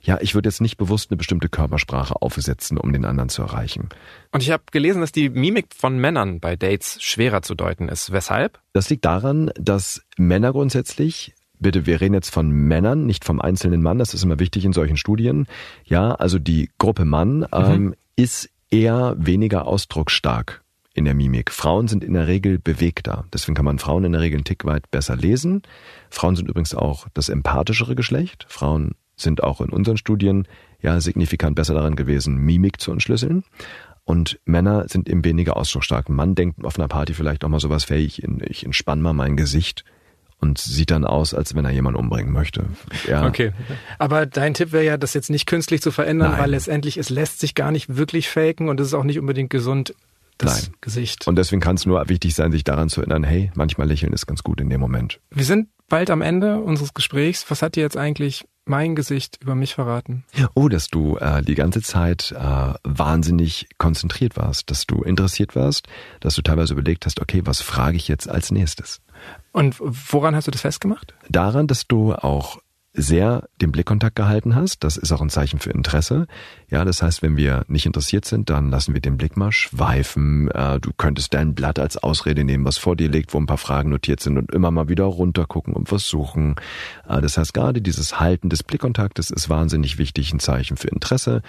Ja, 0.02 0.18
ich 0.22 0.34
würde 0.34 0.48
jetzt 0.48 0.62
nicht 0.62 0.78
bewusst 0.78 1.10
eine 1.10 1.18
bestimmte 1.18 1.50
Körpersprache 1.50 2.22
aufsetzen, 2.22 2.78
um 2.78 2.92
den 2.92 3.04
anderen 3.04 3.28
zu 3.28 3.42
erreichen. 3.42 3.90
Und 4.32 4.42
ich 4.42 4.50
habe 4.50 4.62
gelesen, 4.72 5.02
dass 5.02 5.12
die 5.12 5.28
Mimik 5.28 5.66
von 5.76 5.98
Männern 5.98 6.40
bei 6.40 6.56
Dates 6.56 7.02
schwerer 7.02 7.42
zu 7.42 7.54
deuten 7.54 7.88
ist. 7.88 8.10
Weshalb? 8.10 8.58
Das 8.72 8.88
liegt 8.88 9.04
daran, 9.04 9.50
dass 9.56 10.02
Männer 10.16 10.52
grundsätzlich 10.52 11.34
Bitte, 11.60 11.84
wir 11.84 12.00
reden 12.00 12.14
jetzt 12.14 12.30
von 12.30 12.50
Männern, 12.50 13.04
nicht 13.06 13.24
vom 13.24 13.40
einzelnen 13.40 13.82
Mann. 13.82 13.98
Das 13.98 14.14
ist 14.14 14.24
immer 14.24 14.38
wichtig 14.38 14.64
in 14.64 14.72
solchen 14.72 14.96
Studien. 14.96 15.46
Ja, 15.84 16.12
also 16.12 16.38
die 16.38 16.70
Gruppe 16.78 17.04
Mann 17.04 17.40
mhm. 17.40 17.46
ähm, 17.52 17.94
ist 18.16 18.48
eher 18.70 19.14
weniger 19.18 19.66
ausdrucksstark 19.66 20.62
in 20.94 21.04
der 21.04 21.14
Mimik. 21.14 21.50
Frauen 21.52 21.86
sind 21.86 22.02
in 22.02 22.14
der 22.14 22.26
Regel 22.26 22.58
bewegter. 22.58 23.24
Deswegen 23.32 23.54
kann 23.54 23.66
man 23.66 23.78
Frauen 23.78 24.04
in 24.04 24.12
der 24.12 24.22
Regel 24.22 24.38
einen 24.38 24.44
Tick 24.44 24.64
weit 24.64 24.90
besser 24.90 25.16
lesen. 25.16 25.62
Frauen 26.08 26.34
sind 26.34 26.48
übrigens 26.48 26.74
auch 26.74 27.06
das 27.14 27.28
empathischere 27.28 27.94
Geschlecht. 27.94 28.46
Frauen 28.48 28.94
sind 29.16 29.44
auch 29.44 29.60
in 29.60 29.68
unseren 29.68 29.98
Studien 29.98 30.48
ja 30.80 30.98
signifikant 31.00 31.56
besser 31.56 31.74
daran 31.74 31.94
gewesen, 31.94 32.36
Mimik 32.36 32.80
zu 32.80 32.90
entschlüsseln. 32.90 33.44
Und 34.04 34.40
Männer 34.46 34.88
sind 34.88 35.08
eben 35.08 35.24
weniger 35.24 35.56
ausdrucksstark. 35.56 36.08
Ein 36.08 36.14
Mann 36.14 36.34
denkt 36.34 36.64
auf 36.64 36.78
einer 36.78 36.88
Party 36.88 37.12
vielleicht 37.12 37.44
auch 37.44 37.48
mal 37.48 37.60
sowas 37.60 37.84
fähig, 37.84 38.22
ich 38.22 38.64
entspanne 38.64 39.02
mal 39.02 39.12
mein 39.12 39.36
Gesicht 39.36 39.84
und 40.40 40.58
sieht 40.58 40.90
dann 40.90 41.04
aus, 41.04 41.34
als 41.34 41.54
wenn 41.54 41.64
er 41.64 41.70
jemanden 41.70 41.98
umbringen 41.98 42.32
möchte. 42.32 42.64
Ja. 43.06 43.26
Okay. 43.26 43.52
Aber 43.98 44.26
dein 44.26 44.54
Tipp 44.54 44.72
wäre 44.72 44.84
ja, 44.84 44.96
das 44.96 45.14
jetzt 45.14 45.30
nicht 45.30 45.46
künstlich 45.46 45.82
zu 45.82 45.90
verändern, 45.90 46.32
Nein. 46.32 46.40
weil 46.40 46.50
letztendlich 46.50 46.96
es 46.96 47.10
lässt 47.10 47.40
sich 47.40 47.54
gar 47.54 47.70
nicht 47.70 47.96
wirklich 47.96 48.28
faken 48.28 48.68
und 48.68 48.80
es 48.80 48.88
ist 48.88 48.94
auch 48.94 49.04
nicht 49.04 49.18
unbedingt 49.18 49.50
gesund, 49.50 49.94
das 50.38 50.64
Nein. 50.64 50.74
Gesicht. 50.80 51.26
Und 51.26 51.36
deswegen 51.36 51.60
kann 51.60 51.76
es 51.76 51.86
nur 51.86 52.08
wichtig 52.08 52.34
sein, 52.34 52.52
sich 52.52 52.64
daran 52.64 52.88
zu 52.88 53.00
erinnern, 53.00 53.24
hey, 53.24 53.50
manchmal 53.54 53.86
lächeln 53.86 54.12
ist 54.12 54.26
ganz 54.26 54.42
gut 54.42 54.60
in 54.60 54.70
dem 54.70 54.80
Moment. 54.80 55.20
Wir 55.30 55.44
sind 55.44 55.68
bald 55.88 56.10
am 56.10 56.22
Ende 56.22 56.60
unseres 56.60 56.94
Gesprächs. 56.94 57.44
Was 57.48 57.62
hat 57.62 57.76
dir 57.76 57.82
jetzt 57.82 57.96
eigentlich 57.96 58.46
mein 58.64 58.94
Gesicht 58.94 59.38
über 59.42 59.54
mich 59.54 59.74
verraten? 59.74 60.24
Oh, 60.54 60.68
dass 60.68 60.88
du 60.88 61.16
äh, 61.16 61.42
die 61.42 61.54
ganze 61.54 61.82
Zeit 61.82 62.32
äh, 62.32 62.74
wahnsinnig 62.84 63.68
konzentriert 63.78 64.36
warst, 64.36 64.70
dass 64.70 64.86
du 64.86 65.02
interessiert 65.02 65.56
warst, 65.56 65.88
dass 66.20 66.34
du 66.34 66.42
teilweise 66.42 66.74
überlegt 66.74 67.06
hast, 67.06 67.20
okay, 67.20 67.42
was 67.44 67.60
frage 67.60 67.96
ich 67.96 68.08
jetzt 68.08 68.28
als 68.28 68.50
nächstes? 68.50 69.00
Und 69.52 69.76
woran 69.80 70.34
hast 70.34 70.46
du 70.46 70.50
das 70.50 70.62
festgemacht? 70.62 71.14
Daran, 71.28 71.66
dass 71.66 71.86
du 71.86 72.14
auch 72.14 72.58
sehr 72.92 73.48
den 73.60 73.70
Blickkontakt 73.70 74.16
gehalten 74.16 74.56
hast. 74.56 74.82
Das 74.82 74.96
ist 74.96 75.12
auch 75.12 75.20
ein 75.20 75.30
Zeichen 75.30 75.60
für 75.60 75.70
Interesse. 75.70 76.26
Ja, 76.68 76.84
das 76.84 77.02
heißt, 77.02 77.22
wenn 77.22 77.36
wir 77.36 77.64
nicht 77.68 77.86
interessiert 77.86 78.24
sind, 78.24 78.50
dann 78.50 78.70
lassen 78.70 78.94
wir 78.94 79.00
den 79.00 79.16
Blick 79.16 79.36
mal 79.36 79.52
schweifen. 79.52 80.50
Äh, 80.50 80.80
du 80.80 80.90
könntest 80.96 81.32
dein 81.34 81.54
Blatt 81.54 81.78
als 81.78 81.96
Ausrede 81.96 82.42
nehmen, 82.42 82.64
was 82.64 82.78
vor 82.78 82.96
dir 82.96 83.08
liegt, 83.08 83.32
wo 83.32 83.38
ein 83.38 83.46
paar 83.46 83.58
Fragen 83.58 83.90
notiert 83.90 84.20
sind 84.20 84.38
und 84.38 84.52
immer 84.52 84.70
mal 84.70 84.88
wieder 84.88 85.04
runtergucken 85.04 85.74
und 85.74 85.92
was 85.92 86.08
suchen. 86.08 86.56
Äh, 87.08 87.20
das 87.20 87.38
heißt, 87.38 87.54
gerade 87.54 87.80
dieses 87.80 88.18
Halten 88.18 88.48
des 88.48 88.64
Blickkontaktes 88.64 89.30
ist 89.30 89.48
wahnsinnig 89.48 89.98
wichtig, 89.98 90.32
ein 90.32 90.40
Zeichen 90.40 90.76
für 90.76 90.88
Interesse. 90.88 91.42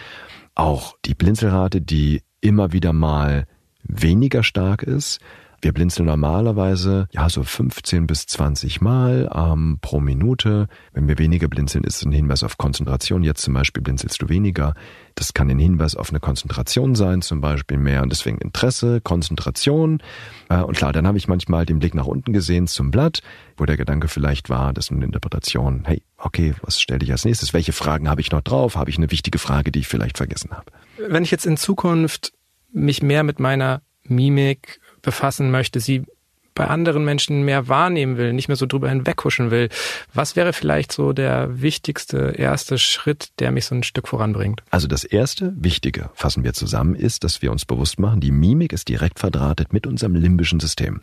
Auch 0.53 0.95
die 1.05 1.15
Blinzelrate, 1.15 1.81
die 1.81 2.21
immer 2.39 2.71
wieder 2.71 2.93
mal 2.93 3.47
weniger 3.83 4.43
stark 4.43 4.83
ist, 4.83 5.19
wir 5.61 5.73
blinzeln 5.73 6.07
normalerweise 6.07 7.07
ja 7.11 7.29
so 7.29 7.43
15 7.43 8.07
bis 8.07 8.25
20 8.25 8.81
Mal 8.81 9.29
ähm, 9.33 9.77
pro 9.81 9.99
Minute. 9.99 10.67
Wenn 10.93 11.07
wir 11.07 11.17
weniger 11.19 11.47
blinzeln, 11.47 11.83
ist 11.83 11.97
es 11.97 12.05
ein 12.05 12.11
Hinweis 12.11 12.43
auf 12.43 12.57
Konzentration. 12.57 13.23
Jetzt 13.23 13.43
zum 13.43 13.53
Beispiel 13.53 13.83
blinzelst 13.83 14.21
du 14.21 14.29
weniger. 14.29 14.73
Das 15.15 15.33
kann 15.33 15.49
ein 15.49 15.59
Hinweis 15.59 15.95
auf 15.95 16.09
eine 16.09 16.19
Konzentration 16.19 16.95
sein, 16.95 17.21
zum 17.21 17.41
Beispiel 17.41 17.77
mehr. 17.77 18.01
Und 18.01 18.11
deswegen 18.11 18.39
Interesse, 18.39 19.01
Konzentration. 19.01 20.01
Äh, 20.49 20.61
und 20.61 20.75
klar, 20.75 20.93
dann 20.93 21.05
habe 21.05 21.17
ich 21.17 21.27
manchmal 21.27 21.65
den 21.65 21.79
Blick 21.79 21.93
nach 21.93 22.07
unten 22.07 22.33
gesehen 22.33 22.67
zum 22.67 22.89
Blatt, 22.89 23.21
wo 23.57 23.65
der 23.65 23.77
Gedanke 23.77 24.07
vielleicht 24.07 24.49
war, 24.49 24.73
das 24.73 24.85
ist 24.85 24.91
eine 24.91 25.05
Interpretation. 25.05 25.83
Hey, 25.85 26.01
okay, 26.17 26.55
was 26.63 26.79
stelle 26.79 27.03
ich 27.03 27.11
als 27.11 27.25
nächstes? 27.25 27.53
Welche 27.53 27.73
Fragen 27.73 28.09
habe 28.09 28.21
ich 28.21 28.31
noch 28.31 28.41
drauf? 28.41 28.75
Habe 28.75 28.89
ich 28.89 28.97
eine 28.97 29.11
wichtige 29.11 29.37
Frage, 29.37 29.71
die 29.71 29.79
ich 29.79 29.87
vielleicht 29.87 30.17
vergessen 30.17 30.51
habe? 30.51 30.71
Wenn 30.97 31.23
ich 31.23 31.31
jetzt 31.31 31.45
in 31.45 31.57
Zukunft 31.57 32.33
mich 32.71 33.03
mehr 33.03 33.23
mit 33.23 33.39
meiner 33.39 33.81
Mimik 34.03 34.79
befassen 35.01 35.51
möchte, 35.51 35.79
sie 35.79 36.05
bei 36.53 36.67
anderen 36.67 37.05
Menschen 37.05 37.43
mehr 37.43 37.67
wahrnehmen 37.67 38.17
will, 38.17 38.33
nicht 38.33 38.47
mehr 38.47 38.57
so 38.57 38.65
drüber 38.65 38.89
hinweghuschen 38.89 39.51
will. 39.51 39.69
Was 40.13 40.35
wäre 40.35 40.53
vielleicht 40.53 40.91
so 40.91 41.13
der 41.13 41.61
wichtigste 41.61 42.33
erste 42.37 42.77
Schritt, 42.77 43.29
der 43.39 43.51
mich 43.51 43.65
so 43.65 43.75
ein 43.75 43.83
Stück 43.83 44.07
voranbringt? 44.07 44.61
Also 44.69 44.87
das 44.87 45.03
erste 45.03 45.53
Wichtige, 45.55 46.09
fassen 46.13 46.43
wir 46.43 46.53
zusammen, 46.53 46.95
ist, 46.95 47.23
dass 47.23 47.41
wir 47.41 47.51
uns 47.51 47.65
bewusst 47.65 47.99
machen, 47.99 48.19
die 48.19 48.31
Mimik 48.31 48.73
ist 48.73 48.89
direkt 48.89 49.19
verdrahtet 49.19 49.71
mit 49.73 49.87
unserem 49.87 50.15
limbischen 50.15 50.59
System. 50.59 51.01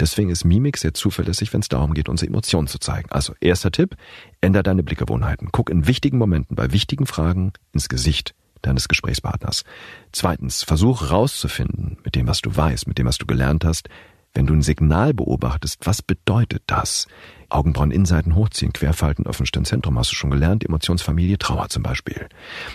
Deswegen 0.00 0.30
ist 0.30 0.44
Mimik 0.44 0.76
sehr 0.76 0.94
zuverlässig, 0.94 1.52
wenn 1.52 1.60
es 1.60 1.68
darum 1.68 1.94
geht, 1.94 2.08
unsere 2.08 2.28
Emotionen 2.28 2.66
zu 2.66 2.78
zeigen. 2.78 3.10
Also 3.10 3.34
erster 3.40 3.70
Tipp, 3.70 3.96
änder 4.40 4.62
deine 4.62 4.82
Blickgewohnheiten. 4.82 5.50
Guck 5.52 5.70
in 5.70 5.86
wichtigen 5.86 6.18
Momenten, 6.18 6.56
bei 6.56 6.72
wichtigen 6.72 7.06
Fragen 7.06 7.52
ins 7.72 7.88
Gesicht 7.88 8.34
deines 8.62 8.88
Gesprächspartners. 8.88 9.64
Zweitens, 10.12 10.62
versuch 10.62 11.10
rauszufinden 11.10 11.98
mit 12.04 12.14
dem, 12.14 12.26
was 12.26 12.40
du 12.40 12.54
weißt, 12.54 12.86
mit 12.86 12.98
dem, 12.98 13.06
was 13.06 13.18
du 13.18 13.26
gelernt 13.26 13.64
hast, 13.64 13.88
wenn 14.34 14.46
du 14.46 14.54
ein 14.54 14.62
Signal 14.62 15.14
beobachtest, 15.14 15.86
was 15.86 16.02
bedeutet 16.02 16.62
das? 16.66 17.06
Augenbrauen 17.48 17.90
Innenseiten 17.90 18.34
hochziehen, 18.34 18.72
querfalten, 18.72 19.26
offen 19.26 19.46
Zentrum 19.64 19.98
hast 19.98 20.12
du 20.12 20.14
schon 20.14 20.30
gelernt, 20.30 20.64
Emotionsfamilie, 20.64 21.38
Trauer 21.38 21.68
zum 21.70 21.82
Beispiel. 21.82 22.28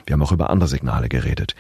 Wir 0.06 0.14
haben 0.14 0.24
auch 0.24 0.32
über 0.32 0.50
andere 0.50 0.68
Signale 0.68 1.10
geredet. 1.10 1.56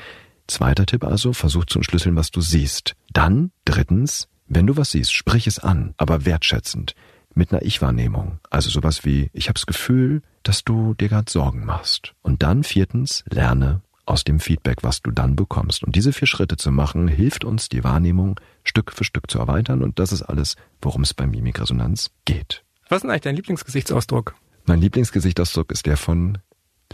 Zweiter 0.47 0.85
Tipp 0.85 1.03
also, 1.03 1.31
versuch 1.31 1.65
zu 1.65 1.79
entschlüsseln, 1.79 2.15
was 2.15 2.31
du 2.31 2.41
siehst. 2.41 2.95
Dann, 3.13 3.51
drittens, 3.65 4.27
wenn 4.47 4.67
du 4.67 4.75
was 4.75 4.91
siehst, 4.91 5.13
sprich 5.13 5.47
es 5.47 5.59
an, 5.59 5.93
aber 5.97 6.25
wertschätzend, 6.25 6.95
mit 7.33 7.51
einer 7.51 7.63
Ich-Wahrnehmung. 7.63 8.39
Also 8.49 8.69
sowas 8.69 9.05
wie, 9.05 9.29
ich 9.31 9.49
hab's 9.49 9.65
Gefühl, 9.65 10.21
dass 10.43 10.63
du 10.63 10.93
dir 10.95 11.07
gerade 11.07 11.31
Sorgen 11.31 11.65
machst. 11.65 12.13
Und 12.21 12.43
dann 12.43 12.63
viertens, 12.63 13.23
lerne 13.29 13.81
aus 14.05 14.23
dem 14.23 14.39
Feedback, 14.39 14.83
was 14.83 15.01
du 15.01 15.11
dann 15.11 15.35
bekommst. 15.35 15.83
Und 15.83 15.95
diese 15.95 16.13
vier 16.13 16.27
Schritte 16.27 16.57
zu 16.57 16.71
machen, 16.71 17.07
hilft 17.07 17.45
uns, 17.45 17.69
die 17.69 17.83
Wahrnehmung 17.83 18.39
Stück 18.63 18.91
für 18.91 19.03
Stück 19.03 19.29
zu 19.29 19.39
erweitern. 19.39 19.81
Und 19.81 19.99
das 19.99 20.11
ist 20.11 20.23
alles, 20.23 20.55
worum 20.81 21.03
es 21.03 21.13
bei 21.13 21.25
Mimikresonanz 21.25 22.11
geht. 22.25 22.63
Was 22.89 22.97
ist 22.97 23.03
denn 23.03 23.11
eigentlich 23.11 23.21
dein 23.21 23.35
Lieblingsgesichtsausdruck? 23.35 24.35
Mein 24.65 24.79
Lieblingsgesichtsausdruck 24.79 25.71
ist 25.71 25.85
der 25.85 25.97
von 25.97 26.37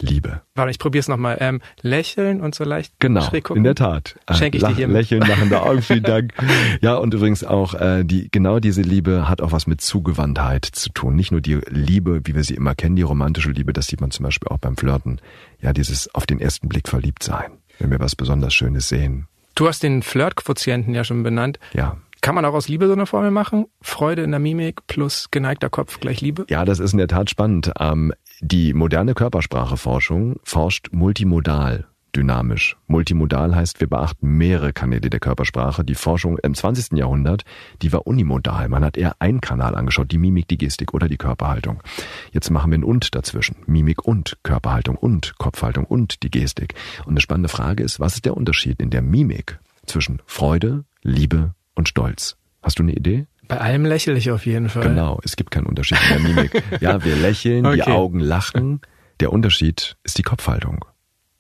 Liebe. 0.02 0.42
Warte, 0.56 0.72
ich 0.72 0.80
probier's 0.80 1.08
nochmal. 1.08 1.38
Ähm, 1.40 1.62
lächeln 1.82 2.42
und 2.42 2.56
so 2.56 2.64
leicht 2.64 2.94
genau, 3.00 3.22
schräg 3.22 3.46
gucken. 3.46 3.60
in 3.60 3.64
der 3.64 3.76
Tat. 3.76 4.16
Schenke 4.32 4.58
ich 4.58 4.64
Lach, 4.64 4.70
dir 4.72 4.76
hier. 4.76 4.88
Lächeln, 4.88 5.22
lachende 5.22 5.62
Augen, 5.64 5.82
vielen 5.82 6.04
Dank. 6.04 6.34
Ja, 6.82 6.96
und 6.96 7.14
übrigens 7.14 7.44
auch 7.44 7.74
äh, 7.74 8.04
die 8.04 8.30
genau 8.32 8.60
diese 8.60 8.82
Liebe 8.82 9.28
hat 9.30 9.42
auch 9.42 9.52
was 9.52 9.68
mit 9.68 9.82
Zugewandtheit 9.82 10.66
zu 10.66 10.90
tun. 10.90 11.16
Nicht 11.16 11.32
nur 11.32 11.42
die 11.42 11.60
Liebe, 11.70 12.22
wie 12.26 12.36
wir 12.36 12.44
sie 12.44 12.56
immer 12.56 12.76
kennen, 12.76 12.96
die 12.96 13.02
romantische 13.02 13.52
Liebe, 13.52 13.74
das 13.74 13.88
sieht 13.88 14.02
man 14.02 14.12
zum 14.12 14.24
Beispiel 14.24 14.50
auch 14.50 14.58
beim 14.60 14.78
Flirten. 14.78 15.20
Ja, 15.62 15.74
dieses 15.74 16.14
auf 16.14 16.26
den 16.26 16.40
ersten 16.40 16.70
Blick 16.70 16.88
verliebt 16.88 17.24
sein, 17.24 17.52
wenn 17.80 17.92
wir 17.92 18.00
was 18.00 18.16
besonders 18.16 18.54
Schönes 18.54 18.90
sehen. 18.90 19.28
Du 19.56 19.68
hast 19.68 19.84
den 19.84 20.04
Flirt-Quotienten 20.04 20.94
ja 20.94 21.04
schon 21.04 21.24
benannt. 21.24 21.60
Ja. 21.74 21.98
Kann 22.22 22.36
man 22.36 22.44
auch 22.46 22.54
aus 22.54 22.68
Liebe 22.68 22.88
so 22.88 22.94
eine 22.94 23.06
Formel 23.06 23.32
machen? 23.32 23.68
Freude 23.82 24.24
in 24.24 24.32
der 24.32 24.40
Mimik 24.40 24.88
plus 24.88 25.32
geneigter 25.32 25.70
Kopf 25.70 26.00
gleich 26.00 26.20
Liebe? 26.22 26.46
Ja, 26.50 26.66
das 26.66 26.80
ist 26.80 26.92
in 26.92 26.98
der 26.98 27.08
Tat 27.08 27.30
spannend. 27.30 27.72
Ähm, 27.80 28.14
die 28.42 28.74
moderne 28.74 29.14
Körperspracheforschung 29.14 30.38
forscht 30.44 30.90
multimodal 30.92 31.88
dynamisch. 32.16 32.78
Multimodal 32.88 33.56
heißt, 33.56 33.80
wir 33.82 33.88
beachten 33.88 34.38
mehrere 34.38 34.74
Kanäle 34.74 35.10
der 35.10 35.20
Körpersprache. 35.20 35.84
Die 35.84 35.96
Forschung 35.96 36.38
im 36.40 36.56
20. 36.56 36.98
Jahrhundert, 36.98 37.44
die 37.82 37.92
war 37.92 38.08
unimodal. 38.08 38.70
Man 38.70 38.84
hat 38.84 38.98
eher 38.98 39.16
einen 39.20 39.42
Kanal 39.42 39.76
angeschaut, 39.76 40.12
die 40.12 40.18
Mimik, 40.18 40.48
die 40.48 40.58
Gestik 40.58 40.94
oder 40.94 41.08
die 41.08 41.18
Körperhaltung. 41.18 41.84
Jetzt 42.32 42.50
machen 42.50 42.72
wir 42.72 42.78
ein 42.80 42.84
und 42.84 43.14
dazwischen. 43.14 43.58
Mimik 43.68 44.06
und 44.06 44.38
Körperhaltung 44.44 44.96
und 44.96 45.38
Kopfhaltung 45.38 45.86
und 45.86 46.24
die 46.24 46.32
Gestik. 46.32 46.74
Und 47.06 47.12
eine 47.12 47.22
spannende 47.22 47.50
Frage 47.50 47.84
ist, 47.84 48.00
was 48.00 48.16
ist 48.16 48.26
der 48.26 48.38
Unterschied 48.38 48.82
in 48.82 48.90
der 48.90 49.02
Mimik 49.02 49.60
zwischen 49.86 50.22
Freude, 50.26 50.86
Liebe 51.02 51.54
und 51.76 51.90
Stolz. 51.90 52.38
Hast 52.62 52.80
du 52.80 52.84
eine 52.84 52.94
Idee? 52.94 53.28
Bei 53.50 53.60
allem 53.60 53.84
lächle 53.84 54.16
ich 54.16 54.30
auf 54.30 54.46
jeden 54.46 54.70
Fall. 54.70 54.84
Genau, 54.84 55.20
es 55.24 55.36
gibt 55.36 55.50
keinen 55.50 55.66
Unterschied 55.66 55.98
in 56.04 56.10
der 56.10 56.20
Mimik. 56.20 56.64
ja, 56.82 57.04
wir 57.04 57.16
lächeln, 57.16 57.66
okay. 57.66 57.78
die 57.78 57.84
Augen 57.84 58.20
lachen. 58.20 58.80
Der 59.20 59.34
Unterschied 59.34 59.98
ist 60.04 60.20
die 60.20 60.24
Kopfhaltung. 60.24 60.86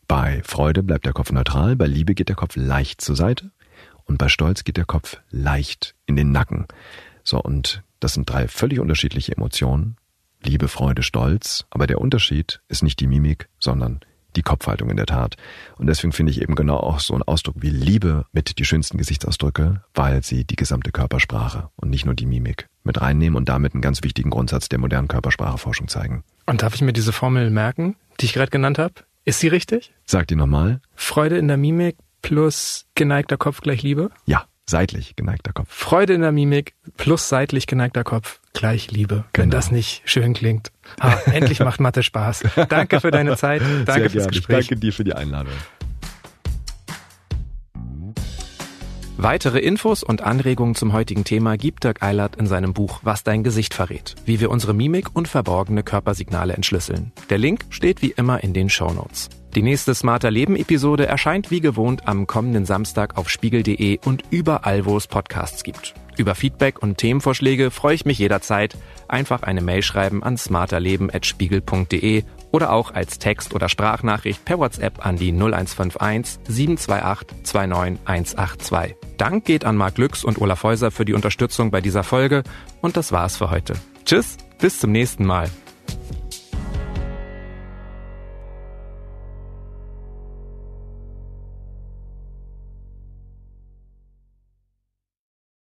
Bei 0.07 0.41
Freude 0.43 0.82
bleibt 0.82 1.05
der 1.05 1.14
Kopf 1.14 1.32
neutral, 1.32 1.76
bei 1.76 1.86
Liebe 1.86 2.16
geht 2.16 2.28
der 2.28 2.36
Kopf 2.36 2.55
leicht 2.55 2.99
zur 2.99 3.16
Seite 3.16 3.51
und 4.05 4.18
bei 4.18 4.28
Stolz 4.28 4.64
geht 4.64 4.78
der 4.78 4.86
Kopf 4.86 5.22
leicht 5.30 5.93
in 6.07 6.16
den 6.16 6.32
Nacken. 6.32 6.66
So, 7.24 7.39
und 7.39 7.84
das 7.99 8.16
sind 8.16 8.28
drei 8.28 8.47
völlig 8.47 8.80
unterschiedliche 8.80 9.38
Emotionen. 9.38 9.95
Liebe, 10.41 10.68
Freude, 10.68 11.03
Stolz. 11.03 11.68
Aber 11.70 11.86
der 11.86 12.01
Unterschied 12.01 12.60
ist 12.70 12.82
nicht 12.82 12.99
die 13.01 13.07
Mimik, 13.07 13.49
sondern 13.60 13.99
die 14.36 14.41
Kopfhaltung 14.41 14.89
in 14.89 14.97
der 14.97 15.05
Tat. 15.05 15.36
Und 15.77 15.88
deswegen 15.88 16.11
finde 16.11 16.32
ich 16.32 16.41
eben 16.41 16.55
genau 16.55 16.77
auch 16.77 16.99
so 16.99 17.13
einen 17.13 17.23
Ausdruck 17.23 17.55
wie 17.59 17.69
Liebe 17.69 18.25
mit 18.32 18.59
die 18.59 18.65
schönsten 18.65 18.97
Gesichtsausdrücke, 18.97 19.84
weil 19.93 20.23
sie 20.23 20.45
die 20.45 20.55
gesamte 20.55 20.91
Körpersprache 20.91 21.69
und 21.75 21.89
nicht 21.89 22.05
nur 22.05 22.15
die 22.15 22.25
Mimik 22.25 22.67
mit 22.84 23.01
reinnehmen 23.01 23.38
und 23.38 23.49
damit 23.49 23.73
einen 23.73 23.82
ganz 23.82 24.03
wichtigen 24.03 24.30
Grundsatz 24.30 24.69
der 24.69 24.80
modernen 24.80 25.07
Körperspracheforschung 25.07 25.88
zeigen. 25.88 26.23
Und 26.45 26.61
darf 26.61 26.75
ich 26.75 26.82
mir 26.82 26.93
diese 26.93 27.13
Formel 27.13 27.49
merken, 27.49 27.95
die 28.19 28.25
ich 28.25 28.34
gerade 28.34 28.51
genannt 28.51 28.80
habe? 28.80 28.93
Ist 29.25 29.39
sie 29.39 29.47
richtig? 29.47 29.93
Sag 30.05 30.27
die 30.27 30.36
nochmal. 30.36 30.82
Freude 30.95 31.38
in 31.38 31.47
der 31.47 31.57
Mimik 31.57 31.97
plus 32.21 32.86
geneigter 32.95 33.38
Kopf 33.38 33.61
gleich 33.61 33.84
Liebe? 33.84 34.09
Ja, 34.25 34.45
seitlich 34.70 35.15
geneigter 35.15 35.53
Kopf. 35.53 35.67
Freude 35.70 36.13
in 36.13 36.22
der 36.22 36.32
Mimik 36.32 36.76
plus 36.97 37.30
seitlich 37.30 37.67
geneigter 37.67 38.03
Kopf 38.03 38.39
gleich 38.53 38.91
Liebe. 38.91 39.26
Genau. 39.34 39.43
Wenn 39.43 39.51
das 39.51 39.72
nicht 39.72 40.01
schön 40.05 40.34
klingt. 40.34 40.72
Ah, 40.99 41.15
endlich 41.32 41.59
macht 41.59 41.80
Mathe 41.80 42.03
Spaß. 42.03 42.43
Danke 42.70 42.99
für 42.99 43.11
deine 43.11 43.38
Zeit. 43.38 43.61
Danke 43.86 44.09
fürs 44.09 44.28
Gespräch. 44.28 44.67
Danke 44.67 44.80
dir 44.80 44.93
für 44.93 45.03
die 45.03 45.13
Einladung. 45.13 45.53
Weitere 49.22 49.59
Infos 49.59 50.01
und 50.01 50.22
Anregungen 50.22 50.76
zum 50.76 50.93
heutigen 50.93 51.26
Thema 51.26 51.57
gibt 51.57 51.84
Dirk 51.84 52.01
Eilert 52.01 52.38
in 52.38 52.47
seinem 52.47 52.74
Buch 52.74 53.01
Was 53.03 53.26
dein 53.26 53.43
Gesicht 53.43 53.74
verrät, 53.74 54.15
wie 54.24 54.39
wir 54.39 54.49
unsere 54.49 54.74
Mimik 54.74 55.07
und 55.13 55.28
verborgene 55.28 55.84
Körpersignale 55.84 56.53
entschlüsseln. 56.53 57.11
Der 57.30 57.38
Link 57.38 57.65
steht 57.70 58.01
wie 58.01 58.11
immer 58.11 58.41
in 58.45 58.53
den 58.53 58.70
Show 58.70 58.93
Notes. 58.93 59.28
Die 59.56 59.64
nächste 59.64 59.95
Smarter 59.95 60.30
Leben 60.30 60.56
Episode 60.56 61.08
erscheint 61.08 61.50
wie 61.50 61.60
gewohnt 61.60 62.08
am 62.08 62.28
kommenden 62.28 62.66
Samstag 62.66 63.18
auf 63.18 63.30
spiegel.de 63.30 64.00
und 64.06 64.24
überall, 64.30 64.86
wo 64.86 64.95
es 64.95 65.08
Podcasts 65.08 65.64
gibt. 65.64 65.95
Über 66.18 66.36
Feedback 66.36 66.84
und 66.84 66.97
Themenvorschläge 66.97 67.72
freue 67.72 67.95
ich 67.95 68.06
mich 68.06 68.20
jederzeit. 68.20 68.78
Einfach 69.08 69.41
eine 69.41 69.62
Mail 69.62 69.82
schreiben 69.82 70.22
an 70.22 70.38
smarterleben.spiegel.de 70.38 72.24
oder 72.52 72.72
auch 72.72 72.93
als 72.93 73.18
Text- 73.18 73.56
oder 73.56 73.70
Sprachnachricht 73.70 74.45
per 74.45 74.60
WhatsApp 74.60 75.04
an 75.04 75.16
die 75.16 75.32
0151 75.32 76.39
728 76.47 77.43
29182. 77.43 78.95
Dank 79.18 79.45
geht 79.45 79.66
an 79.66 79.78
Marc 79.78 79.97
Lüx 79.97 80.24
und 80.24 80.39
Olaf 80.39 80.62
Häuser 80.64 80.91
für 80.91 81.06
die 81.06 81.14
Unterstützung 81.14 81.72
bei 81.72 81.82
dieser 81.82 82.04
Folge 82.04 82.43
und 82.82 82.97
das 82.97 83.12
war's 83.12 83.38
für 83.38 83.50
heute. 83.50 83.74
Tschüss, 84.06 84.38
bis 84.60 84.80
zum 84.80 84.91
nächsten 84.91 85.26
Mal. 85.26 85.50